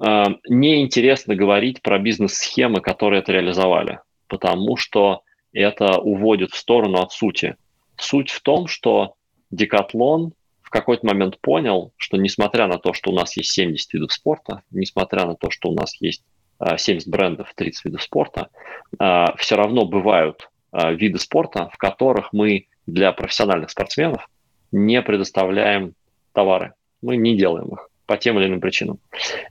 а, 0.00 0.26
неинтересно 0.46 1.34
говорить 1.34 1.80
про 1.80 1.98
бизнес-схемы, 1.98 2.82
которые 2.82 3.20
это 3.20 3.32
реализовали, 3.32 4.00
потому 4.26 4.76
что 4.76 5.22
это 5.52 5.98
уводит 5.98 6.52
в 6.52 6.56
сторону 6.56 6.98
от 6.98 7.12
сути. 7.12 7.56
Суть 7.96 8.30
в 8.30 8.42
том, 8.42 8.66
что 8.66 9.14
Декатлон 9.50 10.32
в 10.62 10.70
какой-то 10.70 11.06
момент 11.06 11.40
понял, 11.40 11.92
что 11.96 12.18
несмотря 12.18 12.66
на 12.66 12.78
то, 12.78 12.92
что 12.92 13.10
у 13.10 13.14
нас 13.14 13.36
есть 13.36 13.52
70 13.52 13.94
видов 13.94 14.12
спорта, 14.12 14.62
несмотря 14.70 15.24
на 15.24 15.34
то, 15.34 15.50
что 15.50 15.70
у 15.70 15.74
нас 15.74 15.98
есть 16.00 16.22
70 16.60 17.08
а, 17.08 17.10
брендов, 17.10 17.52
30 17.54 17.84
видов 17.86 18.02
спорта, 18.02 18.50
а, 18.98 19.34
все 19.36 19.56
равно 19.56 19.86
бывают 19.86 20.50
а, 20.70 20.92
виды 20.92 21.18
спорта, 21.18 21.70
в 21.72 21.78
которых 21.78 22.32
мы 22.32 22.66
для 22.86 23.12
профессиональных 23.12 23.70
спортсменов 23.70 24.28
не 24.70 25.00
предоставляем 25.00 25.94
товары. 26.32 26.74
Мы 27.00 27.16
не 27.16 27.36
делаем 27.36 27.68
их 27.68 27.88
по 28.04 28.16
тем 28.16 28.38
или 28.38 28.46
иным 28.46 28.60
причинам. 28.60 28.98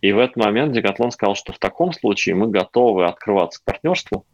И 0.01 0.11
в 0.11 0.19
этот 0.19 0.35
момент 0.35 0.73
Декатлон 0.73 1.11
сказал, 1.11 1.35
что 1.35 1.53
в 1.53 1.59
таком 1.59 1.93
случае 1.93 2.35
мы 2.35 2.47
готовы 2.47 3.05
открываться 3.05 3.59
к 3.59 3.63
партнерству, 3.63 4.25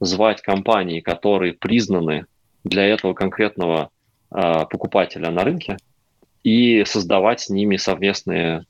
звать 0.00 0.42
компании, 0.42 1.00
которые 1.00 1.54
признаны 1.54 2.26
для 2.64 2.84
этого 2.84 3.14
конкретного 3.14 3.90
э, 4.30 4.64
покупателя 4.70 5.30
на 5.30 5.44
рынке, 5.44 5.76
и 6.42 6.84
создавать 6.84 7.40
с 7.40 7.50
ними 7.50 7.76
совместные 7.76 8.64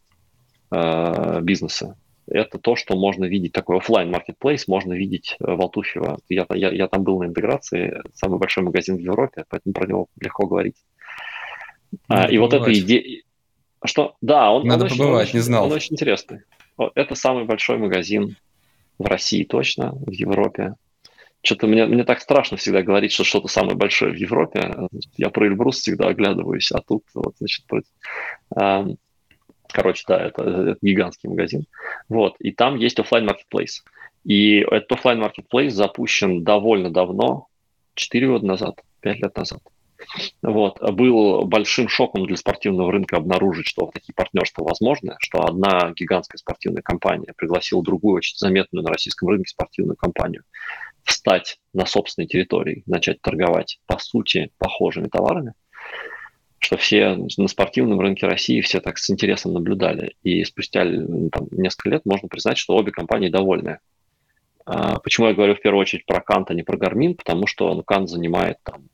э, 0.70 1.41
бизнесы. 1.43 1.95
Это 2.29 2.59
то, 2.59 2.74
что 2.74 2.97
можно 2.97 3.24
видеть, 3.24 3.53
такой 3.53 3.79
офлайн 3.79 4.11
маркетплейс 4.11 4.66
можно 4.66 4.95
видеть 4.95 5.37
в 5.39 5.61
Алтуфьево. 5.61 6.18
Я, 6.29 6.47
я, 6.55 6.70
я 6.70 6.89
там 6.89 7.05
был 7.05 7.20
на 7.20 7.27
интеграции, 7.27 8.03
самый 8.14 8.39
большой 8.39 8.64
магазин 8.64 8.97
в 8.97 9.01
Европе, 9.01 9.45
поэтому 9.49 9.74
про 9.74 9.87
него 9.87 10.07
легко 10.20 10.47
говорить. 10.47 10.77
А, 12.09 12.29
и 12.29 12.39
вот 12.39 12.53
эта 12.53 12.72
идея... 12.72 13.22
Что? 13.85 14.16
Да, 14.20 14.51
он, 14.51 14.66
Надо 14.66 14.85
он 14.85 14.91
побывать, 14.91 15.29
очень, 15.29 15.39
не 15.39 15.43
знал. 15.43 15.66
Он 15.66 15.72
очень 15.72 15.95
интересный. 15.95 16.41
Это 16.95 17.14
самый 17.14 17.45
большой 17.45 17.79
магазин 17.79 18.37
в 18.99 19.07
России 19.07 19.45
точно, 19.45 19.93
в 19.93 20.11
Европе. 20.11 20.74
Что-то 21.47 21.69
мне, 21.69 21.87
мне 21.87 22.03
так 22.03 22.21
страшно 22.21 22.57
всегда 22.57 22.83
говорить, 22.83 23.13
что 23.13 23.23
что-то 23.23 23.47
самое 23.47 23.77
большое 23.77 24.13
в 24.13 24.17
Европе. 24.17 24.89
Я 25.17 25.31
про 25.31 25.47
Эльбрус 25.47 25.77
всегда 25.79 26.09
оглядываюсь, 26.09 26.73
а 26.73 26.81
тут 26.81 27.05
вот, 27.15 27.37
значит, 27.39 27.65
против... 27.67 27.89
Короче, 29.69 30.05
да, 30.09 30.27
это, 30.27 30.43
это 30.43 30.79
гигантский 30.83 31.29
магазин. 31.29 31.67
Вот, 32.09 32.35
и 32.41 32.51
там 32.51 32.75
есть 32.77 32.99
офлайн 32.99 33.27
маркетплейс. 33.27 33.85
И 34.25 34.59
этот 34.59 34.91
офлайн 34.91 35.21
маркетплейс 35.21 35.73
запущен 35.73 36.43
довольно 36.43 36.91
давно, 36.91 37.47
4 37.95 38.27
года 38.27 38.47
назад, 38.47 38.81
5 39.03 39.17
лет 39.21 39.37
назад. 39.37 39.61
Вот. 40.43 40.81
Был 40.95 41.45
большим 41.45 41.89
шоком 41.89 42.27
для 42.27 42.37
спортивного 42.37 42.91
рынка 42.91 43.19
обнаружить, 43.19 43.69
что 43.69 43.89
такие 43.95 44.15
партнерства 44.15 44.65
возможны, 44.65 45.15
что 45.21 45.45
одна 45.45 45.93
гигантская 45.95 46.39
спортивная 46.39 46.83
компания 46.83 47.33
пригласила 47.37 47.85
другую 47.85 48.17
очень 48.17 48.37
заметную 48.37 48.85
на 48.85 48.91
российском 48.91 49.29
рынке 49.29 49.51
спортивную 49.51 49.97
компанию 49.97 50.43
встать 51.07 51.59
на 51.73 51.87
собственной 51.87 52.27
территории, 52.27 52.83
начать 52.87 53.23
торговать, 53.23 53.79
по 53.87 53.99
сути, 53.99 54.51
похожими 54.59 55.09
товарами, 55.09 55.55
что 56.59 56.77
все 56.77 57.17
на 57.37 57.49
спортивном 57.49 58.01
рынке 58.01 58.27
России 58.27 58.61
все 58.61 58.81
так 58.81 58.99
с 58.99 59.09
интересом 59.09 59.53
наблюдали. 59.53 60.17
И 60.23 60.45
спустя 60.45 60.85
там, 60.85 61.49
несколько 61.53 61.91
лет 61.91 62.03
можно 62.05 62.29
признать, 62.29 62.59
что 62.59 62.75
обе 62.75 62.93
компании 62.93 63.29
довольны. 63.29 63.79
А, 64.65 64.99
почему 64.99 65.29
я 65.29 65.35
говорю 65.35 65.55
в 65.55 65.61
первую 65.61 65.81
очередь 65.81 66.05
про 66.07 66.21
Кант, 66.21 66.51
а 66.51 66.55
не 66.55 66.65
про 66.65 66.77
Garmin? 66.77 67.14
Потому 67.15 67.47
что 67.47 67.73
ну, 67.73 67.83
Кант 67.85 68.11
занимает 68.11 68.59
там, 68.65 68.89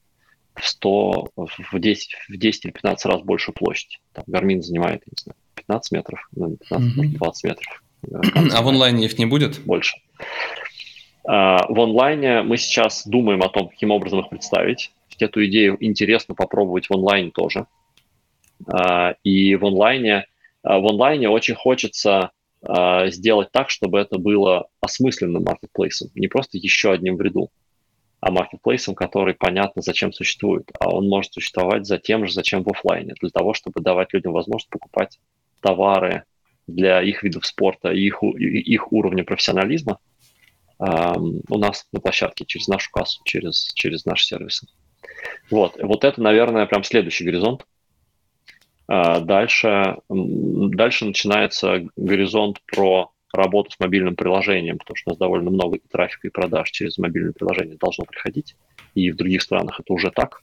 в 0.55 0.67
100, 0.67 1.31
в 1.35 1.79
10, 1.79 2.15
в 2.29 2.37
10 2.37 2.65
или 2.67 2.73
15 2.73 3.07
раз 3.07 3.23
больше 3.23 3.53
площадь. 3.53 4.01
Там 4.13 4.25
Garmin 4.27 4.63
занимает, 4.63 5.03
не 5.07 5.15
знаю, 5.19 5.37
15 5.55 5.93
метров, 5.93 6.29
ну, 6.33 6.57
15, 6.57 6.99
mm-hmm. 6.99 7.17
20 7.17 7.45
метров. 7.45 7.83
А 8.55 8.63
в 8.63 8.69
онлайне 8.69 9.07
их 9.07 9.19
не 9.19 9.27
будет? 9.27 9.61
Больше. 9.65 9.97
А, 11.25 11.67
в 11.69 11.81
онлайне 11.81 12.43
мы 12.43 12.57
сейчас 12.57 13.07
думаем 13.07 13.43
о 13.43 13.49
том, 13.49 13.69
каким 13.69 13.91
образом 13.91 14.21
их 14.21 14.29
представить. 14.29 14.93
Эту 15.19 15.45
идею 15.47 15.77
интересно 15.79 16.35
попробовать 16.35 16.87
в 16.87 16.95
онлайне 16.95 17.31
тоже. 17.31 17.67
А, 18.67 19.15
и 19.23 19.55
в 19.55 19.65
онлайне, 19.65 20.27
а, 20.63 20.81
в 20.81 20.87
онлайне 20.87 21.29
очень 21.29 21.55
хочется 21.55 22.31
сделать 23.07 23.51
так, 23.51 23.71
чтобы 23.71 23.99
это 23.99 24.19
было 24.19 24.69
осмысленным 24.81 25.43
маркетплейсом, 25.43 26.11
не 26.15 26.29
просто 26.29 26.59
еще 26.59 26.93
одним 26.93 27.17
в 27.17 27.21
ряду, 27.21 27.51
а 28.21 28.31
маркетплейсом, 28.31 28.95
который 28.95 29.35
понятно, 29.35 29.83
зачем 29.83 30.13
существует. 30.13 30.71
А 30.79 30.95
он 30.95 31.09
может 31.09 31.33
существовать 31.33 31.87
за 31.87 31.99
тем 31.99 32.25
же, 32.25 32.33
зачем 32.33 32.63
в 32.63 32.69
офлайне, 32.69 33.15
для 33.21 33.31
того, 33.31 33.53
чтобы 33.53 33.81
давать 33.81 34.13
людям 34.13 34.33
возможность 34.33 34.71
покупать 34.71 35.19
товары 35.61 36.23
для 36.69 37.03
их 37.03 37.25
видов 37.25 37.47
спорта 37.47 37.91
и 37.91 37.99
их, 37.99 38.23
их 38.23 38.93
уровня 38.93 39.25
профессионализма– 39.25 39.99
у 40.83 41.59
нас 41.59 41.87
на 41.93 42.01
площадке 42.01 42.45
через 42.45 42.67
нашу 42.69 42.91
кассу, 42.91 43.21
через, 43.25 43.73
через 43.75 44.05
наши 44.05 44.27
сервисы. 44.27 44.67
Вот, 45.51 45.77
вот 45.81 46.05
это, 46.05 46.21
наверное, 46.21 46.67
прям 46.67 46.83
следующий 46.83 47.25
горизонт. 47.25 47.65
А, 48.89 49.21
дальше, 49.21 49.99
дальше 50.09 51.05
начинается 51.05 51.85
горизонт 51.97 52.61
про 52.67 53.13
работу 53.33 53.71
с 53.71 53.81
мобильным 53.81 54.17
приложением, 54.17 54.79
потому 54.79 54.97
что 54.97 55.11
у 55.11 55.13
нас 55.13 55.19
довольно 55.19 55.51
много 55.51 55.79
трафика 55.91 56.29
и 56.29 56.31
продаж 56.31 56.71
через 56.71 56.99
мобильное 56.99 57.33
приложение 57.33 57.77
должно 57.77 58.05
приходить. 58.05 58.57
И 58.95 59.11
в 59.11 59.17
других 59.17 59.43
странах 59.43 59.81
это 59.81 59.93
уже 59.93 60.11
так. 60.11 60.43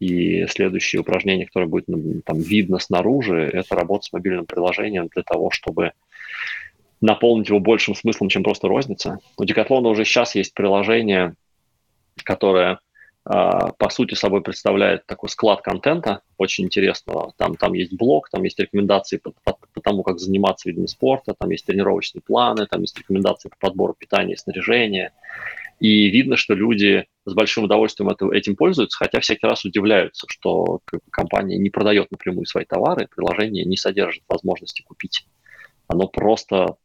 И 0.00 0.46
следующее 0.46 1.00
упражнение, 1.00 1.46
которое 1.46 1.66
будет 1.66 1.86
там, 2.24 2.38
видно 2.38 2.78
снаружи, 2.78 3.42
это 3.42 3.74
работа 3.74 4.04
с 4.06 4.12
мобильным 4.12 4.46
приложением 4.46 5.08
для 5.08 5.22
того, 5.24 5.50
чтобы 5.50 5.92
наполнить 7.00 7.48
его 7.48 7.60
большим 7.60 7.94
смыслом, 7.94 8.28
чем 8.28 8.42
просто 8.42 8.68
розница. 8.68 9.18
У 9.36 9.44
Декатлона 9.44 9.88
уже 9.88 10.04
сейчас 10.04 10.34
есть 10.34 10.54
приложение, 10.54 11.34
которое 12.24 12.80
а, 13.30 13.72
по 13.72 13.90
сути 13.90 14.14
собой 14.14 14.40
представляет 14.42 15.04
такой 15.04 15.28
склад 15.28 15.60
контента, 15.60 16.22
очень 16.38 16.64
интересного. 16.64 17.34
Там, 17.36 17.56
там 17.56 17.74
есть 17.74 17.92
блог, 17.92 18.30
там 18.30 18.42
есть 18.42 18.58
рекомендации 18.58 19.18
по, 19.18 19.32
по, 19.44 19.58
по 19.74 19.80
тому, 19.82 20.02
как 20.02 20.18
заниматься 20.18 20.68
видами 20.68 20.86
спорта, 20.86 21.34
там 21.38 21.50
есть 21.50 21.66
тренировочные 21.66 22.22
планы, 22.22 22.66
там 22.66 22.80
есть 22.80 22.98
рекомендации 22.98 23.50
по 23.50 23.56
подбору 23.68 23.94
питания 23.94 24.32
и 24.32 24.36
снаряжения. 24.36 25.12
И 25.78 26.08
видно, 26.08 26.36
что 26.36 26.54
люди 26.54 27.06
с 27.26 27.34
большим 27.34 27.64
удовольствием 27.64 28.08
это, 28.08 28.32
этим 28.32 28.56
пользуются, 28.56 28.96
хотя 28.96 29.20
всякий 29.20 29.46
раз 29.46 29.64
удивляются, 29.64 30.26
что 30.28 30.80
компания 31.10 31.58
не 31.58 31.68
продает 31.68 32.10
напрямую 32.10 32.46
свои 32.46 32.64
товары, 32.64 33.08
приложение 33.14 33.64
не 33.66 33.76
содержит 33.76 34.22
возможности 34.26 34.82
купить. 34.82 35.26
Оно 35.86 36.08
просто 36.08 36.76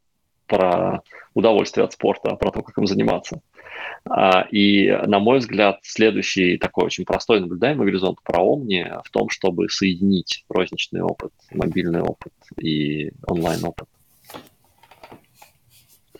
про 0.48 1.02
удовольствие 1.34 1.86
от 1.86 1.94
спорта, 1.94 2.36
про 2.36 2.52
то, 2.52 2.62
как 2.62 2.78
им 2.78 2.88
заниматься. 2.88 3.42
А, 4.06 4.42
и, 4.52 4.92
на 5.06 5.20
мой 5.20 5.40
взгляд, 5.40 5.80
следующий 5.84 6.58
такой 6.58 6.86
очень 6.86 7.06
простой 7.06 7.40
наблюдаемый 7.40 7.86
горизонт 7.86 8.20
про 8.24 8.44
Omni 8.44 9.02
в 9.04 9.10
том, 9.10 9.30
чтобы 9.30 9.70
соединить 9.70 10.46
розничный 10.50 11.02
опыт, 11.02 11.32
мобильный 11.52 12.02
опыт 12.02 12.34
и 12.60 13.12
онлайн-опыт. 13.26 13.88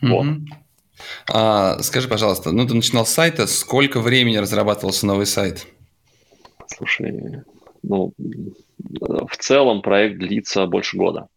Mm-hmm. 0.02 0.10
Вот. 0.10 0.26
А, 1.32 1.80
скажи, 1.80 2.08
пожалуйста, 2.08 2.52
ну 2.52 2.66
ты 2.66 2.74
начинал 2.74 3.06
с 3.06 3.12
сайта, 3.12 3.48
сколько 3.48 4.00
времени 4.00 4.38
разрабатывался 4.38 5.06
новый 5.06 5.26
сайт? 5.26 5.68
Слушай, 6.68 7.44
ну, 7.84 8.14
в 8.18 9.38
целом 9.38 9.82
проект 9.82 10.18
длится 10.20 10.66
больше 10.66 10.98
года 10.98 11.28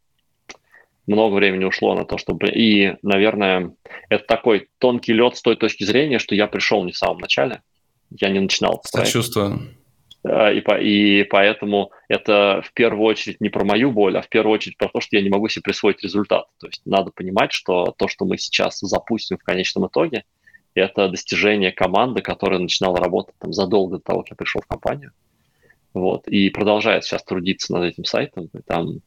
много 1.07 1.35
времени 1.35 1.65
ушло 1.65 1.95
на 1.95 2.05
то, 2.05 2.19
чтобы... 2.19 2.49
И, 2.49 2.97
наверное, 3.03 3.75
это 4.09 4.25
такой 4.25 4.69
тонкий 4.79 5.13
лед 5.13 5.37
с 5.37 5.43
той 5.43 5.57
точки 5.57 5.85
зрения, 5.85 6.19
что 6.19 6.35
я 6.35 6.47
пришел 6.47 6.85
не 6.85 6.93
в 6.93 6.97
самом 6.97 7.19
начале, 7.19 7.63
я 8.11 8.29
не 8.29 8.41
начинал. 8.41 8.81
Сочувствую. 8.85 9.61
И, 10.25 10.61
по, 10.61 10.81
и 10.81 11.23
поэтому 11.23 11.93
это 12.09 12.61
в 12.65 12.73
первую 12.73 13.05
очередь 13.05 13.41
не 13.41 13.49
про 13.49 13.65
мою 13.65 13.93
боль, 13.93 14.19
а 14.19 14.23
в 14.23 14.29
первую 14.29 14.55
очередь 14.55 14.77
про 14.77 14.89
то, 14.89 15.01
что 15.01 15.17
я 15.17 15.23
не 15.23 15.29
могу 15.29 15.49
себе 15.49 15.63
присвоить 15.63 16.03
результат. 16.03 16.47
То 16.59 16.67
есть 16.67 16.83
надо 16.85 17.13
понимать, 17.15 17.53
что 17.53 17.95
то, 17.97 18.09
что 18.09 18.25
мы 18.25 18.37
сейчас 18.37 18.81
запустим 18.81 19.39
в 19.39 19.45
конечном 19.45 19.87
итоге, 19.87 20.25
это 20.75 21.09
достижение 21.09 21.71
команды, 21.71 22.23
которая 22.23 22.59
начинала 22.59 22.97
работать 22.97 23.37
там 23.39 23.53
задолго 23.53 23.99
до 23.99 24.03
того, 24.03 24.23
как 24.23 24.31
я 24.31 24.37
пришел 24.37 24.61
в 24.63 24.67
компанию. 24.67 25.13
Вот, 25.95 26.27
и 26.27 26.51
продолжает 26.51 27.05
сейчас 27.05 27.23
трудиться 27.23 27.73
над 27.73 27.85
этим 27.85 28.05
сайтом. 28.05 28.51
И 28.53 28.63
там 28.67 28.99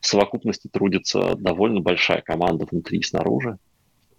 в 0.00 0.06
совокупности 0.06 0.68
трудится 0.68 1.34
довольно 1.36 1.80
большая 1.80 2.20
команда 2.20 2.66
внутри 2.70 2.98
и 2.98 3.02
снаружи. 3.02 3.58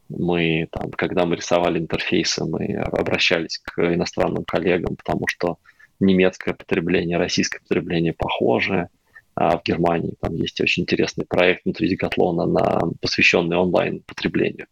Мы 0.09 0.67
там, 0.71 0.91
когда 0.91 1.25
мы 1.25 1.35
рисовали 1.35 1.79
интерфейсы, 1.79 2.43
мы 2.45 2.75
обращались 2.75 3.59
к 3.59 3.93
иностранным 3.93 4.43
коллегам, 4.43 4.95
потому 4.95 5.27
что 5.27 5.57
немецкое 5.99 6.53
потребление, 6.53 7.17
российское 7.17 7.59
потребление 7.59 8.13
похожее. 8.13 8.89
А 9.35 9.57
в 9.57 9.63
Германии 9.63 10.15
там 10.19 10.35
есть 10.35 10.59
очень 10.59 10.83
интересный 10.83 11.25
проект 11.25 11.63
внутри 11.63 11.87
Декатлона, 11.87 12.45
на, 12.45 12.81
посвященный 12.99 13.55
онлайн-потреблению. 13.55 14.67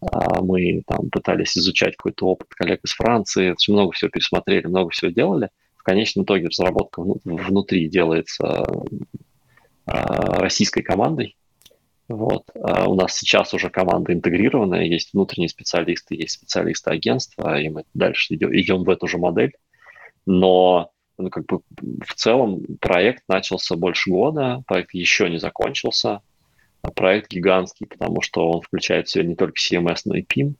А 0.00 0.42
мы 0.42 0.82
там 0.86 1.10
пытались 1.10 1.56
изучать 1.56 1.96
какой-то 1.96 2.26
опыт 2.26 2.48
коллег 2.48 2.80
из 2.82 2.92
Франции, 2.92 3.52
очень 3.52 3.74
много 3.74 3.92
всего 3.92 4.10
пересмотрели, 4.10 4.66
много 4.66 4.90
всего 4.90 5.12
делали. 5.12 5.50
В 5.76 5.84
конечном 5.84 6.24
итоге 6.24 6.48
разработка 6.48 7.02
внутри 7.24 7.88
делается 7.88 8.64
российской 9.86 10.82
командой. 10.82 11.36
Вот. 12.08 12.44
А 12.54 12.88
у 12.88 12.94
нас 12.94 13.16
сейчас 13.16 13.54
уже 13.54 13.70
команда 13.70 14.12
интегрированная, 14.12 14.84
есть 14.84 15.12
внутренние 15.12 15.48
специалисты, 15.48 16.14
есть 16.14 16.34
специалисты 16.34 16.90
агентства, 16.90 17.58
и 17.60 17.68
мы 17.68 17.84
дальше 17.94 18.34
идем, 18.34 18.54
идем 18.54 18.84
в 18.84 18.90
эту 18.90 19.06
же 19.06 19.18
модель. 19.18 19.54
Но 20.26 20.90
ну, 21.18 21.30
как 21.30 21.46
бы 21.46 21.60
в 22.04 22.14
целом 22.14 22.62
проект 22.80 23.22
начался 23.28 23.76
больше 23.76 24.10
года, 24.10 24.62
проект 24.66 24.94
еще 24.94 25.30
не 25.30 25.38
закончился. 25.38 26.20
А 26.82 26.90
проект 26.90 27.30
гигантский, 27.30 27.86
потому 27.86 28.22
что 28.22 28.50
он 28.50 28.60
включает 28.60 29.06
в 29.06 29.10
себя 29.12 29.24
не 29.24 29.36
только 29.36 29.54
CMS, 29.54 30.00
но 30.04 30.16
и 30.16 30.22
PIM. 30.22 30.54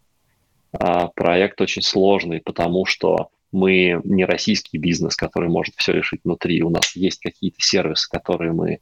А 0.73 1.09
проект 1.09 1.61
очень 1.61 1.83
сложный, 1.83 2.41
потому 2.41 2.87
что 2.87 3.31
мы 3.51 4.01
не 4.05 4.25
российский 4.25 4.79
бизнес, 4.79 5.17
который 5.17 5.49
может 5.49 5.75
все 5.77 5.93
решить 5.93 6.21
внутри. 6.23 6.63
У 6.63 6.71
нас 6.71 6.95
есть 6.95 7.21
какие-то 7.21 7.61
сервисы, 7.61 8.09
которые 8.09 8.53
мы 8.53 8.79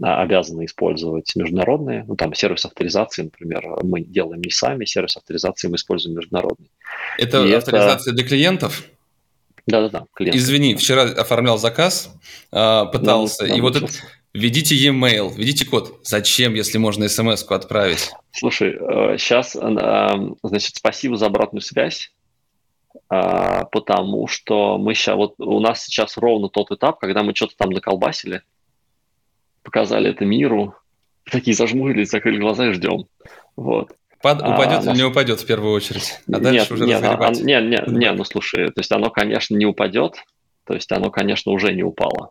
обязаны 0.00 0.64
использовать 0.64 1.34
международные. 1.36 2.04
Ну, 2.06 2.16
там 2.16 2.34
сервис 2.34 2.64
авторизации, 2.64 3.22
например, 3.22 3.64
мы 3.82 4.00
делаем 4.00 4.42
не 4.42 4.50
сами, 4.50 4.84
сервис 4.84 5.16
авторизации 5.16 5.68
мы 5.68 5.76
используем 5.76 6.16
международный. 6.16 6.70
Это 7.18 7.44
И 7.44 7.52
авторизация 7.52 8.10
это... 8.10 8.16
для 8.20 8.28
клиентов? 8.28 8.84
Да-да-да. 9.66 10.04
Извини, 10.18 10.74
вчера 10.74 11.04
оформлял 11.04 11.56
заказ, 11.58 12.14
а, 12.52 12.84
пытался, 12.86 13.46
да, 13.46 13.54
и 13.54 13.60
вот 13.62 13.76
это, 13.76 13.88
введите 14.34 14.74
e-mail, 14.74 15.32
введите 15.34 15.64
код. 15.64 16.00
Зачем, 16.02 16.54
если 16.54 16.76
можно 16.76 17.08
смс-ку 17.08 17.54
отправить? 17.54 18.10
Слушай, 18.32 18.72
сейчас, 19.16 19.56
э, 19.56 20.34
значит, 20.42 20.76
спасибо 20.76 21.16
за 21.16 21.26
обратную 21.26 21.62
связь, 21.62 22.12
а, 23.08 23.64
потому 23.64 24.26
что 24.26 24.76
мы 24.76 24.94
сейчас, 24.94 25.16
вот 25.16 25.34
у 25.38 25.60
нас 25.60 25.84
сейчас 25.84 26.18
ровно 26.18 26.48
тот 26.48 26.70
этап, 26.70 26.98
когда 26.98 27.22
мы 27.22 27.34
что-то 27.34 27.54
там 27.56 27.70
наколбасили, 27.70 28.42
показали 29.64 30.10
это 30.10 30.24
миру, 30.24 30.74
такие 31.30 31.56
зажмурились, 31.56 32.10
закрыли 32.10 32.38
глаза 32.38 32.68
и 32.68 32.72
ждем. 32.72 33.06
Вот. 33.56 33.96
Пад, 34.22 34.40
упадет 34.40 34.86
а, 34.86 34.90
или 34.90 34.96
не 34.96 35.02
упадет 35.02 35.40
в 35.40 35.46
первую 35.46 35.72
очередь? 35.72 36.20
А 36.32 36.38
дальше 36.38 36.60
нет, 36.60 36.70
уже 36.70 36.86
нет, 36.86 37.02
а, 37.02 37.30
нет, 37.30 37.64
нет, 37.64 37.88
нет, 37.88 38.16
ну 38.16 38.24
слушай, 38.24 38.68
то 38.68 38.80
есть 38.80 38.90
оно, 38.90 39.10
конечно, 39.10 39.54
не 39.54 39.66
упадет, 39.66 40.14
то 40.64 40.72
есть 40.72 40.90
оно, 40.92 41.10
конечно, 41.10 41.52
уже 41.52 41.74
не 41.74 41.82
упало. 41.82 42.30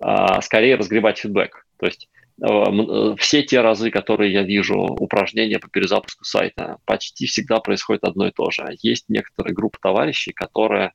А, 0.00 0.40
скорее 0.42 0.76
разгребать 0.76 1.18
фидбэк. 1.18 1.64
То 1.78 1.86
есть 1.86 2.08
э, 2.42 2.46
э, 2.46 3.14
все 3.18 3.42
те 3.42 3.62
разы, 3.62 3.90
которые 3.90 4.32
я 4.32 4.42
вижу 4.42 4.78
упражнения 4.78 5.58
по 5.58 5.68
перезапуску 5.68 6.24
сайта, 6.24 6.76
почти 6.84 7.26
всегда 7.26 7.58
происходит 7.60 8.04
одно 8.04 8.26
и 8.26 8.30
то 8.30 8.50
же. 8.50 8.68
Есть 8.82 9.06
некоторая 9.08 9.54
группа 9.54 9.78
товарищей, 9.80 10.32
которая 10.32 10.92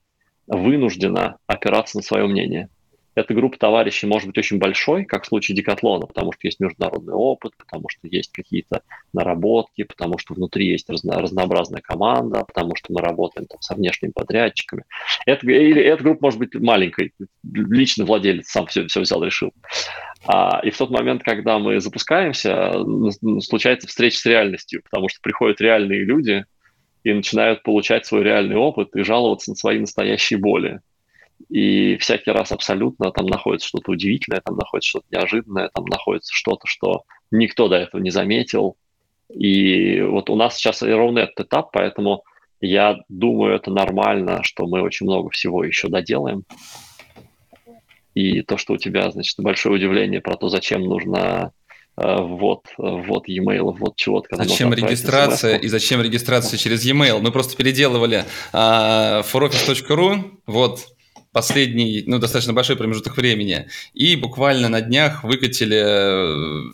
вынуждена 0.47 1.37
опираться 1.47 1.97
на 1.97 2.03
свое 2.03 2.27
мнение 2.27 2.69
эта 3.15 3.33
группа 3.33 3.57
товарищей 3.57 4.07
может 4.07 4.27
быть 4.27 4.37
очень 4.37 4.57
большой, 4.57 5.05
как 5.05 5.23
в 5.23 5.27
случае 5.27 5.55
Декатлона, 5.55 6.07
потому 6.07 6.31
что 6.31 6.47
есть 6.47 6.59
международный 6.59 7.13
опыт, 7.13 7.53
потому 7.57 7.87
что 7.89 8.07
есть 8.07 8.31
какие-то 8.31 8.81
наработки, 9.13 9.83
потому 9.83 10.17
что 10.17 10.33
внутри 10.33 10.67
есть 10.67 10.89
разно, 10.89 11.19
разнообразная 11.19 11.81
команда, 11.81 12.43
потому 12.45 12.75
что 12.75 12.91
мы 12.91 13.01
работаем 13.01 13.47
там, 13.47 13.61
со 13.61 13.75
внешними 13.75 14.11
подрядчиками. 14.11 14.83
Это, 15.25 15.49
или 15.49 15.81
эта 15.81 16.03
группа 16.03 16.25
может 16.25 16.39
быть 16.39 16.55
маленькой, 16.55 17.13
личный 17.43 18.05
владелец 18.05 18.47
сам 18.47 18.65
все, 18.65 18.87
все 18.87 19.01
взял, 19.01 19.23
решил. 19.23 19.51
А, 20.25 20.61
и 20.63 20.71
в 20.71 20.77
тот 20.77 20.89
момент, 20.89 21.23
когда 21.23 21.59
мы 21.59 21.79
запускаемся, 21.79 22.73
случается 23.41 23.87
встреча 23.87 24.17
с 24.17 24.25
реальностью, 24.25 24.81
потому 24.83 25.09
что 25.09 25.19
приходят 25.21 25.61
реальные 25.61 26.03
люди 26.03 26.45
и 27.03 27.13
начинают 27.13 27.63
получать 27.63 28.05
свой 28.05 28.23
реальный 28.23 28.55
опыт 28.55 28.95
и 28.95 29.03
жаловаться 29.03 29.51
на 29.51 29.55
свои 29.55 29.79
настоящие 29.79 30.39
боли 30.39 30.79
и 31.53 31.97
всякий 31.97 32.31
раз 32.31 32.51
абсолютно 32.51 33.11
там 33.11 33.27
находится 33.27 33.67
что-то 33.67 33.91
удивительное, 33.91 34.41
там 34.41 34.57
находится 34.57 34.89
что-то 34.89 35.05
неожиданное, 35.11 35.69
там 35.71 35.85
находится 35.85 36.33
что-то, 36.33 36.65
что 36.65 37.03
никто 37.29 37.67
до 37.67 37.75
этого 37.75 38.01
не 38.01 38.09
заметил. 38.09 38.75
И 39.31 40.01
вот 40.01 40.31
у 40.31 40.35
нас 40.35 40.55
сейчас 40.55 40.81
ровно 40.81 41.19
этот 41.19 41.45
этап, 41.45 41.69
поэтому 41.71 42.23
я 42.59 42.97
думаю, 43.07 43.55
это 43.55 43.69
нормально, 43.69 44.39
что 44.41 44.65
мы 44.65 44.81
очень 44.81 45.05
много 45.05 45.29
всего 45.29 45.63
еще 45.63 45.89
доделаем. 45.89 46.43
И 48.15 48.41
то, 48.41 48.57
что 48.57 48.73
у 48.73 48.77
тебя, 48.77 49.11
значит, 49.11 49.35
большое 49.37 49.75
удивление 49.75 50.21
про 50.21 50.37
то, 50.37 50.49
зачем 50.49 50.81
нужно 50.81 51.51
э, 51.97 52.15
вот, 52.19 52.65
вот 52.79 53.27
e-mail, 53.27 53.75
вот 53.77 53.95
чего-то. 53.95 54.37
Зачем 54.37 54.73
регистрация 54.73 55.57
и 55.57 55.67
зачем 55.67 56.01
регистрация 56.01 56.57
через 56.57 56.83
e-mail? 56.83 57.19
Мы 57.19 57.31
просто 57.31 57.55
переделывали 57.55 58.25
а, 58.53 59.21
foroffice.ru, 59.21 60.39
вот, 60.47 60.87
последний, 61.33 62.03
ну, 62.05 62.19
достаточно 62.19 62.53
большой 62.53 62.77
промежуток 62.77 63.17
времени, 63.17 63.67
и 63.93 64.15
буквально 64.15 64.69
на 64.69 64.81
днях 64.81 65.23
выкатили 65.23 65.77
э, 65.77 66.73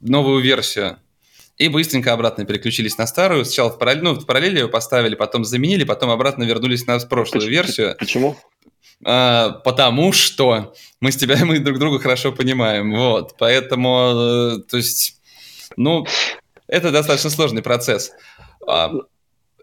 новую 0.00 0.42
версию. 0.42 0.96
И 1.58 1.68
быстренько 1.68 2.14
обратно 2.14 2.46
переключились 2.46 2.96
на 2.96 3.06
старую. 3.06 3.44
Сначала 3.44 3.70
в 3.70 3.78
параллель, 3.78 4.02
ну, 4.02 4.14
в 4.14 4.24
параллели 4.24 4.60
ее 4.60 4.68
поставили, 4.68 5.14
потом 5.14 5.44
заменили, 5.44 5.84
потом 5.84 6.08
обратно 6.08 6.44
вернулись 6.44 6.86
на 6.86 6.98
прошлую 7.00 7.42
Почему? 7.42 7.52
версию. 7.52 7.96
Почему? 7.98 8.36
А, 9.04 9.50
потому 9.50 10.12
что 10.12 10.74
мы 11.00 11.12
с 11.12 11.16
тебя, 11.16 11.36
мы 11.44 11.58
друг 11.58 11.78
друга 11.78 11.98
хорошо 11.98 12.32
понимаем. 12.32 12.94
Вот. 12.94 13.36
Поэтому, 13.38 14.58
э, 14.58 14.62
то 14.70 14.78
есть, 14.78 15.20
ну, 15.76 16.06
это 16.66 16.90
достаточно 16.90 17.28
сложный 17.28 17.62
процесс. 17.62 18.12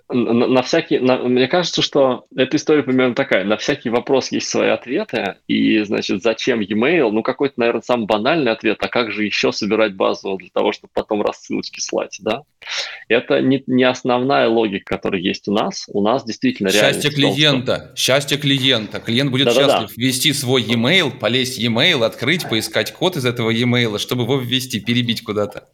На, 0.09 0.47
на 0.47 0.61
всякий, 0.61 0.99
на, 0.99 1.17
мне 1.17 1.49
кажется, 1.49 1.81
что 1.81 2.25
эта 2.33 2.55
история 2.55 2.81
примерно 2.81 3.13
такая. 3.13 3.43
На 3.43 3.57
всякий 3.57 3.89
вопрос 3.89 4.31
есть 4.31 4.47
свои 4.47 4.69
ответы, 4.69 5.35
и, 5.47 5.79
значит, 5.83 6.23
зачем 6.23 6.61
e-mail? 6.61 7.11
Ну, 7.11 7.23
какой-то, 7.23 7.55
наверное, 7.57 7.81
самый 7.81 8.05
банальный 8.05 8.51
ответ, 8.51 8.77
а 8.79 8.87
как 8.87 9.11
же 9.11 9.25
еще 9.25 9.51
собирать 9.51 9.95
базу 9.95 10.37
для 10.37 10.49
того, 10.53 10.71
чтобы 10.71 10.91
потом 10.93 11.21
рассылочки 11.21 11.81
слать, 11.81 12.17
да? 12.21 12.43
Это 13.09 13.41
не, 13.41 13.63
не 13.67 13.83
основная 13.83 14.47
логика, 14.47 14.95
которая 14.95 15.21
есть 15.21 15.47
у 15.49 15.53
нас. 15.53 15.85
У 15.89 16.01
нас 16.01 16.23
действительно 16.23 16.71
Счастье 16.71 17.11
клиента, 17.11 17.75
том, 17.75 17.85
что... 17.87 17.95
счастье 17.97 18.37
клиента. 18.37 18.99
Клиент 18.99 19.31
будет 19.31 19.47
Да-да-да. 19.47 19.79
счастлив 19.79 19.97
ввести 19.97 20.31
свой 20.31 20.63
e-mail, 20.63 21.17
полезть 21.17 21.57
e-mail, 21.59 22.05
открыть, 22.05 22.47
поискать 22.47 22.93
код 22.93 23.17
из 23.17 23.25
этого 23.25 23.49
e-mail, 23.49 23.99
чтобы 23.99 24.23
его 24.23 24.37
ввести, 24.37 24.79
перебить 24.79 25.23
куда-то. 25.23 25.67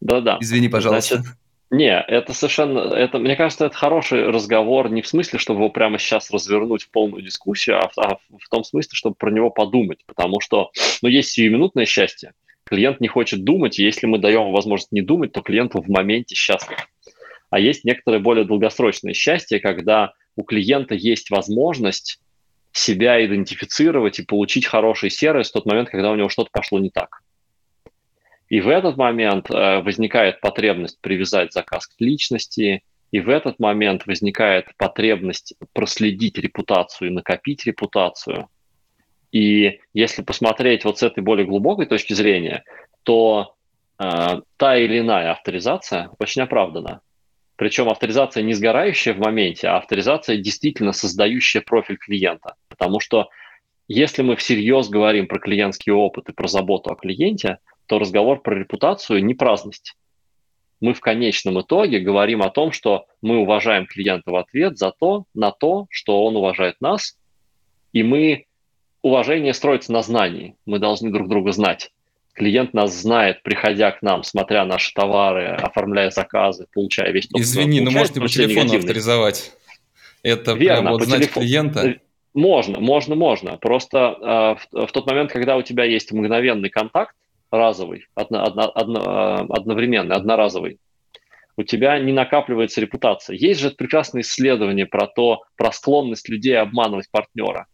Да-да. 0.00 0.38
Извини, 0.40 0.68
пожалуйста. 0.68 1.16
Значит, 1.16 1.36
не, 1.70 2.00
это 2.00 2.32
совершенно, 2.32 2.94
это, 2.94 3.18
мне 3.18 3.36
кажется, 3.36 3.66
это 3.66 3.76
хороший 3.76 4.30
разговор 4.30 4.90
не 4.90 5.02
в 5.02 5.08
смысле, 5.08 5.38
чтобы 5.38 5.60
его 5.60 5.70
прямо 5.70 5.98
сейчас 5.98 6.30
развернуть 6.30 6.84
в 6.84 6.90
полную 6.90 7.22
дискуссию, 7.22 7.78
а 7.78 7.88
в, 7.88 7.98
а 7.98 8.16
в 8.16 8.48
том 8.50 8.64
смысле, 8.64 8.90
чтобы 8.94 9.16
про 9.16 9.30
него 9.30 9.50
подумать, 9.50 9.98
потому 10.06 10.40
что, 10.40 10.70
ну, 11.02 11.08
есть 11.08 11.30
сиюминутное 11.30 11.84
счастье. 11.84 12.32
Клиент 12.64 13.00
не 13.00 13.08
хочет 13.08 13.44
думать, 13.44 13.78
и 13.78 13.84
если 13.84 14.06
мы 14.06 14.18
даем 14.18 14.52
возможность 14.52 14.92
не 14.92 15.02
думать, 15.02 15.32
то 15.32 15.42
клиент 15.42 15.74
в 15.74 15.88
моменте 15.90 16.34
счастлив. 16.34 16.88
А 17.50 17.58
есть 17.58 17.84
некоторое 17.84 18.18
более 18.18 18.44
долгосрочное 18.44 19.14
счастье, 19.14 19.60
когда 19.60 20.12
у 20.36 20.44
клиента 20.44 20.94
есть 20.94 21.30
возможность 21.30 22.20
себя 22.72 23.24
идентифицировать 23.24 24.18
и 24.18 24.24
получить 24.24 24.66
хороший 24.66 25.10
сервис 25.10 25.50
в 25.50 25.52
тот 25.52 25.66
момент, 25.66 25.90
когда 25.90 26.10
у 26.10 26.14
него 26.14 26.28
что-то 26.28 26.50
пошло 26.52 26.78
не 26.78 26.90
так. 26.90 27.22
И 28.48 28.60
в 28.60 28.68
этот 28.68 28.96
момент 28.96 29.50
э, 29.50 29.80
возникает 29.80 30.40
потребность 30.40 31.00
привязать 31.00 31.52
заказ 31.52 31.86
к 31.86 32.00
личности, 32.00 32.82
и 33.10 33.20
в 33.20 33.28
этот 33.28 33.58
момент 33.58 34.06
возникает 34.06 34.66
потребность 34.76 35.54
проследить 35.72 36.38
репутацию 36.38 37.08
и 37.08 37.12
накопить 37.12 37.66
репутацию. 37.66 38.48
И 39.32 39.80
если 39.92 40.22
посмотреть 40.22 40.84
вот 40.84 40.98
с 40.98 41.02
этой 41.02 41.22
более 41.22 41.46
глубокой 41.46 41.86
точки 41.86 42.14
зрения, 42.14 42.64
то 43.02 43.54
э, 43.98 44.40
та 44.56 44.76
или 44.78 45.00
иная 45.00 45.32
авторизация 45.32 46.10
очень 46.18 46.42
оправдана. 46.42 47.02
Причем 47.56 47.88
авторизация 47.88 48.42
не 48.42 48.54
сгорающая 48.54 49.12
в 49.12 49.18
моменте, 49.18 49.68
а 49.68 49.78
авторизация 49.78 50.36
действительно 50.36 50.92
создающая 50.92 51.60
профиль 51.60 51.98
клиента. 51.98 52.54
Потому 52.68 53.00
что 53.00 53.28
если 53.88 54.22
мы 54.22 54.36
всерьез 54.36 54.88
говорим 54.88 55.26
про 55.26 55.38
клиентский 55.38 55.92
опыт 55.92 56.28
и 56.28 56.32
про 56.32 56.46
заботу 56.46 56.90
о 56.90 56.94
клиенте, 56.94 57.58
то 57.88 57.98
разговор 57.98 58.40
про 58.42 58.54
репутацию 58.56 59.24
не 59.24 59.34
праздность. 59.34 59.96
Мы 60.80 60.94
в 60.94 61.00
конечном 61.00 61.60
итоге 61.60 61.98
говорим 61.98 62.42
о 62.42 62.50
том, 62.50 62.70
что 62.70 63.06
мы 63.20 63.38
уважаем 63.38 63.86
клиента 63.86 64.30
в 64.30 64.36
ответ 64.36 64.78
за 64.78 64.92
то, 64.92 65.24
на 65.34 65.50
то, 65.50 65.86
что 65.90 66.24
он 66.24 66.36
уважает 66.36 66.76
нас, 66.80 67.16
и 67.92 68.04
мы 68.04 68.44
уважение 69.02 69.54
строится 69.54 69.92
на 69.92 70.02
знании. 70.02 70.54
Мы 70.66 70.78
должны 70.78 71.10
друг 71.10 71.28
друга 71.28 71.50
знать. 71.52 71.90
клиент 72.34 72.74
нас 72.74 72.94
знает, 72.94 73.42
приходя 73.42 73.90
к 73.90 74.02
нам, 74.02 74.22
смотря 74.22 74.64
наши 74.64 74.94
товары, 74.94 75.46
оформляя 75.48 76.10
заказы, 76.10 76.66
получая 76.72 77.10
весь 77.10 77.26
тот, 77.26 77.40
Извини, 77.40 77.80
но 77.80 77.90
можете 77.90 78.20
по 78.20 78.28
телефону 78.28 78.76
авторизовать. 78.76 79.52
Это 80.22 80.52
Верно, 80.52 80.82
прям 80.82 80.92
вот 80.92 81.02
знать 81.02 81.22
телефон... 81.22 81.42
клиента. 81.42 82.00
Можно, 82.34 82.78
можно, 82.78 83.14
можно. 83.16 83.56
Просто 83.56 83.98
э, 83.98 84.76
в, 84.76 84.86
в 84.86 84.92
тот 84.92 85.06
момент, 85.06 85.32
когда 85.32 85.56
у 85.56 85.62
тебя 85.62 85.84
есть 85.84 86.12
мгновенный 86.12 86.68
контакт, 86.68 87.16
разовый, 87.50 88.06
одно, 88.14 88.44
одно, 88.44 88.72
одно, 88.74 89.46
одновременный, 89.50 90.16
одноразовый, 90.16 90.78
у 91.56 91.64
тебя 91.64 91.98
не 91.98 92.12
накапливается 92.12 92.80
репутация. 92.80 93.34
Есть 93.34 93.60
же 93.60 93.70
прекрасное 93.70 94.22
исследование 94.22 94.86
про 94.86 95.08
то, 95.08 95.42
про 95.56 95.72
склонность 95.72 96.28
людей 96.28 96.56
обманывать 96.56 97.10
партнера. 97.10 97.66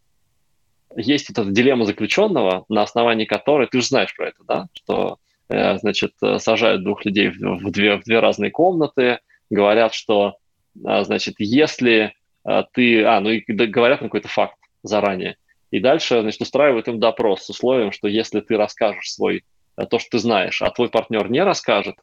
Есть 0.97 1.29
эта 1.29 1.45
дилемма 1.45 1.85
заключенного, 1.85 2.65
на 2.69 2.83
основании 2.83 3.27
которой, 3.27 3.67
ты 3.67 3.81
же 3.81 3.87
знаешь 3.87 4.15
про 4.17 4.29
это, 4.29 4.45
да, 4.47 4.67
что, 4.73 5.19
э, 5.49 5.77
значит, 5.79 6.13
сажают 6.39 6.83
двух 6.83 7.05
людей 7.05 7.29
в, 7.29 7.71
две, 7.71 7.97
в 7.97 8.05
две 8.05 8.21
разные 8.21 8.51
комнаты, 8.51 9.19
говорят, 9.51 9.93
что, 9.93 10.37
э, 10.77 11.05
значит, 11.05 11.35
если 11.39 12.15
э, 12.47 12.63
ты, 12.73 13.05
а, 13.05 13.21
ну 13.21 13.31
и 13.31 13.41
говорят 13.41 14.01
на 14.01 14.07
какой-то 14.07 14.29
факт 14.29 14.57
заранее, 14.83 15.37
и 15.71 15.81
дальше, 15.81 16.21
значит, 16.21 16.41
устраивают 16.41 16.89
им 16.89 17.01
допрос 17.01 17.43
с 17.43 17.51
условием, 17.51 17.91
что 17.91 18.07
если 18.07 18.41
ты 18.41 18.57
расскажешь 18.57 19.13
свой, 19.13 19.45
то, 19.77 19.99
что 19.99 20.11
ты 20.13 20.19
знаешь, 20.19 20.63
а 20.63 20.71
твой 20.71 20.89
партнер 20.89 21.31
не 21.31 21.43
расскажет, 21.43 21.97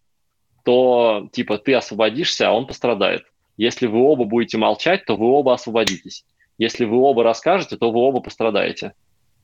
то 0.63 1.27
типа 1.31 1.57
ты 1.57 1.73
освободишься, 1.73 2.49
а 2.49 2.51
он 2.51 2.67
пострадает. 2.67 3.23
Если 3.57 3.87
вы 3.87 3.99
оба 3.99 4.25
будете 4.25 4.57
молчать, 4.57 5.05
то 5.05 5.15
вы 5.15 5.27
оба 5.27 5.53
освободитесь. 5.53 6.25
Если 6.57 6.85
вы 6.85 6.97
оба 6.97 7.23
расскажете, 7.23 7.77
то 7.77 7.91
вы 7.91 7.99
оба 7.99 8.21
пострадаете. 8.21 8.93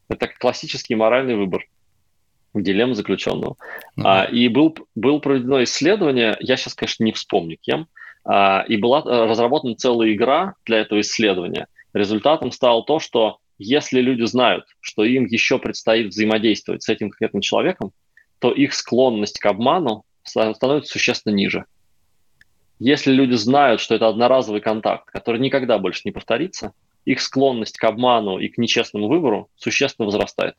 Это 0.10 0.28
классический 0.28 0.96
моральный 0.96 1.36
выбор. 1.36 1.66
Дилемма 2.54 2.96
заключенного. 2.96 3.58
Mm-hmm. 3.98 4.04
А, 4.04 4.24
и 4.26 4.48
был, 4.48 4.76
был 4.96 5.20
проведено 5.20 5.64
исследование, 5.64 6.38
я 6.40 6.58
сейчас, 6.58 6.74
конечно, 6.74 7.04
не 7.04 7.12
вспомню 7.12 7.58
кем, 7.62 7.88
а, 8.24 8.66
и 8.68 8.78
была 8.78 9.00
э, 9.00 9.26
разработана 9.26 9.76
целая 9.76 10.14
игра 10.14 10.56
для 10.66 10.80
этого 10.80 11.02
исследования. 11.02 11.68
Результатом 11.94 12.52
стало 12.52 12.84
то, 12.84 13.00
что 13.00 13.38
если 13.58 14.02
люди 14.02 14.24
знают, 14.24 14.66
что 14.82 15.04
им 15.04 15.26
еще 15.26 15.60
предстоит 15.60 16.08
взаимодействовать 16.08 16.84
с 16.84 16.90
этим 16.90 17.10
конкретным 17.10 17.42
человеком, 17.42 17.92
то 18.40 18.52
их 18.52 18.74
склонность 18.74 19.40
к 19.40 19.46
обману 19.46 20.04
становится 20.24 20.92
существенно 20.92 21.34
ниже. 21.34 21.66
Если 22.80 23.12
люди 23.12 23.34
знают, 23.34 23.82
что 23.82 23.96
это 23.96 24.08
одноразовый 24.08 24.62
контакт, 24.62 25.10
который 25.10 25.40
никогда 25.42 25.80
больше 25.80 26.02
не 26.06 26.12
повторится, 26.12 26.74
их 27.06 27.22
склонность 27.22 27.78
к 27.78 27.84
обману 27.84 28.38
и 28.38 28.50
к 28.50 28.58
нечестному 28.58 29.08
выбору 29.08 29.50
существенно 29.56 30.06
возрастает. 30.06 30.56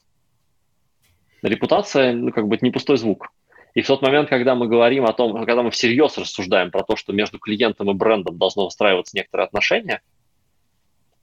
Репутация, 1.42 2.12
ну, 2.12 2.32
как 2.32 2.48
бы, 2.48 2.56
это 2.56 2.64
не 2.64 2.72
пустой 2.72 2.96
звук. 2.96 3.28
И 3.74 3.82
в 3.82 3.86
тот 3.86 4.02
момент, 4.02 4.28
когда 4.28 4.56
мы 4.56 4.66
говорим 4.66 5.04
о 5.04 5.12
том, 5.12 5.44
когда 5.44 5.62
мы 5.62 5.70
всерьез 5.70 6.18
рассуждаем 6.18 6.70
про 6.70 6.82
то, 6.82 6.96
что 6.96 7.12
между 7.12 7.38
клиентом 7.38 7.90
и 7.90 7.94
брендом 7.94 8.38
должно 8.38 8.64
выстраиваться 8.64 9.16
некоторые 9.16 9.46
отношения, 9.46 10.00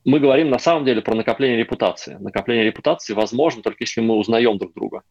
мы 0.06 0.20
говорим 0.20 0.50
на 0.50 0.60
самом 0.60 0.86
деле 0.86 1.02
про 1.02 1.16
накопление 1.16 1.58
репутации. 1.58 2.16
Накопление 2.20 2.64
репутации 2.64 3.14
возможно 3.14 3.64
только 3.64 3.84
если 3.84 4.02
мы 4.02 4.16
узнаем 4.16 4.58
друг 4.58 4.74
друга. 4.74 5.02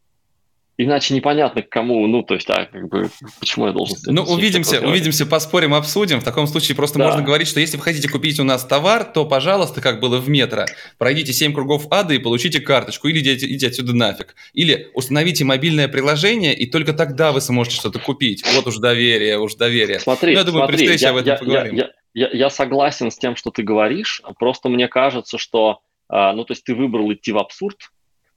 Иначе 0.77 1.15
непонятно, 1.15 1.63
к 1.63 1.69
кому, 1.69 2.05
ну, 2.09 2.25
то 2.25 2.35
есть, 2.35 2.51
а, 2.51 2.67
как 2.67 2.89
бы, 2.89 3.09
почему 3.39 3.67
я 3.67 3.73
должен... 3.73 3.97
Ну, 4.07 4.23
увидимся, 4.23 4.81
увидимся, 4.81 5.25
поспорим, 5.25 5.73
обсудим. 5.73 6.21
В 6.21 6.25
таком 6.25 6.49
случае 6.49 6.75
просто 6.75 6.99
да. 6.99 7.05
можно 7.05 7.23
говорить, 7.23 7.47
что 7.47 7.61
если 7.61 7.77
вы 7.77 7.85
хотите 7.85 8.09
купить 8.09 8.41
у 8.41 8.45
нас 8.45 8.65
товар, 8.65 9.05
то, 9.05 9.25
пожалуйста, 9.25 9.81
как 9.81 10.01
было 10.01 10.19
в 10.19 10.29
метро, 10.29 10.65
пройдите 10.99 11.33
7 11.33 11.53
кругов 11.53 11.87
ада 11.93 12.15
и 12.15 12.19
получите 12.19 12.61
карточку, 12.61 13.07
или 13.07 13.21
идите, 13.21 13.47
идите 13.47 13.69
отсюда 13.69 13.95
нафиг. 13.95 14.35
Или 14.53 14.91
установите 14.95 15.45
мобильное 15.45 15.87
приложение, 15.87 16.55
и 16.55 16.67
только 16.67 16.93
тогда 16.93 17.31
вы 17.31 17.41
сможете 17.41 17.77
что-то 17.77 18.01
купить. 18.01 18.45
Вот 18.57 18.67
уж 18.67 18.79
доверие, 18.79 19.39
уж 19.39 19.55
доверие. 19.55 20.01
Смотри, 20.01 20.33
ну, 20.33 20.41
я 20.41 20.45
думаю, 20.45 20.63
смотри, 20.63 20.77
при 20.77 20.87
встрече 20.87 21.05
я, 21.05 21.11
об 21.11 21.17
этом 21.19 21.29
я, 21.29 21.37
поговорим. 21.37 21.75
Я, 21.77 21.91
я, 22.15 22.31
я, 22.33 22.51
согласен 22.51 23.13
с 23.13 23.19
тем, 23.19 23.37
что 23.37 23.53
ты 23.53 23.63
говоришь, 23.63 24.23
просто 24.41 24.69
мне 24.69 24.89
кажется, 24.89 25.39
что, 25.39 25.83
а, 26.09 26.33
ну, 26.33 26.45
то 26.45 26.53
есть 26.53 26.65
ты 26.65 26.75
выбрал 26.75 27.13
идти 27.13 27.31
в 27.31 27.39
абсурд, 27.39 27.93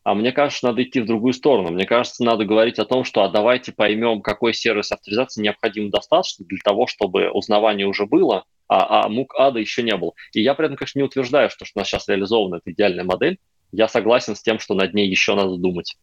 а 0.07 0.13
мне 0.13 0.31
кажется, 0.31 0.67
надо 0.67 0.83
идти 0.83 1.01
в 1.01 1.05
другую 1.05 1.33
сторону. 1.33 1.69
Мне 1.69 1.85
кажется, 1.85 2.23
надо 2.23 2.45
говорить 2.45 2.79
о 2.79 2.85
том, 2.85 3.03
что 3.03 3.23
а 3.23 3.27
давайте 3.27 3.73
поймем, 3.73 4.21
какой 4.21 4.53
сервис 4.53 4.89
авторизации 4.93 5.41
необходим 5.41 5.89
достаточно 5.89 6.45
для 6.45 6.59
того, 6.63 6.87
чтобы 6.87 7.29
узнавание 7.29 7.85
уже 7.85 8.05
было, 8.05 8.45
а, 8.69 9.03
а 9.03 9.09
мук 9.09 9.35
ада 9.37 9.59
еще 9.59 9.83
не 9.83 9.97
было. 9.97 10.13
И 10.31 10.41
я 10.41 10.53
при 10.53 10.67
этом, 10.67 10.77
конечно, 10.77 10.99
не 10.99 11.03
утверждаю, 11.03 11.49
что, 11.49 11.65
что 11.65 11.77
у 11.77 11.79
нас 11.81 11.89
сейчас 11.89 12.07
реализована 12.07 12.55
эта 12.55 12.71
идеальная 12.71 13.03
модель. 13.03 13.37
Я 13.73 13.89
согласен 13.89 14.37
с 14.37 14.41
тем, 14.41 14.59
что 14.59 14.75
над 14.75 14.93
ней 14.93 15.09
еще 15.09 15.35
надо 15.35 15.57
думать. 15.57 15.97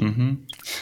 Угу. 0.00 0.38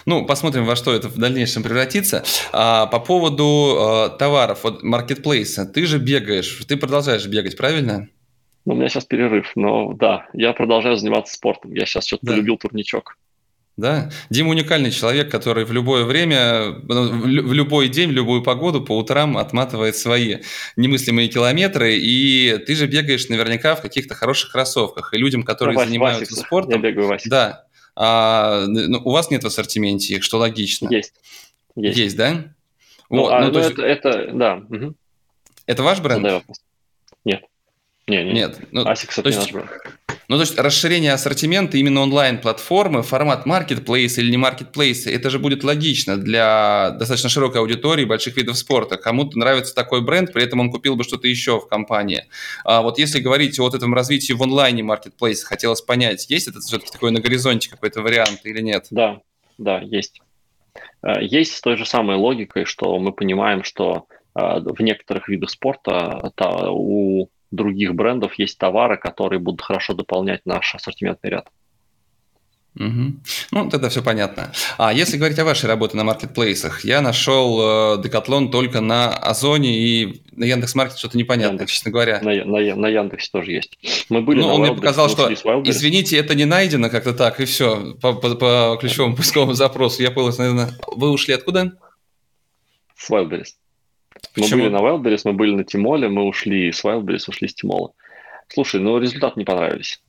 Ну, 0.07 0.25
посмотрим, 0.25 0.67
во 0.67 0.77
что 0.77 0.93
это 0.93 1.09
в 1.09 1.19
дальнейшем 1.19 1.65
превратится. 1.65 2.23
А, 2.53 2.87
по 2.87 3.01
поводу 3.01 3.75
а, 3.77 4.09
товаров, 4.11 4.61
вот 4.62 4.85
маркетплейса, 4.85 5.67
ты 5.67 5.85
же 5.85 5.99
бегаешь, 5.99 6.62
ты 6.69 6.77
продолжаешь 6.77 7.27
бегать, 7.27 7.57
правильно? 7.57 8.09
Ну, 8.65 8.73
у 8.75 8.77
меня 8.77 8.89
сейчас 8.89 9.05
перерыв, 9.05 9.53
но 9.57 9.93
да, 9.93 10.27
я 10.33 10.53
продолжаю 10.53 10.97
заниматься 10.97 11.35
спортом. 11.35 11.75
Я 11.75 11.85
сейчас 11.85 12.07
что-то 12.07 12.27
да. 12.27 12.33
полюбил 12.33 12.57
турничок. 12.57 13.17
Да, 13.77 14.09
Дима 14.31 14.51
уникальный 14.51 14.93
человек, 14.93 15.33
который 15.33 15.65
в 15.65 15.73
любое 15.73 16.05
время, 16.05 16.77
ну, 16.85 17.09
в 17.09 17.53
любой 17.53 17.89
день, 17.89 18.11
в 18.11 18.12
любую 18.12 18.45
погоду 18.45 18.81
по 18.81 18.97
утрам 18.97 19.37
отматывает 19.37 19.97
свои 19.97 20.39
немыслимые 20.77 21.27
километры, 21.27 21.97
и 21.97 22.57
ты 22.65 22.77
же 22.77 22.87
бегаешь 22.87 23.29
наверняка 23.29 23.75
в 23.75 23.83
каких-то 23.83 24.15
хороших 24.15 24.53
кроссовках. 24.53 25.12
И 25.12 25.19
людям, 25.19 25.43
которые 25.43 25.77
ну, 25.77 25.85
занимаются 25.85 26.35
Васикс, 26.35 26.47
спортом... 26.47 26.71
Я 26.71 26.79
бегаю 26.79 27.09
Васикс. 27.09 27.29
Да. 27.29 27.65
А, 27.97 28.65
ну, 28.69 29.01
у 29.05 29.11
вас 29.11 29.31
нет 29.31 29.43
в 29.43 29.47
ассортименте 29.49 30.15
их, 30.15 30.23
что 30.23 30.39
логично. 30.39 30.89
Есть. 30.89 31.15
Есть, 31.75 31.99
есть 31.99 32.17
да? 32.17 32.55
Ну, 33.11 33.23
вот, 33.23 33.33
а, 33.33 33.41
ну, 33.41 33.51
ну, 33.51 33.59
есть... 33.59 33.73
это, 33.73 33.83
это, 33.83 34.31
да. 34.33 34.62
Угу. 34.69 34.95
Это 35.67 35.83
ваш 35.83 36.01
бренд? 36.01 36.23
Нет. 36.23 36.45
Не, 38.07 38.22
не. 38.24 38.32
Нет. 38.32 38.59
Ну, 38.70 38.84
ASICS 38.84 39.22
то 39.22 39.28
есть, 39.28 39.52
ну, 40.28 40.36
то 40.36 40.40
есть 40.40 40.59
расширение 40.59 41.12
ассортимента 41.12 41.76
именно 41.76 42.00
онлайн-платформы, 42.00 43.02
формат 43.02 43.46
маркетплейса 43.46 44.20
или 44.20 44.30
не 44.30 44.36
маркетплейса, 44.36 45.11
это 45.11 45.30
же 45.30 45.38
будет 45.38 45.64
логично 45.64 46.16
для 46.16 46.90
достаточно 46.98 47.28
широкой 47.28 47.61
аудитории 47.61 48.05
больших 48.05 48.36
видов 48.36 48.57
спорта. 48.57 48.96
Кому-то 48.96 49.38
нравится 49.38 49.74
такой 49.74 50.02
бренд, 50.02 50.32
при 50.32 50.42
этом 50.42 50.61
он 50.61 50.70
купил 50.70 50.96
бы 50.96 51.05
что-то 51.05 51.28
еще 51.28 51.61
в 51.61 51.66
компании. 51.66 52.24
А 52.64 52.82
вот 52.82 52.98
если 52.98 53.20
говорить 53.20 53.59
о 53.59 53.62
вот 53.62 53.74
этом 53.74 53.94
развитии 53.94 54.32
в 54.32 54.42
онлайне 54.42 54.82
маркетплейса, 54.82 55.46
хотелось 55.46 55.82
понять, 55.82 56.28
есть 56.30 56.48
это 56.48 56.61
все-таки 56.61 56.90
такой 56.90 57.11
на 57.11 57.20
горизонте 57.20 57.70
какой-то 57.70 58.02
вариант 58.02 58.40
или 58.44 58.61
нет? 58.61 58.86
Да, 58.90 59.20
да, 59.59 59.80
есть. 59.80 60.20
Э, 61.02 61.22
есть 61.22 61.55
с 61.55 61.61
той 61.61 61.76
же 61.76 61.84
самой 61.84 62.16
логикой, 62.16 62.64
что 62.64 62.98
мы 62.98 63.12
понимаем, 63.12 63.62
что 63.62 64.07
э, 64.34 64.40
в 64.40 64.80
некоторых 64.80 65.28
видах 65.28 65.50
спорта 65.50 66.32
у 66.70 67.28
других 67.55 67.94
брендов 67.94 68.34
есть 68.38 68.59
товары, 68.59 68.96
которые 68.96 69.38
будут 69.38 69.62
хорошо 69.62 69.94
дополнять 69.94 70.42
наш 70.44 70.74
ассортиментный 70.74 71.30
ряд. 71.30 71.48
Угу. 72.76 73.12
Ну, 73.52 73.70
тогда 73.70 73.88
все 73.88 74.02
понятно. 74.02 74.52
А 74.78 74.92
если 74.92 75.16
говорить 75.16 75.38
о 75.38 75.44
вашей 75.44 75.66
работе 75.66 75.96
на 75.96 76.02
маркетплейсах, 76.02 76.84
я 76.84 77.00
нашел 77.00 78.02
Декатлон 78.02 78.50
только 78.50 78.80
на 78.80 79.11
Озоне 79.11 79.78
и 79.78 80.22
на 80.32 80.44
Яндекс.Маркет 80.44 80.98
что-то 80.98 81.16
непонятное, 81.16 81.52
Яндекс. 81.52 81.72
честно 81.72 81.92
говоря. 81.92 82.20
На, 82.20 82.44
на, 82.44 82.74
на 82.74 82.88
Яндексе 82.88 83.30
тоже 83.30 83.52
есть. 83.52 83.78
Мы 84.09 84.22
были 84.22 84.40
ну, 84.40 84.48
на 84.48 84.55
он 84.55 84.61
мне 84.62 84.74
показал, 84.74 85.09
что, 85.09 85.32
извините, 85.32 86.16
это 86.16 86.34
не 86.34 86.46
найдено 86.46 86.90
как-то 86.90 87.14
так, 87.14 87.38
и 87.38 87.44
все, 87.44 87.94
по, 88.00 88.12
по, 88.14 88.34
по 88.34 88.76
ключевому 88.80 89.14
поисковому 89.14 89.52
запросу. 89.52 90.02
Я 90.02 90.11
понял, 90.11 90.34
наверное, 90.36 90.70
вы 90.88 91.11
ушли 91.11 91.34
откуда? 91.34 91.78
С 92.96 93.09
Wildberries. 93.09 93.55
Почему? 94.33 94.62
Мы 94.62 94.70
были 94.70 94.72
на 94.72 94.79
Wildberries, 94.79 95.20
мы 95.25 95.33
были 95.33 95.55
на 95.55 95.64
Тимоле, 95.64 96.09
мы 96.09 96.25
ушли 96.25 96.72
с 96.72 96.85
Wildberries, 96.85 97.25
ушли 97.29 97.49
с 97.49 97.55
Тимола. 97.55 97.93
Слушай, 98.49 98.81
ну 98.81 98.99
результат 98.99 99.37
не 99.37 99.45
понравились. 99.45 100.01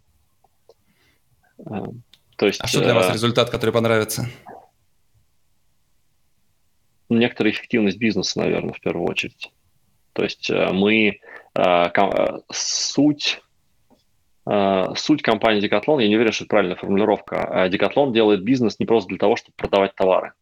Э, 1.60 1.86
то 2.36 2.46
есть, 2.48 2.62
а 2.62 2.68
что 2.68 2.82
для 2.82 2.94
вас 2.94 3.10
э, 3.10 3.14
результат, 3.14 3.50
который 3.50 3.72
понравится? 3.72 4.30
Некоторая 7.10 7.54
эффективность 7.54 7.98
бизнеса, 7.98 8.40
наверное, 8.40 8.74
в 8.74 8.82
первую 8.82 9.08
очередь. 9.08 9.52
То 10.14 10.24
есть 10.24 10.50
э, 10.50 10.72
мы 10.72 11.20
суть 12.52 13.42
суть 14.96 15.24
компании 15.24 15.64
Decathlon, 15.64 16.02
я 16.02 16.08
не 16.08 16.18
уверен, 16.18 16.32
что 16.32 16.44
это 16.44 16.50
правильная 16.50 16.76
формулировка. 16.76 17.68
Decathlon 17.72 18.12
делает 18.12 18.44
бизнес 18.44 18.78
не 18.78 18.86
просто 18.86 19.10
для 19.10 19.18
того, 19.18 19.38
чтобы 19.38 19.56
продавать 19.56 19.96
товары. 19.96 20.34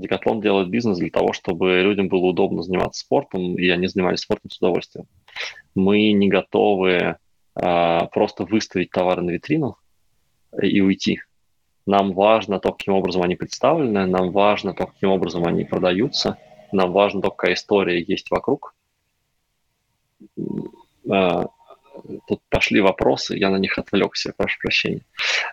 Декатлон 0.00 0.40
делает 0.40 0.68
бизнес 0.68 0.98
для 0.98 1.10
того, 1.10 1.32
чтобы 1.32 1.82
людям 1.82 2.08
было 2.08 2.26
удобно 2.26 2.62
заниматься 2.62 3.00
спортом, 3.00 3.56
и 3.56 3.68
они 3.68 3.86
занимались 3.86 4.20
спортом 4.20 4.50
с 4.50 4.58
удовольствием. 4.58 5.06
Мы 5.74 6.12
не 6.12 6.28
готовы 6.28 7.16
а, 7.54 8.06
просто 8.06 8.44
выставить 8.44 8.90
товары 8.90 9.22
на 9.22 9.30
витрину 9.30 9.76
и 10.60 10.80
уйти. 10.80 11.20
Нам 11.86 12.12
важно 12.12 12.60
то, 12.60 12.72
каким 12.72 12.94
образом 12.94 13.22
они 13.22 13.36
представлены, 13.36 14.06
нам 14.06 14.30
важно 14.30 14.74
то, 14.74 14.86
каким 14.86 15.10
образом 15.10 15.46
они 15.46 15.64
продаются, 15.64 16.38
нам 16.72 16.92
важно 16.92 17.22
то, 17.22 17.30
какая 17.30 17.54
история 17.54 18.00
есть 18.00 18.30
вокруг. 18.30 18.74
А, 21.10 21.46
тут 22.26 22.40
пошли 22.48 22.80
вопросы, 22.80 23.36
я 23.36 23.50
на 23.50 23.56
них 23.56 23.78
отвлекся, 23.78 24.32
прошу 24.36 24.58
прощения. 24.60 25.02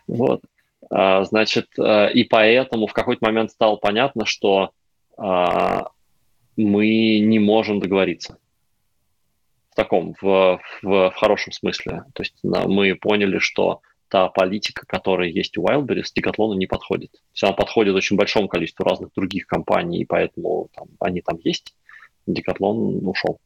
Вот. 0.07 0.41
А, 0.89 1.23
значит, 1.23 1.67
э, 1.77 2.11
и 2.13 2.23
поэтому 2.23 2.87
в 2.87 2.93
какой-то 2.93 3.25
момент 3.25 3.51
стало 3.51 3.75
понятно, 3.75 4.25
что 4.25 4.71
а, 5.17 5.89
мы 6.55 7.19
не 7.19 7.39
можем 7.39 7.79
договориться. 7.79 8.37
В 9.71 9.75
таком, 9.75 10.15
в, 10.21 10.59
в, 10.81 11.09
в 11.11 11.13
хорошем 11.15 11.53
смысле. 11.53 12.03
То 12.13 12.23
есть 12.23 12.35
мы 12.43 12.95
поняли, 12.95 13.37
что 13.39 13.81
та 14.09 14.29
политика, 14.29 14.85
которая 14.87 15.29
есть 15.29 15.57
у 15.57 15.63
Wildberries, 15.65 16.13
Decathlon 16.17 16.55
не 16.55 16.65
подходит. 16.65 17.11
То 17.11 17.19
есть 17.33 17.43
она 17.43 17.53
подходит 17.53 17.95
очень 17.95 18.15
большому 18.15 18.47
количеству 18.47 18.85
разных 18.85 19.13
других 19.13 19.45
компаний, 19.45 19.99
и 19.99 20.05
поэтому 20.05 20.69
там, 20.73 20.87
они 20.99 21.21
там 21.21 21.37
есть. 21.43 21.75
Decathlon 22.27 22.99
ушел. 23.05 23.39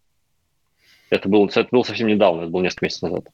Это 1.09 1.27
было, 1.27 1.47
это 1.47 1.67
было 1.71 1.83
совсем 1.83 2.07
недавно, 2.07 2.43
это 2.43 2.51
было 2.51 2.61
несколько 2.61 2.85
месяцев 2.85 3.09
назад. 3.09 3.25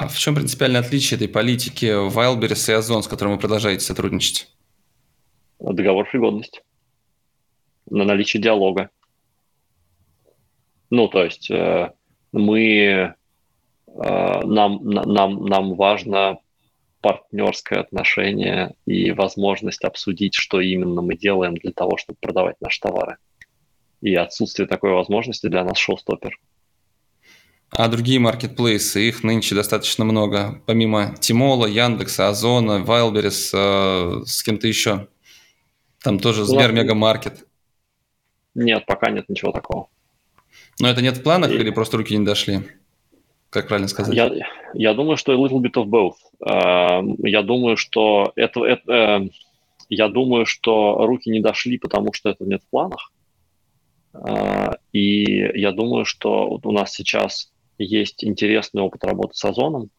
А 0.00 0.08
в 0.08 0.18
чем 0.18 0.34
принципиальное 0.34 0.80
отличие 0.80 1.16
этой 1.16 1.28
политики 1.28 1.84
Wildberries 1.84 2.72
и 2.72 2.74
Озон, 2.74 3.02
с 3.02 3.06
которым 3.06 3.34
вы 3.34 3.38
продолжаете 3.38 3.84
сотрудничать? 3.84 4.48
Договор 5.58 6.08
пригодности. 6.10 6.62
На 7.90 8.04
наличие 8.04 8.42
диалога. 8.42 8.88
Ну, 10.88 11.06
то 11.08 11.22
есть 11.22 11.50
э, 11.50 11.92
мы, 12.32 12.78
э, 12.78 13.12
нам, 13.92 14.82
нам, 14.82 15.44
нам 15.44 15.74
важно 15.74 16.38
партнерское 17.02 17.80
отношение 17.80 18.72
и 18.86 19.10
возможность 19.10 19.84
обсудить, 19.84 20.32
что 20.32 20.62
именно 20.62 21.02
мы 21.02 21.14
делаем 21.14 21.56
для 21.56 21.72
того, 21.72 21.98
чтобы 21.98 22.16
продавать 22.22 22.56
наши 22.62 22.80
товары. 22.80 23.18
И 24.00 24.14
отсутствие 24.14 24.66
такой 24.66 24.92
возможности 24.92 25.48
для 25.48 25.62
нас 25.62 25.76
шоу-стоппер. 25.76 26.38
А 27.72 27.88
другие 27.88 28.18
маркетплейсы, 28.18 29.08
их 29.08 29.22
нынче 29.22 29.54
достаточно 29.54 30.04
много. 30.04 30.60
Помимо 30.66 31.14
Тимола, 31.20 31.66
Яндекса, 31.66 32.28
Озона, 32.28 32.84
Wildberries, 32.84 33.50
э, 33.52 34.24
с 34.24 34.42
кем-то 34.42 34.66
еще. 34.66 35.08
Там 36.02 36.18
тоже 36.18 36.44
Сбер 36.44 36.72
Мегамаркет. 36.72 37.46
Нет, 38.54 38.86
пока 38.86 39.10
нет 39.10 39.28
ничего 39.28 39.52
такого. 39.52 39.88
Но 40.80 40.88
это 40.88 41.00
нет 41.00 41.18
в 41.18 41.22
планах 41.22 41.52
И... 41.52 41.54
или 41.54 41.70
просто 41.70 41.96
руки 41.96 42.16
не 42.16 42.24
дошли? 42.24 42.62
Как 43.50 43.68
правильно 43.68 43.88
сказать? 43.88 44.14
Я, 44.14 44.32
я 44.74 44.94
думаю, 44.94 45.16
что 45.16 45.32
a 45.32 45.36
little 45.36 45.60
bit 45.60 45.74
of 45.74 45.86
both. 45.86 46.14
Uh, 46.44 47.16
я 47.28 47.42
думаю, 47.42 47.76
что 47.76 48.32
это, 48.34 48.64
это 48.64 48.92
uh, 48.92 49.30
я 49.88 50.08
думаю, 50.08 50.46
что 50.46 51.06
руки 51.06 51.30
не 51.30 51.40
дошли, 51.40 51.78
потому 51.78 52.12
что 52.12 52.30
это 52.30 52.44
нет 52.44 52.62
в 52.62 52.70
планах. 52.70 53.12
Uh, 54.12 54.76
и 54.92 55.60
я 55.60 55.72
думаю, 55.72 56.04
что 56.04 56.60
у 56.62 56.72
нас 56.72 56.92
сейчас 56.92 57.52
есть 57.84 58.24
интересный 58.24 58.82
опыт 58.82 59.04
работы 59.04 59.34
с 59.34 59.44
Озоном, 59.44 59.90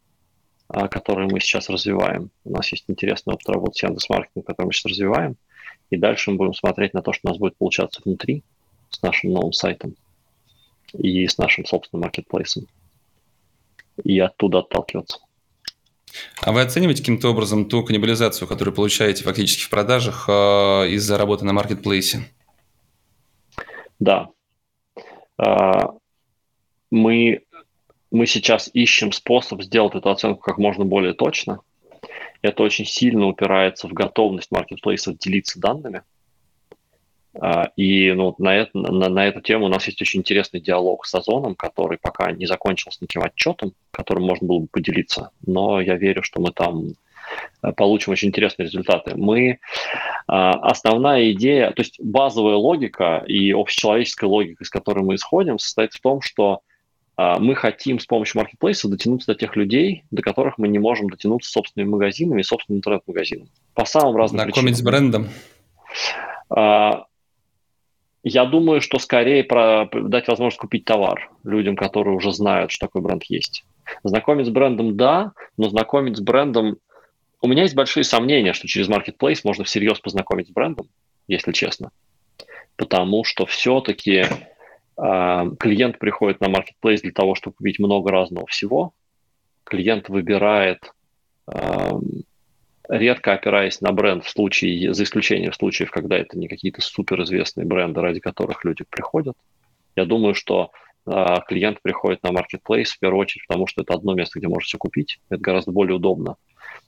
а, 0.67 0.87
который 0.87 1.27
мы 1.27 1.39
сейчас 1.39 1.69
развиваем. 1.69 2.29
У 2.43 2.51
нас 2.51 2.71
есть 2.71 2.85
интересный 2.87 3.33
опыт 3.33 3.49
работы 3.49 3.73
с 3.79 3.83
Яндекс.Маркетингом, 3.83 4.43
который 4.43 4.67
мы 4.67 4.73
сейчас 4.73 4.91
развиваем. 4.91 5.35
И 5.89 5.97
дальше 5.97 6.31
мы 6.31 6.37
будем 6.37 6.53
смотреть 6.53 6.93
на 6.93 7.01
то, 7.01 7.11
что 7.11 7.27
у 7.27 7.31
нас 7.31 7.39
будет 7.39 7.57
получаться 7.57 8.01
внутри 8.05 8.43
с 8.89 9.01
нашим 9.01 9.31
новым 9.31 9.51
сайтом 9.51 9.95
и 10.93 11.27
с 11.27 11.37
нашим 11.37 11.65
собственным 11.65 12.03
маркетплейсом. 12.03 12.67
И 14.03 14.19
оттуда 14.19 14.59
отталкиваться. 14.59 15.19
А 16.41 16.51
вы 16.51 16.61
оцениваете 16.61 17.01
каким-то 17.01 17.29
образом 17.29 17.67
ту 17.67 17.83
каннибализацию, 17.83 18.47
которую 18.47 18.75
получаете 18.75 19.23
фактически 19.23 19.63
в 19.63 19.69
продажах 19.69 20.25
э, 20.27 20.31
из-за 20.89 21.17
работы 21.17 21.45
на 21.45 21.53
маркетплейсе? 21.53 22.29
Да. 23.99 24.29
Э, 25.37 25.87
мы 26.89 27.41
мы 28.11 28.27
сейчас 28.27 28.69
ищем 28.73 29.11
способ 29.11 29.61
сделать 29.63 29.95
эту 29.95 30.09
оценку 30.09 30.41
как 30.41 30.57
можно 30.57 30.85
более 30.85 31.13
точно. 31.13 31.61
Это 32.41 32.63
очень 32.63 32.85
сильно 32.85 33.27
упирается 33.27 33.87
в 33.87 33.93
готовность 33.93 34.51
маркетплейсов 34.51 35.17
делиться 35.17 35.59
данными. 35.59 36.03
А, 37.39 37.71
и 37.77 38.11
ну, 38.11 38.35
на, 38.39 38.55
это, 38.55 38.77
на, 38.77 39.09
на 39.09 39.25
эту 39.25 39.41
тему 39.41 39.65
у 39.65 39.69
нас 39.69 39.85
есть 39.87 40.01
очень 40.01 40.19
интересный 40.19 40.59
диалог 40.59 41.05
с 41.05 41.15
Озоном, 41.15 41.55
который 41.55 41.97
пока 41.97 42.31
не 42.31 42.45
закончился 42.45 42.99
никаким 43.01 43.23
отчетом, 43.23 43.73
которым 43.91 44.23
можно 44.25 44.47
было 44.47 44.59
бы 44.59 44.67
поделиться. 44.67 45.29
Но 45.45 45.79
я 45.79 45.95
верю, 45.95 46.23
что 46.23 46.41
мы 46.41 46.51
там 46.51 46.93
э, 47.63 47.71
получим 47.71 48.11
очень 48.11 48.29
интересные 48.29 48.65
результаты. 48.65 49.15
Мы 49.15 49.59
а, 50.27 50.51
основная 50.51 51.31
идея, 51.31 51.71
то 51.71 51.81
есть 51.81 52.01
базовая 52.01 52.55
логика 52.55 53.23
и 53.25 53.53
общечеловеческая 53.53 54.29
логика, 54.29 54.63
из 54.63 54.69
которой 54.69 55.03
мы 55.05 55.15
исходим, 55.15 55.57
состоит 55.59 55.93
в 55.93 56.01
том, 56.01 56.21
что 56.21 56.61
мы 57.39 57.55
хотим 57.55 57.99
с 57.99 58.05
помощью 58.05 58.39
маркетплейса 58.39 58.87
дотянуться 58.87 59.33
до 59.33 59.39
тех 59.39 59.55
людей, 59.55 60.03
до 60.11 60.21
которых 60.21 60.57
мы 60.57 60.67
не 60.67 60.79
можем 60.79 61.09
дотянуться 61.09 61.51
собственными 61.51 61.89
магазинами 61.89 62.41
и 62.41 62.43
собственным 62.43 62.79
интернет-магазином. 62.79 63.49
По 63.73 63.85
самым 63.85 64.15
разным 64.15 64.41
Знакомить 64.41 64.75
причинам. 64.75 64.75
с 64.75 64.81
брендом? 64.81 65.29
А, 66.49 67.05
я 68.23 68.45
думаю, 68.45 68.81
что 68.81 68.99
скорее 68.99 69.43
про, 69.43 69.89
дать 69.91 70.27
возможность 70.27 70.59
купить 70.59 70.85
товар 70.85 71.31
людям, 71.43 71.75
которые 71.75 72.15
уже 72.15 72.31
знают, 72.31 72.71
что 72.71 72.87
такой 72.87 73.01
бренд 73.01 73.23
есть. 73.23 73.65
Знакомить 74.03 74.45
с 74.45 74.49
брендом– 74.49 74.95
да, 74.97 75.33
но 75.57 75.69
знакомить 75.69 76.17
с 76.17 76.21
брендом… 76.21 76.77
У 77.41 77.47
меня 77.47 77.63
есть 77.63 77.75
большие 77.75 78.03
сомнения, 78.03 78.53
что 78.53 78.67
через 78.67 78.87
Marketplace 78.87 79.41
можно 79.43 79.63
всерьез 79.63 79.99
познакомить 79.99 80.47
с 80.47 80.51
брендом, 80.51 80.87
если 81.27 81.51
честно. 81.51 81.91
Потому 82.75 83.23
что 83.23 83.47
все-таки 83.47 84.19
а, 84.19 84.27
клиент 84.95 85.99
приходит 85.99 86.41
на 86.41 86.47
marketplace 86.47 87.01
для 87.01 87.11
того, 87.11 87.35
чтобы 87.35 87.55
купить 87.55 87.79
много 87.79 88.11
разного 88.11 88.45
всего. 88.47 88.93
Клиент 89.63 90.09
выбирает, 90.09 90.91
а, 91.47 91.99
редко 92.89 93.33
опираясь 93.33 93.81
на 93.81 93.91
бренд 93.93 94.25
в 94.25 94.29
случае, 94.29 94.93
за 94.93 95.03
исключением 95.03 95.53
случаев, 95.53 95.91
когда 95.91 96.17
это 96.17 96.37
не 96.37 96.47
какие-то 96.47 96.81
суперизвестные 96.81 97.65
бренды, 97.65 98.01
ради 98.01 98.19
которых 98.19 98.65
люди 98.65 98.83
приходят. 98.89 99.35
Я 99.95 100.05
думаю, 100.05 100.33
что 100.35 100.71
а, 101.05 101.39
клиент 101.41 101.81
приходит 101.81 102.21
на 102.23 102.29
marketplace 102.29 102.85
в 102.85 102.99
первую 102.99 103.21
очередь, 103.21 103.47
потому 103.47 103.67
что 103.67 103.81
это 103.81 103.93
одно 103.93 104.13
место, 104.13 104.39
где 104.39 104.47
можно 104.47 104.65
все 104.65 104.77
купить. 104.77 105.19
Это 105.29 105.41
гораздо 105.41 105.71
более 105.71 105.95
удобно. 105.95 106.35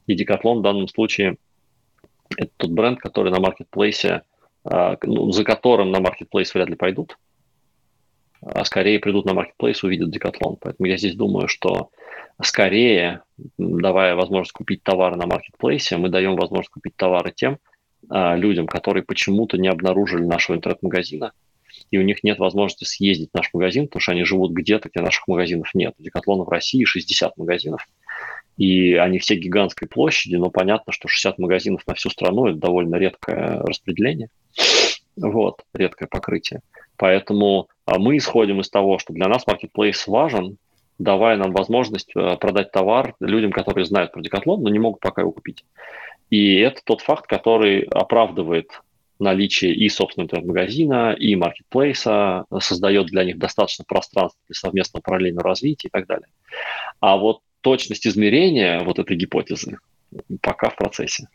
И 0.08 0.16
Decathlon 0.16 0.60
в 0.60 0.62
данном 0.62 0.88
случае 0.88 1.38
это 2.38 2.52
тот 2.58 2.72
бренд, 2.72 3.00
который 3.00 3.32
на 3.32 3.40
маркетплейсе, 3.40 4.24
ну, 4.64 5.32
за 5.32 5.44
которым 5.44 5.92
на 5.92 6.00
маркетплейс 6.00 6.54
вряд 6.54 6.70
ли 6.70 6.76
пойдут, 6.76 7.18
а 8.46 8.66
скорее 8.66 9.00
придут 9.00 9.26
на 9.26 9.32
Marketplace 9.32 9.80
и 9.84 9.86
увидят 9.86 10.16
Decathlon. 10.16 10.58
Поэтому 10.60 10.88
я 10.88 10.98
здесь 10.98 11.16
думаю, 11.16 11.48
что 11.48 11.90
скорее, 12.42 13.22
давая 13.58 14.16
возможность 14.16 14.52
купить 14.52 14.84
товары 14.84 15.16
на 15.16 15.24
Marketplace, 15.24 15.96
мы 15.98 16.10
даем 16.10 16.36
возможность 16.36 16.72
купить 16.72 16.96
товары 16.96 17.32
тем 17.36 17.58
а, 18.10 18.36
людям, 18.36 18.68
которые 18.68 19.04
почему-то 19.04 19.58
не 19.58 19.68
обнаружили 19.68 20.24
нашего 20.24 20.56
интернет-магазина, 20.56 21.34
и 21.92 21.98
у 21.98 22.02
них 22.02 22.24
нет 22.24 22.40
возможности 22.40 22.86
съездить 22.86 23.30
в 23.32 23.38
наш 23.38 23.50
магазин, 23.54 23.88
потому 23.88 24.02
что 24.02 24.12
они 24.12 24.24
живут 24.24 24.52
где-то, 24.52 24.90
где 24.90 25.02
наших 25.02 25.28
магазинов 25.28 25.70
нет. 25.74 25.94
Decathlon 26.00 26.44
в 26.44 26.50
России 26.50 26.84
60 26.84 27.38
магазинов, 27.38 27.88
и 28.58 28.94
они 28.94 29.20
все 29.20 29.36
гигантской 29.36 29.88
площади, 29.88 30.36
но 30.36 30.50
понятно, 30.50 30.92
что 30.92 31.08
60 31.08 31.40
магазинов 31.40 31.84
на 31.88 31.94
всю 31.94 32.10
страну– 32.10 32.48
это 32.48 32.60
довольно 32.60 32.96
редкое 32.96 33.60
распределение, 33.62 34.30
вот, 35.16 35.62
редкое 35.74 36.08
покрытие. 36.08 36.62
Поэтому 37.04 37.68
а, 37.86 38.00
мы 38.00 38.16
исходим 38.16 38.62
из 38.62 38.70
того, 38.70 38.98
что 38.98 39.12
для 39.12 39.28
нас 39.28 39.44
marketplace 39.46 40.04
важен, 40.08 40.56
давая 40.98 41.36
нам 41.36 41.52
возможность 41.52 42.16
э, 42.16 42.38
продать 42.38 42.72
товар 42.72 43.14
людям, 43.20 43.52
которые 43.52 43.84
знают 43.84 44.14
про 44.14 44.22
Decathlon, 44.22 44.60
но 44.62 44.70
не 44.70 44.80
могут 44.80 45.02
пока 45.02 45.22
его 45.22 45.34
купить. 45.34 45.66
И 46.30 46.56
это 46.60 46.80
тот 46.86 47.02
факт, 47.02 47.28
который 47.28 47.82
оправдывает 47.82 48.70
наличие 49.20 49.76
и 49.76 49.90
собственного 49.90 50.28
интернет-магазина, 50.28 51.12
и 51.12 51.36
маркетплейса, 51.36 52.46
создает 52.62 53.08
для 53.08 53.26
них 53.26 53.38
достаточно 53.38 53.84
пространства 53.86 54.40
для 54.48 54.56
совместного 54.56 55.02
параллельного 55.02 55.50
развития 55.50 55.90
и 55.90 55.92
так 55.92 56.08
далее. 56.08 56.28
А 57.02 57.18
вот 57.18 57.42
точность 57.60 58.08
измерения 58.08 58.80
вот 58.80 59.00
этой 59.00 59.18
гипотезы 59.18 59.78
пока 60.40 60.70
в 60.70 60.78
процессе. 60.78 61.28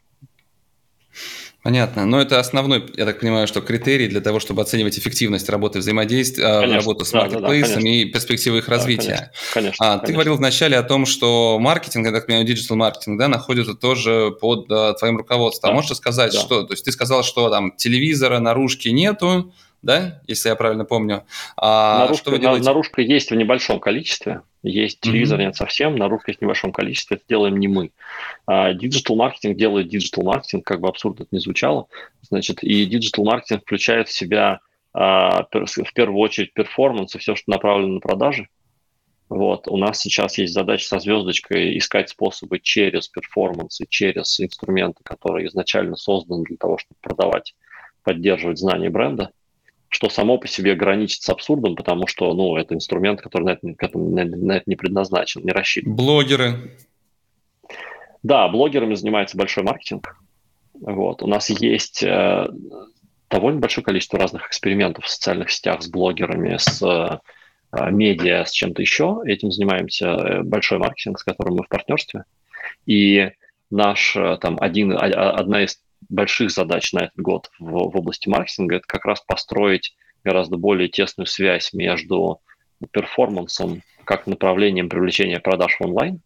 Понятно. 1.63 2.07
Но 2.07 2.21
это 2.21 2.39
основной, 2.39 2.87
я 2.97 3.05
так 3.05 3.19
понимаю, 3.19 3.49
что 3.49 3.61
критерий 3.61 4.07
для 4.07 4.21
того, 4.21 4.39
чтобы 4.39 4.63
оценивать 4.63 4.97
эффективность 4.97 5.49
работы 5.49 5.81
взаимодействия, 5.81 6.45
а, 6.47 6.61
конечно, 6.61 6.79
работы 6.79 7.05
с 7.05 7.13
маркетплейсами 7.13 7.75
да, 7.75 7.83
да, 7.83 7.89
и 7.89 8.05
перспективы 8.05 8.59
их 8.59 8.69
развития. 8.69 9.09
Да, 9.09 9.17
конечно, 9.17 9.53
конечно, 9.55 9.87
а, 9.87 9.89
конечно. 9.89 10.07
Ты 10.07 10.13
говорил 10.13 10.37
вначале 10.37 10.77
о 10.77 10.85
том, 10.85 11.05
что 11.05 11.59
маркетинг, 11.59 12.07
я 12.07 12.13
так 12.13 12.27
понимаю, 12.27 12.47
digital 12.47 12.77
маркетинг, 12.77 13.19
да, 13.19 13.27
находится 13.27 13.75
тоже 13.75 14.37
под 14.41 14.71
а, 14.71 14.95
твоим 14.95 15.17
руководством. 15.17 15.71
Да. 15.71 15.73
А 15.73 15.75
можешь 15.75 15.97
сказать, 15.97 16.33
да. 16.33 16.39
что, 16.39 16.63
то 16.63 16.75
есть 16.75 16.85
ты 16.85 16.93
сказал, 16.93 17.25
что 17.25 17.51
там 17.51 17.73
телевизора, 17.73 18.39
наружки 18.39 18.89
нету, 18.89 19.53
да, 19.83 20.23
если 20.29 20.49
я 20.49 20.57
правильно 20.57 20.85
помню. 20.85 21.25
А 21.57 22.01
наружка, 22.01 22.23
что 22.23 22.31
вы 22.31 22.39
делаете? 22.39 22.67
Наружка 22.67 23.03
есть 23.03 23.31
в 23.31 23.35
небольшом 23.35 23.81
количестве. 23.81 24.43
Есть 24.71 25.01
телевизор, 25.01 25.39
нет 25.39 25.57
совсем, 25.57 25.97
наружка 25.97 26.31
есть 26.31 26.41
в 26.41 26.43
небольшом 26.43 26.73
количестве, 26.73 27.17
это 27.17 27.25
делаем 27.29 27.57
не 27.59 27.69
мы. 27.69 27.91
Digital 28.47 29.17
маркетинг 29.17 29.57
делает 29.57 29.89
digital 29.89 30.25
маркетинг, 30.25 30.67
как 30.67 30.81
бы 30.81 30.89
абсурдно 30.89 31.23
это 31.23 31.35
не 31.35 31.41
звучало. 31.41 31.87
Значит, 32.23 32.63
и 32.63 32.85
digital 32.85 33.25
маркетинг 33.25 33.63
включает 33.63 34.09
в 34.09 34.13
себя 34.13 34.61
а, 34.93 35.45
в 35.45 35.93
первую 35.95 36.19
очередь 36.19 36.53
performance 36.53 37.15
и 37.15 37.19
все, 37.19 37.35
что 37.37 37.51
направлено 37.51 37.95
на 37.95 38.01
продажи. 38.01 38.49
Вот. 39.29 39.69
У 39.69 39.77
нас 39.77 40.01
сейчас 40.01 40.39
есть 40.39 40.55
задача 40.55 40.87
со 40.87 40.99
звездочкой 40.99 41.77
искать 41.77 42.09
способы 42.09 42.61
через 42.61 43.09
performance 43.09 43.75
ы, 43.75 43.87
через 43.89 44.41
инструменты, 44.41 45.01
которые 45.05 45.49
изначально 45.49 45.97
созданы 45.97 46.45
для 46.45 46.57
того, 46.57 46.79
чтобы 46.79 46.97
продавать, 47.01 47.55
поддерживать 48.03 48.59
знания 48.59 48.89
бренда, 48.89 49.31
что 49.89 50.09
само 50.11 50.39
по 50.39 50.47
себе 50.47 50.75
граничит 50.75 51.23
с 51.23 51.29
абсурдом, 51.29 51.75
потому 51.75 52.07
что 52.07 52.33
ну, 52.35 52.57
это 52.57 52.75
инструмент, 52.75 53.21
который 53.21 53.45
на 53.45 53.51
это, 53.51 53.99
на, 53.99 54.25
на 54.25 54.53
это 54.53 54.65
не 54.67 54.77
предназначен, 54.77 55.43
не 55.43 55.53
рассчитан. 55.53 55.95
Блогеры. 55.95 56.77
Да, 58.23 58.49
блогерами 58.49 58.95
занимается 58.95 59.39
большой 59.39 59.65
маркетинг. 59.65 60.19
Вот. 60.75 61.23
У 61.23 61.27
нас 61.27 61.51
есть 61.51 62.03
э, 62.03 62.47
довольно 63.31 63.61
большое 63.61 63.85
количество 63.85 64.19
разных 64.19 64.47
экспериментов 64.49 65.05
в 65.05 65.09
социальных 65.09 65.51
сетях 65.51 65.83
с 65.83 65.89
блогерами, 65.89 66.57
с 66.57 66.83
э, 66.83 67.91
медиа, 67.91 68.45
с 68.45 68.51
чем-то 68.51 68.83
еще. 68.83 69.23
Этим 69.25 69.51
занимаемся 69.51 70.09
э, 70.09 70.43
большой 70.43 70.79
маркетинг, 70.79 71.19
с 71.19 71.25
которым 71.25 71.57
мы 71.57 71.65
в 71.65 71.69
партнерстве. 71.69 72.25
И 72.87 73.31
наш 73.71 74.17
э, 74.17 74.39
там 74.41 74.59
один, 74.61 74.97
одна 74.99 75.65
из 75.65 75.81
больших 76.09 76.51
задач 76.51 76.93
на 76.93 77.05
этот 77.05 77.17
год 77.19 77.51
в, 77.59 77.71
в 77.71 77.97
области 77.97 78.29
маркетинга 78.29 78.77
это 78.77 78.87
как 78.87 79.05
раз 79.05 79.21
построить 79.21 79.97
гораздо 80.25 80.57
более 80.57 80.89
тесную 80.89 81.27
связь 81.27 81.73
между 81.73 82.41
перформансом 82.91 83.83
как 84.05 84.27
направлением 84.27 84.89
привлечения 84.89 85.41
продаж 85.41 85.77
в 85.79 85.85
онлайн 85.85 86.21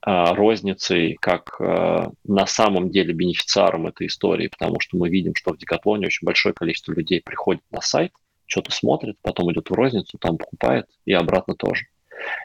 а, 0.00 0.34
розницей 0.34 1.16
как 1.20 1.56
а, 1.60 2.10
на 2.24 2.46
самом 2.46 2.90
деле 2.90 3.12
бенефициаром 3.14 3.86
этой 3.86 4.06
истории, 4.08 4.48
потому 4.48 4.80
что 4.80 4.96
мы 4.96 5.08
видим, 5.08 5.34
что 5.34 5.52
в 5.52 5.58
Декатлоне 5.58 6.06
очень 6.06 6.26
большое 6.26 6.54
количество 6.54 6.92
людей 6.92 7.22
приходит 7.22 7.62
на 7.70 7.80
сайт, 7.80 8.12
что-то 8.46 8.70
смотрит, 8.70 9.16
потом 9.22 9.52
идет 9.52 9.70
в 9.70 9.72
розницу, 9.72 10.18
там 10.18 10.36
покупает 10.36 10.86
и 11.04 11.12
обратно 11.12 11.54
тоже. 11.54 11.86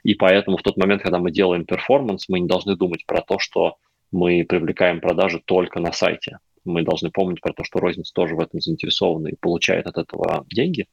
И 0.03 0.15
поэтому 0.15 0.57
в 0.57 0.61
тот 0.61 0.77
момент, 0.77 1.01
когда 1.01 1.19
мы 1.19 1.31
делаем 1.31 1.65
performance, 1.65 2.29
мы 2.29 2.39
не 2.39 2.47
должны 2.47 2.75
думать 2.75 3.05
про 3.05 3.21
то, 3.21 3.39
что 3.39 3.77
мы 4.11 4.45
привлекаем 4.47 5.01
продажи 5.01 5.41
только 5.43 5.79
на 5.79 5.91
сайте. 5.91 6.39
Мы 6.65 6.83
должны 6.83 7.09
помнить 7.09 7.41
про 7.41 7.53
то, 7.53 7.63
что 7.63 7.79
розница 7.79 8.13
тоже 8.13 8.35
в 8.35 8.39
этом 8.39 8.59
заинтересована 8.59 9.29
и 9.29 9.35
получает 9.39 9.87
от 9.87 9.97
этого 9.97 10.45
деньги, 10.49 10.87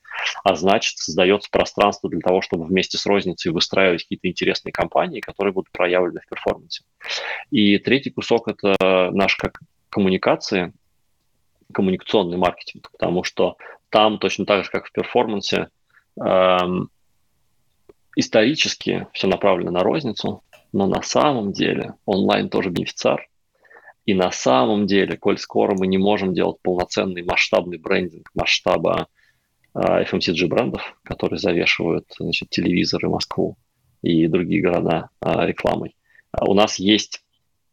а 0.44 0.54
значит, 0.54 0.98
создается 0.98 1.50
пространство 1.50 2.08
для 2.08 2.20
того, 2.20 2.40
чтобы 2.40 2.64
вместе 2.64 2.98
с 2.98 3.06
розницей 3.06 3.52
выстраивать 3.52 4.02
какие-то 4.02 4.28
интересные 4.28 4.72
кампании, 4.72 5.20
которые 5.20 5.52
будут 5.52 5.72
проявлены 5.72 6.20
в 6.20 6.28
performance 6.28 6.76
е. 6.76 6.84
И 7.50 7.78
третий 7.78 8.10
кусок– 8.10 8.48
это 8.48 9.10
наш 9.12 9.36
как 9.36 9.60
коммуникации, 9.90 10.72
коммуникационный 11.72 12.36
маркетинг, 12.36 12.90
потому 12.92 13.24
что 13.24 13.56
там 13.90 14.18
точно 14.18 14.46
так 14.46 14.64
же, 14.64 14.70
как 14.70 14.86
в 14.86 14.92
performance 14.92 15.57
е, 15.57 15.68
эм, 16.20 16.90
исторически 18.14 19.06
все 19.12 19.26
направлено 19.26 19.70
на 19.70 19.82
розницу, 19.82 20.42
но 20.76 20.86
на 20.86 21.02
самом 21.02 21.52
деле 21.52 21.94
онлайн 22.04 22.48
тоже 22.48 22.70
бенефициар– 22.70 23.28
и 24.06 24.14
на 24.14 24.30
самом 24.30 24.86
деле, 24.86 25.16
коль 25.16 25.36
скоро 25.36 25.76
мы 25.76 25.88
не 25.88 25.98
можем 25.98 26.32
делать 26.32 26.58
полноценный 26.62 27.22
масштабный 27.22 27.76
брендинг 27.76 28.30
масштаба 28.34 29.08
э, 29.74 29.78
FMCG 29.80 30.46
брендов, 30.46 30.96
которые 31.02 31.40
завешивают 31.40 32.06
значит, 32.18 32.48
телевизоры 32.48 33.08
Москву 33.08 33.56
и 34.02 34.28
другие 34.28 34.62
города 34.62 35.10
э, 35.20 35.46
рекламой, 35.46 35.96
у 36.40 36.54
нас 36.54 36.78
есть 36.78 37.24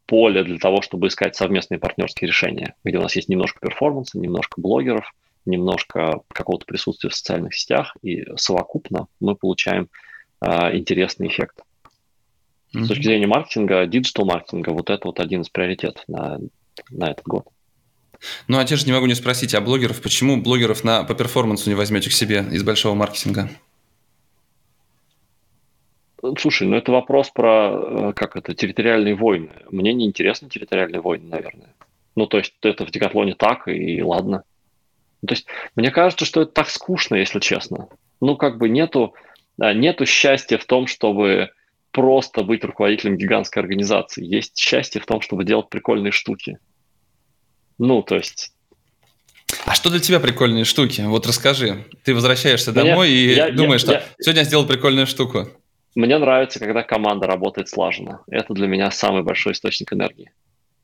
поле 0.06 0.42
для 0.42 0.58
того, 0.58 0.82
чтобы 0.82 1.06
искать 1.06 1.36
совместные 1.36 1.78
партнерские 1.78 2.28
решения, 2.28 2.74
где 2.82 2.98
у 2.98 3.02
нас 3.02 3.14
есть 3.14 3.28
немножко 3.28 3.60
перформанса, 3.60 4.18
немножко 4.18 4.60
блогеров, 4.60 5.14
немножко 5.46 6.22
какого-то 6.28 6.66
присутствия 6.66 7.10
в 7.10 7.14
социальных 7.14 7.54
сетях, 7.54 7.96
и 8.02 8.24
совокупно 8.36 9.06
мы 9.20 9.36
получаем 9.36 9.88
э, 10.40 10.76
интересный 10.76 11.28
эффект. 11.28 11.60
Mm-hmm. 12.74 12.84
С 12.84 12.88
точки 12.88 13.04
зрения 13.04 13.26
маркетинга, 13.26 13.86
диджитал-маркетинга, 13.86 14.70
вот 14.70 14.90
это 14.90 15.06
вот 15.06 15.20
один 15.20 15.42
из 15.42 15.48
приоритетов 15.48 16.02
на, 16.08 16.40
на 16.90 17.10
этот 17.10 17.24
год. 17.24 17.46
Ну, 18.48 18.58
а 18.58 18.64
те 18.64 18.76
же 18.76 18.86
не 18.86 18.92
могу 18.92 19.06
не 19.06 19.14
спросить, 19.14 19.54
а 19.54 19.60
блогеров, 19.60 20.02
почему 20.02 20.40
блогеров 20.40 20.82
на, 20.82 21.04
по 21.04 21.14
перформансу 21.14 21.68
не 21.68 21.76
возьмете 21.76 22.10
к 22.10 22.12
себе 22.12 22.44
из 22.50 22.62
большого 22.62 22.94
маркетинга? 22.94 23.48
Слушай, 26.38 26.66
ну 26.66 26.76
это 26.76 26.90
вопрос 26.90 27.30
про, 27.30 28.08
э, 28.08 28.12
как 28.14 28.36
это, 28.36 28.54
территориальные 28.54 29.14
войны. 29.14 29.50
Мне 29.70 29.92
не 29.92 30.06
интересны 30.06 30.48
территориальные 30.48 31.02
войны, 31.02 31.26
наверное. 31.28 31.74
Ну, 32.16 32.26
то 32.26 32.38
есть 32.38 32.54
это 32.62 32.86
в 32.86 32.90
Декатлоне 32.90 33.34
так, 33.34 33.68
и 33.68 34.02
ладно. 34.02 34.44
Ну, 35.20 35.28
то 35.28 35.34
есть 35.34 35.46
мне 35.76 35.90
кажется, 35.90 36.24
что 36.24 36.42
это 36.42 36.52
так 36.52 36.70
скучно, 36.70 37.16
если 37.16 37.40
честно. 37.40 37.88
Ну, 38.20 38.36
как 38.36 38.56
бы 38.56 38.70
нету, 38.70 39.14
нету 39.58 40.06
счастья 40.06 40.56
в 40.56 40.64
том, 40.64 40.86
чтобы 40.86 41.50
просто 41.94 42.42
быть 42.42 42.64
руководителем 42.64 43.16
гигантской 43.16 43.62
организации. 43.62 44.24
Есть 44.24 44.58
счастье 44.58 45.00
в 45.00 45.06
том, 45.06 45.20
чтобы 45.20 45.44
делать 45.44 45.68
прикольные 45.70 46.10
штуки. 46.10 46.58
Ну, 47.78 48.02
то 48.02 48.16
есть... 48.16 48.52
А 49.64 49.74
что 49.74 49.90
для 49.90 50.00
тебя 50.00 50.18
прикольные 50.18 50.64
штуки? 50.64 51.02
Вот 51.02 51.24
расскажи. 51.26 51.84
Ты 52.02 52.12
возвращаешься 52.14 52.72
Мне, 52.72 52.82
домой 52.82 53.10
и 53.10 53.34
я, 53.34 53.52
думаешь, 53.52 53.82
я, 53.82 53.86
что 53.86 53.92
я, 53.92 54.02
сегодня 54.18 54.40
я 54.42 54.44
сделал 54.44 54.66
прикольную 54.66 55.06
штуку. 55.06 55.46
Мне 55.94 56.18
нравится, 56.18 56.58
когда 56.58 56.82
команда 56.82 57.28
работает 57.28 57.68
слаженно. 57.68 58.22
Это 58.28 58.52
для 58.54 58.66
меня 58.66 58.90
самый 58.90 59.22
большой 59.22 59.52
источник 59.52 59.92
энергии. 59.92 60.32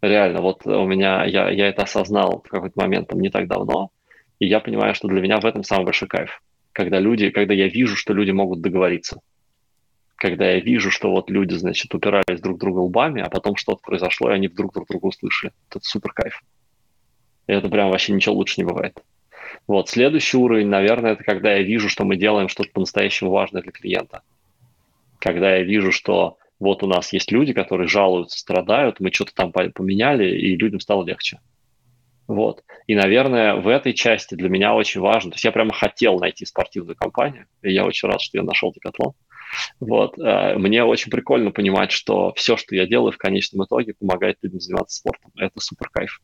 Реально, 0.02 0.40
вот 0.40 0.64
у 0.64 0.86
меня, 0.86 1.24
я, 1.24 1.50
я 1.50 1.68
это 1.68 1.82
осознал 1.82 2.44
в 2.46 2.48
какой-то 2.48 2.80
момент, 2.80 3.08
там, 3.08 3.20
не 3.20 3.30
так 3.30 3.48
давно, 3.48 3.90
и 4.38 4.46
я 4.46 4.60
понимаю, 4.60 4.94
что 4.94 5.08
для 5.08 5.20
меня 5.20 5.40
в 5.40 5.44
этом 5.44 5.64
самый 5.64 5.84
большой 5.84 6.08
кайф. 6.08 6.40
Когда 6.72 7.00
люди, 7.00 7.30
когда 7.30 7.52
я 7.52 7.66
вижу, 7.66 7.96
что 7.96 8.14
люди 8.14 8.30
могут 8.30 8.60
договориться 8.60 9.20
когда 10.20 10.50
я 10.50 10.60
вижу, 10.60 10.90
что 10.90 11.10
вот 11.10 11.30
люди, 11.30 11.54
значит, 11.54 11.94
упирались 11.94 12.40
друг 12.42 12.58
друга 12.58 12.80
лбами, 12.80 13.22
а 13.22 13.30
потом 13.30 13.56
что-то 13.56 13.80
произошло, 13.82 14.30
и 14.30 14.34
они 14.34 14.48
вдруг 14.48 14.74
друг 14.74 14.86
друга 14.86 15.06
услышали. 15.06 15.50
Это 15.70 15.80
супер 15.82 16.12
кайф. 16.12 16.42
Это 17.46 17.70
прям 17.70 17.88
вообще 17.88 18.12
ничего 18.12 18.34
лучше 18.34 18.56
не 18.58 18.64
бывает. 18.64 19.02
Вот, 19.66 19.88
следующий 19.88 20.36
уровень, 20.36 20.68
наверное, 20.68 21.12
это 21.12 21.24
когда 21.24 21.54
я 21.54 21.62
вижу, 21.62 21.88
что 21.88 22.04
мы 22.04 22.16
делаем 22.16 22.48
что-то 22.48 22.68
по-настоящему 22.70 23.30
важное 23.30 23.62
для 23.62 23.72
клиента. 23.72 24.20
Когда 25.20 25.56
я 25.56 25.62
вижу, 25.62 25.90
что 25.90 26.36
вот 26.58 26.82
у 26.82 26.86
нас 26.86 27.14
есть 27.14 27.32
люди, 27.32 27.54
которые 27.54 27.88
жалуются, 27.88 28.38
страдают, 28.38 29.00
мы 29.00 29.10
что-то 29.10 29.34
там 29.34 29.52
поменяли, 29.52 30.36
и 30.36 30.54
людям 30.54 30.80
стало 30.80 31.06
легче. 31.06 31.40
Вот. 32.28 32.62
И, 32.86 32.94
наверное, 32.94 33.54
в 33.56 33.66
этой 33.68 33.94
части 33.94 34.34
для 34.34 34.50
меня 34.50 34.74
очень 34.74 35.00
важно, 35.00 35.30
то 35.30 35.36
есть 35.36 35.44
я 35.44 35.50
прямо 35.50 35.72
хотел 35.72 36.18
найти 36.18 36.44
спортивную 36.44 36.94
компанию, 36.94 37.46
и 37.62 37.72
я 37.72 37.86
очень 37.86 38.06
рад, 38.06 38.20
что 38.20 38.36
я 38.36 38.44
нашел 38.44 38.70
Decathlon. 38.70 39.14
Вот. 39.80 40.18
Э, 40.18 40.56
мне 40.56 40.84
очень 40.84 41.10
прикольно 41.10 41.50
понимать, 41.50 41.90
что 41.92 42.32
все, 42.34 42.56
что 42.56 42.74
я 42.74 42.86
делаю 42.86 43.12
в 43.12 43.18
конечном 43.18 43.64
итоге, 43.64 43.94
помогает 43.94 44.38
людям 44.42 44.60
заниматься 44.60 44.96
спортом. 44.96 45.32
Это 45.36 45.60
супер 45.60 45.88
кайф. 45.90 46.20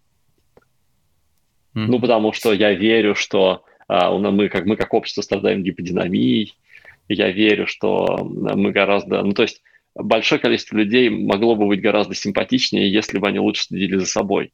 Mm-hmm. 1.74 1.86
Ну, 1.88 2.00
потому 2.00 2.32
что 2.32 2.52
я 2.52 2.72
верю, 2.72 3.14
что 3.14 3.64
uh, 3.90 4.18
мы, 4.30 4.48
как, 4.48 4.64
мы 4.64 4.76
как 4.76 4.94
общество 4.94 5.22
страдаем 5.22 5.62
гиподинамией. 5.62 6.54
Я 7.08 7.30
верю, 7.30 7.66
что 7.66 8.18
мы 8.24 8.72
гораздо... 8.72 9.22
Ну, 9.22 9.32
то 9.32 9.42
есть 9.42 9.62
большое 9.94 10.40
количество 10.40 10.76
людей 10.76 11.08
могло 11.10 11.54
бы 11.54 11.66
быть 11.66 11.80
гораздо 11.80 12.14
симпатичнее, 12.14 12.90
если 12.90 13.18
бы 13.18 13.28
они 13.28 13.38
лучше 13.38 13.64
следили 13.64 13.96
за 13.96 14.06
собой. 14.06 14.52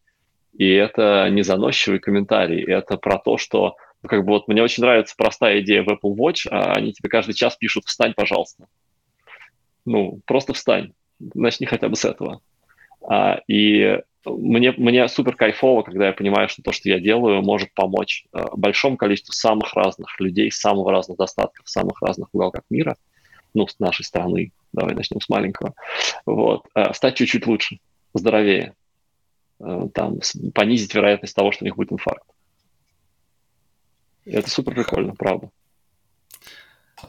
И 0.56 0.68
это 0.68 1.28
не 1.30 1.42
заносчивый 1.42 1.98
комментарий, 1.98 2.62
это 2.62 2.98
про 2.98 3.18
то, 3.18 3.38
что 3.38 3.76
как 4.06 4.24
бы 4.24 4.32
вот 4.32 4.48
мне 4.48 4.62
очень 4.62 4.82
нравится 4.82 5.14
простая 5.16 5.60
идея 5.60 5.82
в 5.82 5.88
Apple 5.88 6.14
Watch, 6.16 6.48
а 6.50 6.72
они 6.72 6.92
тебе 6.92 7.08
каждый 7.08 7.34
час 7.34 7.56
пишут 7.56 7.84
«встань, 7.86 8.14
пожалуйста». 8.14 8.66
Ну, 9.84 10.20
просто 10.26 10.52
встань. 10.52 10.92
Начни 11.34 11.66
хотя 11.66 11.88
бы 11.88 11.96
с 11.96 12.04
этого. 12.04 12.40
А, 13.08 13.40
и 13.48 14.00
мне, 14.24 14.72
мне 14.76 15.08
супер 15.08 15.34
кайфово, 15.34 15.82
когда 15.82 16.06
я 16.06 16.12
понимаю, 16.12 16.48
что 16.48 16.62
то, 16.62 16.72
что 16.72 16.88
я 16.88 17.00
делаю, 17.00 17.42
может 17.42 17.74
помочь 17.74 18.26
а, 18.32 18.56
большому 18.56 18.96
количеству 18.96 19.32
самых 19.32 19.74
разных 19.74 20.18
людей, 20.20 20.50
самых 20.50 20.88
разных 20.88 21.18
достатков, 21.18 21.68
самых 21.68 22.00
разных 22.02 22.28
уголков 22.32 22.62
мира, 22.70 22.96
ну, 23.54 23.66
с 23.66 23.78
нашей 23.78 24.04
страны, 24.04 24.52
давай 24.72 24.94
начнем 24.94 25.20
с 25.20 25.28
маленького, 25.28 25.74
вот, 26.26 26.66
а, 26.74 26.94
стать 26.94 27.16
чуть-чуть 27.16 27.46
лучше, 27.46 27.78
здоровее, 28.14 28.74
а, 29.60 29.88
там, 29.88 30.18
понизить 30.54 30.94
вероятность 30.94 31.34
того, 31.34 31.52
что 31.52 31.64
у 31.64 31.66
них 31.66 31.76
будет 31.76 31.92
инфаркт. 31.92 32.31
Это 34.24 34.48
супер 34.48 34.74
прикольно, 34.74 35.14
правда. 35.14 35.50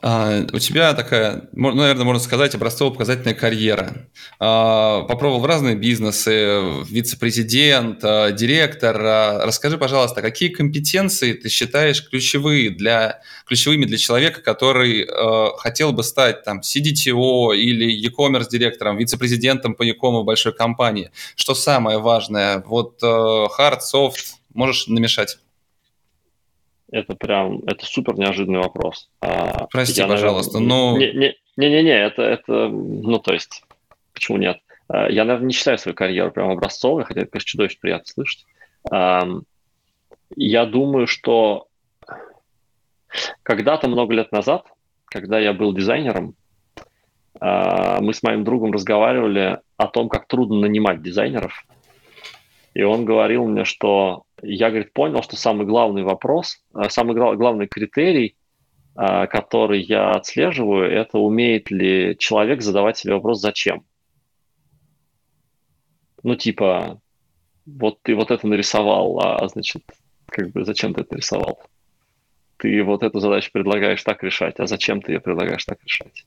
Uh, 0.01 0.49
у 0.53 0.59
тебя 0.59 0.93
такая, 0.93 1.49
ну, 1.53 1.72
наверное, 1.72 2.03
можно 2.03 2.22
сказать, 2.22 2.55
образцово-показательная 2.55 3.36
карьера. 3.36 4.07
Uh, 4.39 5.07
попробовал 5.07 5.45
разные 5.45 5.76
бизнесы, 5.76 6.61
вице-президент, 6.89 8.03
uh, 8.03 8.32
директор. 8.32 8.97
Расскажи, 9.45 9.78
пожалуйста, 9.78 10.22
какие 10.22 10.49
компетенции 10.49 11.34
ты 11.34 11.47
считаешь 11.47 12.03
ключевые 12.09 12.72
для, 12.72 13.22
ключевыми 13.45 13.86
для 13.86 13.97
человека, 13.97 14.41
который 14.41 15.07
хотел 15.57 15.93
бы 15.93 16.03
стать 16.03 16.43
там 16.43 16.61
CDTO 16.61 17.55
или 17.55 17.91
e-commerce 17.91 18.49
директором, 18.49 18.97
вице-президентом 18.97 19.76
по 19.76 19.84
e-commerce 19.84 20.24
большой 20.24 20.53
компании? 20.53 21.11
Что 21.36 21.53
самое 21.53 21.99
важное? 21.99 22.64
Вот 22.66 23.01
hard, 23.03 23.80
soft, 23.93 24.36
можешь 24.53 24.88
намешать? 24.88 25.38
Это 26.94 27.16
прям, 27.16 27.62
это 27.66 27.88
супер 27.88 28.16
неожиданный 28.20 28.60
вопрос. 28.60 29.10
А, 29.20 29.66
Прости, 29.72 30.00
я, 30.00 30.08
пожалуйста, 30.08 30.60
наверное, 30.60 30.91
но... 30.91 30.98
Не, 31.00 31.14
не, 31.14 31.36
Не-не-не, 31.58 32.06
это, 32.06 32.22
это, 32.22 32.68
ну, 32.70 33.18
то 33.18 33.34
есть, 33.34 33.64
почему 34.14 34.38
нет? 34.38 34.60
Э, 34.89 35.08
я, 35.10 35.26
наверное, 35.26 35.48
не 35.48 35.54
считаю 35.54 35.80
свою 35.80 35.96
карьеру 35.96 36.32
прям 36.32 36.52
образцовой, 36.52 37.04
хотя 37.04 37.22
это, 37.22 37.32
конечно, 37.32 37.48
чудовищно 37.48 37.80
приятно 37.82 38.06
слышать. 38.06 38.46
Я 40.36 40.66
думаю, 40.66 41.08
что 41.08 41.68
когда-то 43.41 43.88
много 43.88 44.14
лет 44.14 44.32
назад, 44.32 44.68
когда 45.06 45.39
я 45.39 45.54
был 45.54 45.74
дизайнером, 45.74 46.36
а, 47.39 48.02
мы 48.02 48.14
с 48.14 48.22
моим 48.22 48.44
другом 48.44 48.72
разговаривали 48.72 49.60
о 49.78 49.88
том, 49.88 50.10
как 50.10 50.28
трудно 50.28 50.60
нанимать 50.60 51.02
дизайнеров. 51.02 51.66
И 52.74 52.84
он 52.84 53.06
говорил 53.06 53.46
мне, 53.46 53.66
что 53.66 54.24
я, 54.44 54.70
говорит, 54.70 54.94
понял, 54.94 55.24
что 55.24 55.36
самый 55.36 55.66
главный 55.66 56.04
вопрос, 56.04 56.62
а, 56.74 56.89
самый 56.89 57.16
главный 57.16 57.68
критерий, 57.68 58.36
а, 58.96 59.28
который 59.28 59.82
я 59.82 60.12
отслеживаю, 60.12 60.91
это 60.91 61.18
умеет 61.18 61.72
ли 61.72 62.16
человек 62.20 62.62
задавать 62.62 62.98
себе 62.98 63.14
вопрос 63.14 63.39
«зачем?». 63.41 63.84
Ну, 66.22 66.36
типа, 66.36 67.02
вот 67.66 68.02
ты 68.02 68.16
вот 68.16 68.32
это 68.32 68.48
нарисовал, 68.48 69.20
а 69.20 69.48
значит, 69.48 69.84
как 70.28 70.52
бы 70.52 70.64
зачем 70.64 70.94
ты 70.94 71.02
это 71.02 71.16
рисовал? 71.16 71.62
Ты 72.58 72.82
вот 72.84 73.04
эту 73.04 73.20
задачу 73.20 73.50
предлагаешь 73.52 74.04
так 74.04 74.24
решать, 74.24 74.60
а 74.60 74.68
зачем 74.68 75.02
ты 75.02 75.14
ее 75.14 75.20
предлагаешь 75.20 75.66
так 75.66 75.80
решать? 75.84 76.26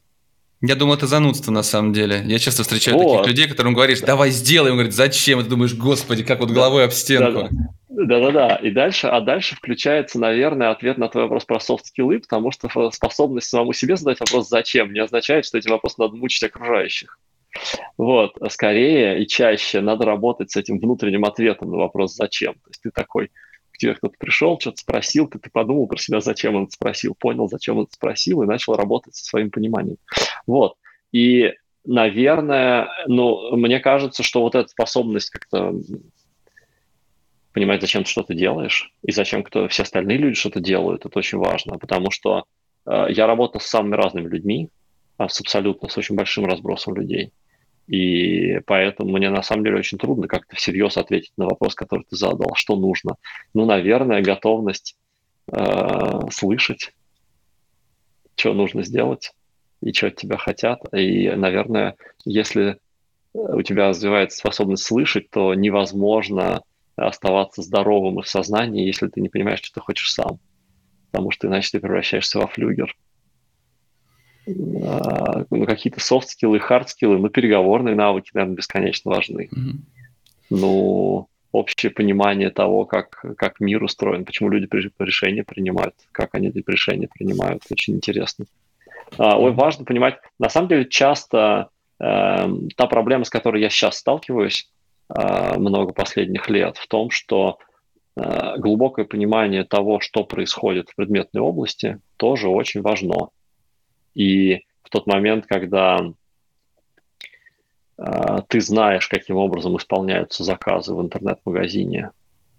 Я 0.62 0.74
думаю, 0.74 0.96
это 0.96 1.06
занудство 1.06 1.50
на 1.52 1.62
самом 1.62 1.92
деле. 1.92 2.22
Я 2.26 2.38
часто 2.38 2.62
встречаю 2.62 2.96
вот. 2.96 3.18
таких 3.18 3.30
людей, 3.30 3.48
которым 3.48 3.74
говоришь, 3.74 4.00
давай 4.00 4.30
сделаем, 4.30 4.72
он 4.72 4.78
говорит, 4.78 4.94
зачем? 4.94 5.40
И 5.40 5.44
ты 5.44 5.50
думаешь, 5.50 5.74
господи, 5.74 6.24
как 6.24 6.40
вот 6.40 6.50
головой 6.50 6.84
об 6.84 6.92
стенку. 6.92 7.50
Да-да-да. 7.96 8.56
И 8.56 8.70
дальше, 8.70 9.06
а 9.06 9.22
дальше 9.22 9.56
включается, 9.56 10.20
наверное, 10.20 10.70
ответ 10.70 10.98
на 10.98 11.08
твой 11.08 11.24
вопрос 11.24 11.46
про 11.46 11.58
софт-скиллы, 11.58 12.20
потому 12.20 12.50
что 12.50 12.68
способность 12.90 13.48
самому 13.48 13.72
себе 13.72 13.96
задать 13.96 14.20
вопрос 14.20 14.50
«зачем?» 14.50 14.92
не 14.92 15.00
означает, 15.00 15.46
что 15.46 15.56
эти 15.56 15.68
вопросы 15.68 15.96
надо 15.98 16.14
мучить 16.14 16.42
окружающих. 16.42 17.18
Вот, 17.96 18.36
скорее 18.50 19.22
и 19.22 19.26
чаще 19.26 19.80
надо 19.80 20.04
работать 20.04 20.50
с 20.50 20.56
этим 20.56 20.78
внутренним 20.78 21.24
ответом 21.24 21.70
на 21.70 21.78
вопрос 21.78 22.14
«зачем?». 22.14 22.52
То 22.52 22.68
есть 22.68 22.82
ты 22.82 22.90
такой, 22.90 23.30
к 23.70 23.78
тебе 23.78 23.94
кто-то 23.94 24.14
пришел, 24.18 24.60
что-то 24.60 24.76
спросил, 24.76 25.26
ты, 25.26 25.38
ты 25.38 25.48
подумал 25.48 25.86
про 25.86 25.96
себя, 25.96 26.20
зачем 26.20 26.54
он 26.54 26.64
это 26.64 26.72
спросил, 26.72 27.16
понял, 27.18 27.48
зачем 27.48 27.78
он 27.78 27.84
это 27.84 27.94
спросил, 27.94 28.42
и 28.42 28.46
начал 28.46 28.76
работать 28.76 29.14
со 29.14 29.24
своим 29.24 29.50
пониманием. 29.50 29.96
Вот. 30.46 30.74
И, 31.12 31.54
наверное, 31.86 32.90
ну, 33.06 33.56
мне 33.56 33.80
кажется, 33.80 34.22
что 34.22 34.42
вот 34.42 34.54
эта 34.54 34.68
способность 34.68 35.30
как-то 35.30 35.72
понимать, 37.56 37.80
зачем 37.80 38.04
ты 38.04 38.10
что-то 38.10 38.34
делаешь, 38.34 38.92
и 39.02 39.12
зачем 39.12 39.42
кто, 39.42 39.66
все 39.68 39.84
остальные 39.84 40.18
люди 40.18 40.34
что-то 40.34 40.60
делают, 40.60 41.06
это 41.06 41.18
очень 41.18 41.38
важно, 41.38 41.78
потому 41.78 42.10
что 42.10 42.44
э, 42.84 43.06
я 43.08 43.26
работал 43.26 43.62
с 43.62 43.66
самыми 43.66 43.94
разными 43.94 44.28
людьми, 44.28 44.68
с 45.18 45.40
абсолютно, 45.40 45.88
с 45.88 45.96
очень 45.96 46.16
большим 46.16 46.44
разбросом 46.44 46.94
людей. 46.96 47.32
И 47.86 48.58
поэтому 48.66 49.16
мне 49.16 49.30
на 49.30 49.42
самом 49.42 49.64
деле 49.64 49.78
очень 49.78 49.96
трудно 49.96 50.28
как-то 50.28 50.54
всерьез 50.54 50.98
ответить 50.98 51.32
на 51.38 51.46
вопрос, 51.46 51.74
который 51.74 52.04
ты 52.10 52.14
задал, 52.14 52.54
что 52.56 52.76
нужно. 52.76 53.14
Ну, 53.54 53.64
наверное, 53.64 54.20
готовность 54.20 54.94
э, 55.50 56.20
слышать, 56.30 56.92
что 58.34 58.52
нужно 58.52 58.82
сделать 58.82 59.32
и 59.80 59.94
что 59.94 60.08
от 60.08 60.16
тебя 60.16 60.36
хотят. 60.36 60.80
И, 60.92 61.30
наверное, 61.30 61.96
если 62.26 62.76
у 63.32 63.62
тебя 63.62 63.88
развивается 63.88 64.36
способность 64.36 64.84
слышать, 64.84 65.30
то 65.30 65.54
невозможно 65.54 66.60
оставаться 66.96 67.62
здоровым 67.62 68.18
и 68.18 68.22
в 68.22 68.28
сознании, 68.28 68.86
если 68.86 69.08
ты 69.08 69.20
не 69.20 69.28
понимаешь, 69.28 69.60
что 69.60 69.74
ты 69.74 69.80
хочешь 69.80 70.12
сам. 70.12 70.38
Потому 71.10 71.30
что 71.30 71.46
иначе 71.46 71.70
ты 71.72 71.80
превращаешься 71.80 72.38
во 72.38 72.46
флюгер. 72.46 72.96
А, 74.48 75.44
ну, 75.50 75.66
какие-то 75.66 76.00
софт-скиллы, 76.00 76.58
хард-скиллы, 76.58 77.18
ну, 77.18 77.28
переговорные 77.28 77.94
навыки, 77.94 78.30
наверное, 78.32 78.56
бесконечно 78.56 79.10
важны. 79.10 79.48
Mm-hmm. 79.52 79.76
Ну, 80.50 81.28
общее 81.52 81.90
понимание 81.90 82.50
того, 82.50 82.84
как, 82.84 83.24
как 83.36 83.60
мир 83.60 83.82
устроен, 83.82 84.24
почему 84.24 84.50
люди 84.50 84.68
решения 84.98 85.42
принимают, 85.42 85.94
как 86.12 86.34
они 86.34 86.48
эти 86.48 86.62
решения 86.66 87.08
принимают, 87.08 87.62
очень 87.70 87.94
интересно. 87.94 88.44
А, 89.18 89.38
ой, 89.38 89.52
важно 89.52 89.84
понимать, 89.84 90.18
на 90.38 90.48
самом 90.48 90.68
деле 90.68 90.84
часто 90.84 91.70
э, 91.98 92.48
та 92.76 92.86
проблема, 92.86 93.24
с 93.24 93.30
которой 93.30 93.62
я 93.62 93.70
сейчас 93.70 93.98
сталкиваюсь 93.98 94.70
много 95.08 95.92
последних 95.92 96.48
лет, 96.50 96.76
в 96.76 96.88
том, 96.88 97.10
что 97.10 97.58
э, 98.16 98.56
глубокое 98.58 99.04
понимание 99.04 99.64
того, 99.64 100.00
что 100.00 100.24
происходит 100.24 100.90
в 100.90 100.96
предметной 100.96 101.42
области, 101.42 102.00
тоже 102.16 102.48
очень 102.48 102.82
важно. 102.82 103.28
И 104.14 104.64
в 104.82 104.90
тот 104.90 105.06
момент, 105.06 105.46
когда 105.46 105.98
э, 107.98 108.38
ты 108.48 108.60
знаешь, 108.60 109.08
каким 109.08 109.36
образом 109.36 109.76
исполняются 109.76 110.42
заказы 110.42 110.94
в 110.94 111.00
интернет-магазине, 111.00 112.10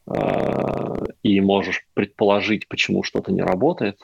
э, 0.05 1.05
и 1.23 1.41
можешь 1.41 1.85
предположить, 1.93 2.67
почему 2.67 3.03
что-то 3.03 3.31
не 3.31 3.41
работает, 3.41 3.99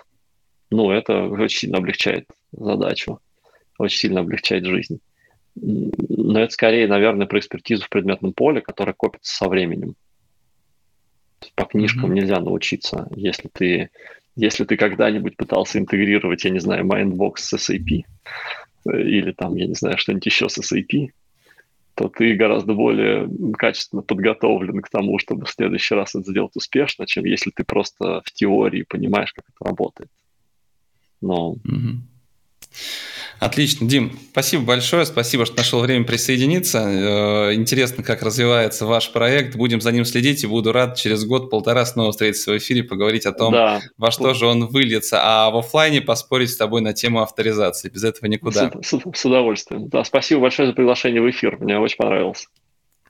ну, 0.69 0.91
это 0.91 1.25
очень 1.27 1.59
сильно 1.59 1.77
облегчает 1.77 2.27
задачу, 2.51 3.19
очень 3.77 3.99
сильно 3.99 4.21
облегчает 4.21 4.65
жизнь. 4.65 4.99
Но 5.55 6.39
это 6.39 6.51
скорее, 6.53 6.87
наверное, 6.87 7.27
про 7.27 7.39
экспертизу 7.39 7.85
в 7.85 7.89
предметном 7.89 8.33
поле, 8.33 8.61
которая 8.61 8.93
копится 8.93 9.35
со 9.35 9.47
временем. 9.47 9.95
По 11.55 11.65
книжкам 11.65 12.11
mm-hmm. 12.11 12.15
нельзя 12.15 12.39
научиться, 12.39 13.07
если 13.15 13.49
ты 13.51 13.89
если 14.35 14.63
ты 14.65 14.77
когда-нибудь 14.77 15.37
пытался 15.37 15.77
интегрировать, 15.79 16.43
я 16.43 16.49
не 16.49 16.59
знаю, 16.59 16.85
Mindbox 16.85 17.33
с 17.37 17.53
SAP, 17.53 18.03
э, 18.85 19.01
или 19.01 19.31
там, 19.31 19.55
я 19.55 19.67
не 19.67 19.75
знаю, 19.75 19.97
что-нибудь 19.97 20.25
еще 20.25 20.49
с 20.49 20.57
SAP, 20.57 21.09
то 21.95 22.09
ты 22.09 22.33
гораздо 22.33 22.73
более 22.73 23.29
качественно 23.55 24.01
подготовлен 24.01 24.81
к 24.81 24.89
тому, 24.89 25.19
чтобы 25.19 25.45
в 25.45 25.51
следующий 25.51 25.93
раз 25.93 26.15
это 26.15 26.31
сделать 26.31 26.55
успешно, 26.55 27.05
чем 27.05 27.25
если 27.25 27.51
ты 27.51 27.63
просто 27.63 28.21
в 28.25 28.31
теории 28.31 28.83
понимаешь, 28.87 29.33
как 29.33 29.45
это 29.47 29.69
работает. 29.69 30.09
Но... 31.21 31.55
Mm-hmm. 31.65 31.97
Отлично, 33.39 33.87
Дим, 33.87 34.17
спасибо 34.31 34.63
большое, 34.63 35.05
спасибо, 35.05 35.45
что 35.45 35.57
нашел 35.57 35.81
время 35.81 36.05
присоединиться. 36.05 36.79
Э, 36.79 37.53
интересно, 37.53 38.03
как 38.03 38.21
развивается 38.21 38.85
ваш 38.85 39.11
проект. 39.11 39.55
Будем 39.55 39.81
за 39.81 39.91
ним 39.91 40.05
следить 40.05 40.43
и 40.43 40.47
буду 40.47 40.71
рад 40.71 40.95
через 40.95 41.25
год-полтора 41.25 41.85
снова 41.85 42.11
встретиться 42.11 42.51
в 42.51 42.57
эфире, 42.57 42.83
поговорить 42.83 43.25
о 43.25 43.33
том, 43.33 43.53
да. 43.53 43.81
во 43.97 44.11
что 44.11 44.33
же 44.33 44.45
он 44.45 44.67
выльется. 44.67 45.19
А 45.21 45.49
в 45.49 45.57
офлайне 45.57 46.01
поспорить 46.01 46.51
с 46.51 46.57
тобой 46.57 46.81
на 46.81 46.93
тему 46.93 47.21
авторизации. 47.21 47.89
Без 47.89 48.03
этого 48.03 48.27
никуда. 48.29 48.71
С, 48.81 48.87
с, 48.87 48.99
с 49.13 49.25
удовольствием. 49.25 49.89
Да, 49.89 50.03
спасибо 50.03 50.41
большое 50.41 50.69
за 50.69 50.73
приглашение 50.73 51.21
в 51.21 51.29
эфир. 51.29 51.57
Мне 51.59 51.77
очень 51.77 51.97
понравилось. 51.97 52.47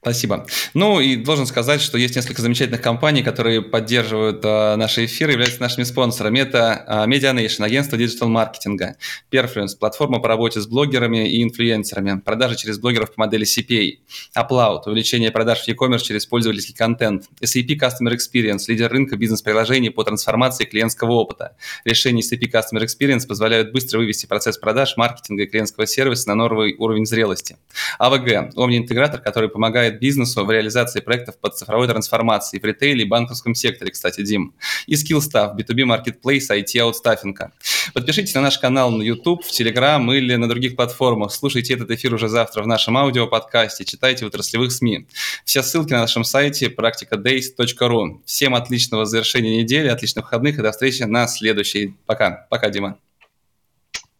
Спасибо. 0.03 0.45
Ну 0.73 0.99
и 0.99 1.15
должен 1.15 1.45
сказать, 1.45 1.79
что 1.79 1.97
есть 1.97 2.17
несколько 2.17 2.41
замечательных 2.41 2.81
компаний, 2.81 3.23
которые 3.23 3.61
поддерживают 3.61 4.43
э, 4.43 4.75
наши 4.75 5.05
эфиры, 5.05 5.31
являются 5.31 5.61
нашими 5.61 5.85
спонсорами. 5.85 6.39
Это 6.39 6.83
э, 6.85 7.05
Medianation, 7.05 7.63
агентство 7.63 7.97
диджитал-маркетинга, 7.97 8.97
Perfluence, 9.31 9.77
платформа 9.79 10.19
по 10.19 10.27
работе 10.27 10.59
с 10.59 10.67
блогерами 10.67 11.31
и 11.31 11.41
инфлюенсерами, 11.41 12.19
продажи 12.19 12.57
через 12.57 12.79
блогеров 12.79 13.15
по 13.15 13.21
модели 13.21 13.45
CPA, 13.45 13.99
Upload, 14.37 14.81
увеличение 14.87 15.31
продаж 15.31 15.61
в 15.61 15.67
e-commerce 15.69 16.01
через 16.01 16.25
пользовательский 16.25 16.75
контент, 16.75 17.29
SAP 17.41 17.79
Customer 17.79 18.13
Experience, 18.13 18.65
лидер 18.67 18.91
рынка 18.91 19.15
бизнес-приложений 19.15 19.91
по 19.91 20.03
трансформации 20.03 20.65
клиентского 20.65 21.13
опыта. 21.13 21.55
Решения 21.85 22.21
SAP 22.21 22.51
Customer 22.51 22.83
Experience 22.83 23.25
позволяют 23.25 23.71
быстро 23.71 23.99
вывести 23.99 24.25
процесс 24.25 24.57
продаж, 24.57 24.97
маркетинга 24.97 25.43
и 25.43 25.45
клиентского 25.45 25.87
сервиса 25.87 26.27
на 26.27 26.35
новый 26.35 26.75
уровень 26.77 27.05
зрелости. 27.05 27.55
AVG, 28.01 28.55
Omni-интегратор, 28.55 29.21
который 29.21 29.47
помогает 29.47 29.92
помогает 29.93 29.99
бизнесу 29.99 30.45
в 30.45 30.51
реализации 30.51 31.01
проектов 31.01 31.37
по 31.39 31.49
цифровой 31.49 31.87
трансформации 31.87 32.59
в 32.59 32.65
ритейле 32.65 33.03
и 33.03 33.07
банковском 33.07 33.55
секторе, 33.55 33.91
кстати, 33.91 34.23
Дим. 34.23 34.53
И 34.87 34.95
SkillStaff, 34.95 35.55
B2B 35.55 35.85
Marketplace, 35.85 36.49
IT 36.49 36.79
аутстаффинга. 36.79 37.51
Подпишитесь 37.93 38.35
на 38.35 38.41
наш 38.41 38.59
канал 38.59 38.91
на 38.91 39.03
YouTube, 39.03 39.43
в 39.43 39.51
Telegram 39.51 40.15
или 40.15 40.35
на 40.35 40.47
других 40.47 40.75
платформах. 40.75 41.31
Слушайте 41.31 41.73
этот 41.73 41.91
эфир 41.91 42.13
уже 42.13 42.27
завтра 42.27 42.63
в 42.63 42.67
нашем 42.67 42.97
аудиоподкасте, 42.97 43.85
читайте 43.85 44.25
в 44.25 44.27
отраслевых 44.27 44.71
СМИ. 44.71 45.05
Все 45.45 45.61
ссылки 45.63 45.93
на 45.93 45.99
нашем 45.99 46.23
сайте 46.23 46.67
practicadays.ru. 46.67 48.21
Всем 48.25 48.53
отличного 48.55 49.05
завершения 49.05 49.61
недели, 49.63 49.87
отличных 49.89 50.25
выходных 50.25 50.59
и 50.59 50.61
до 50.61 50.71
встречи 50.71 51.03
на 51.03 51.27
следующей. 51.27 51.93
Пока. 52.05 52.47
Пока, 52.49 52.69
Дима. 52.69 52.97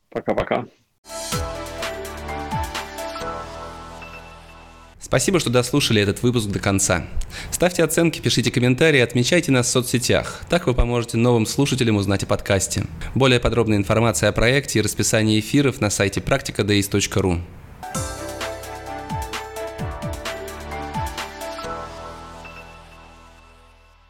Пока-пока. 0.10 0.66
Спасибо, 5.14 5.40
что 5.40 5.52
дослушали 5.52 6.02
этот 6.02 6.24
выпуск 6.24 6.48
до 6.48 6.58
конца. 6.58 7.06
Ставьте 7.52 7.84
оценки, 7.84 8.20
пишите 8.20 8.50
комментарии, 8.50 9.00
отмечайте 9.00 9.52
нас 9.52 9.68
в 9.68 9.70
соцсетях. 9.70 10.42
Так 10.50 10.66
вы 10.66 10.74
поможете 10.74 11.18
новым 11.18 11.46
слушателям 11.46 11.98
узнать 11.98 12.24
о 12.24 12.26
подкасте. 12.26 12.86
Более 13.14 13.40
подробная 13.40 13.78
информация 13.78 14.30
о 14.30 14.32
проекте 14.32 14.80
и 14.80 14.82
расписании 14.82 15.40
эфиров 15.40 15.82
на 15.82 15.92
сайте 15.92 16.20
practicadays.ru. 16.20 17.42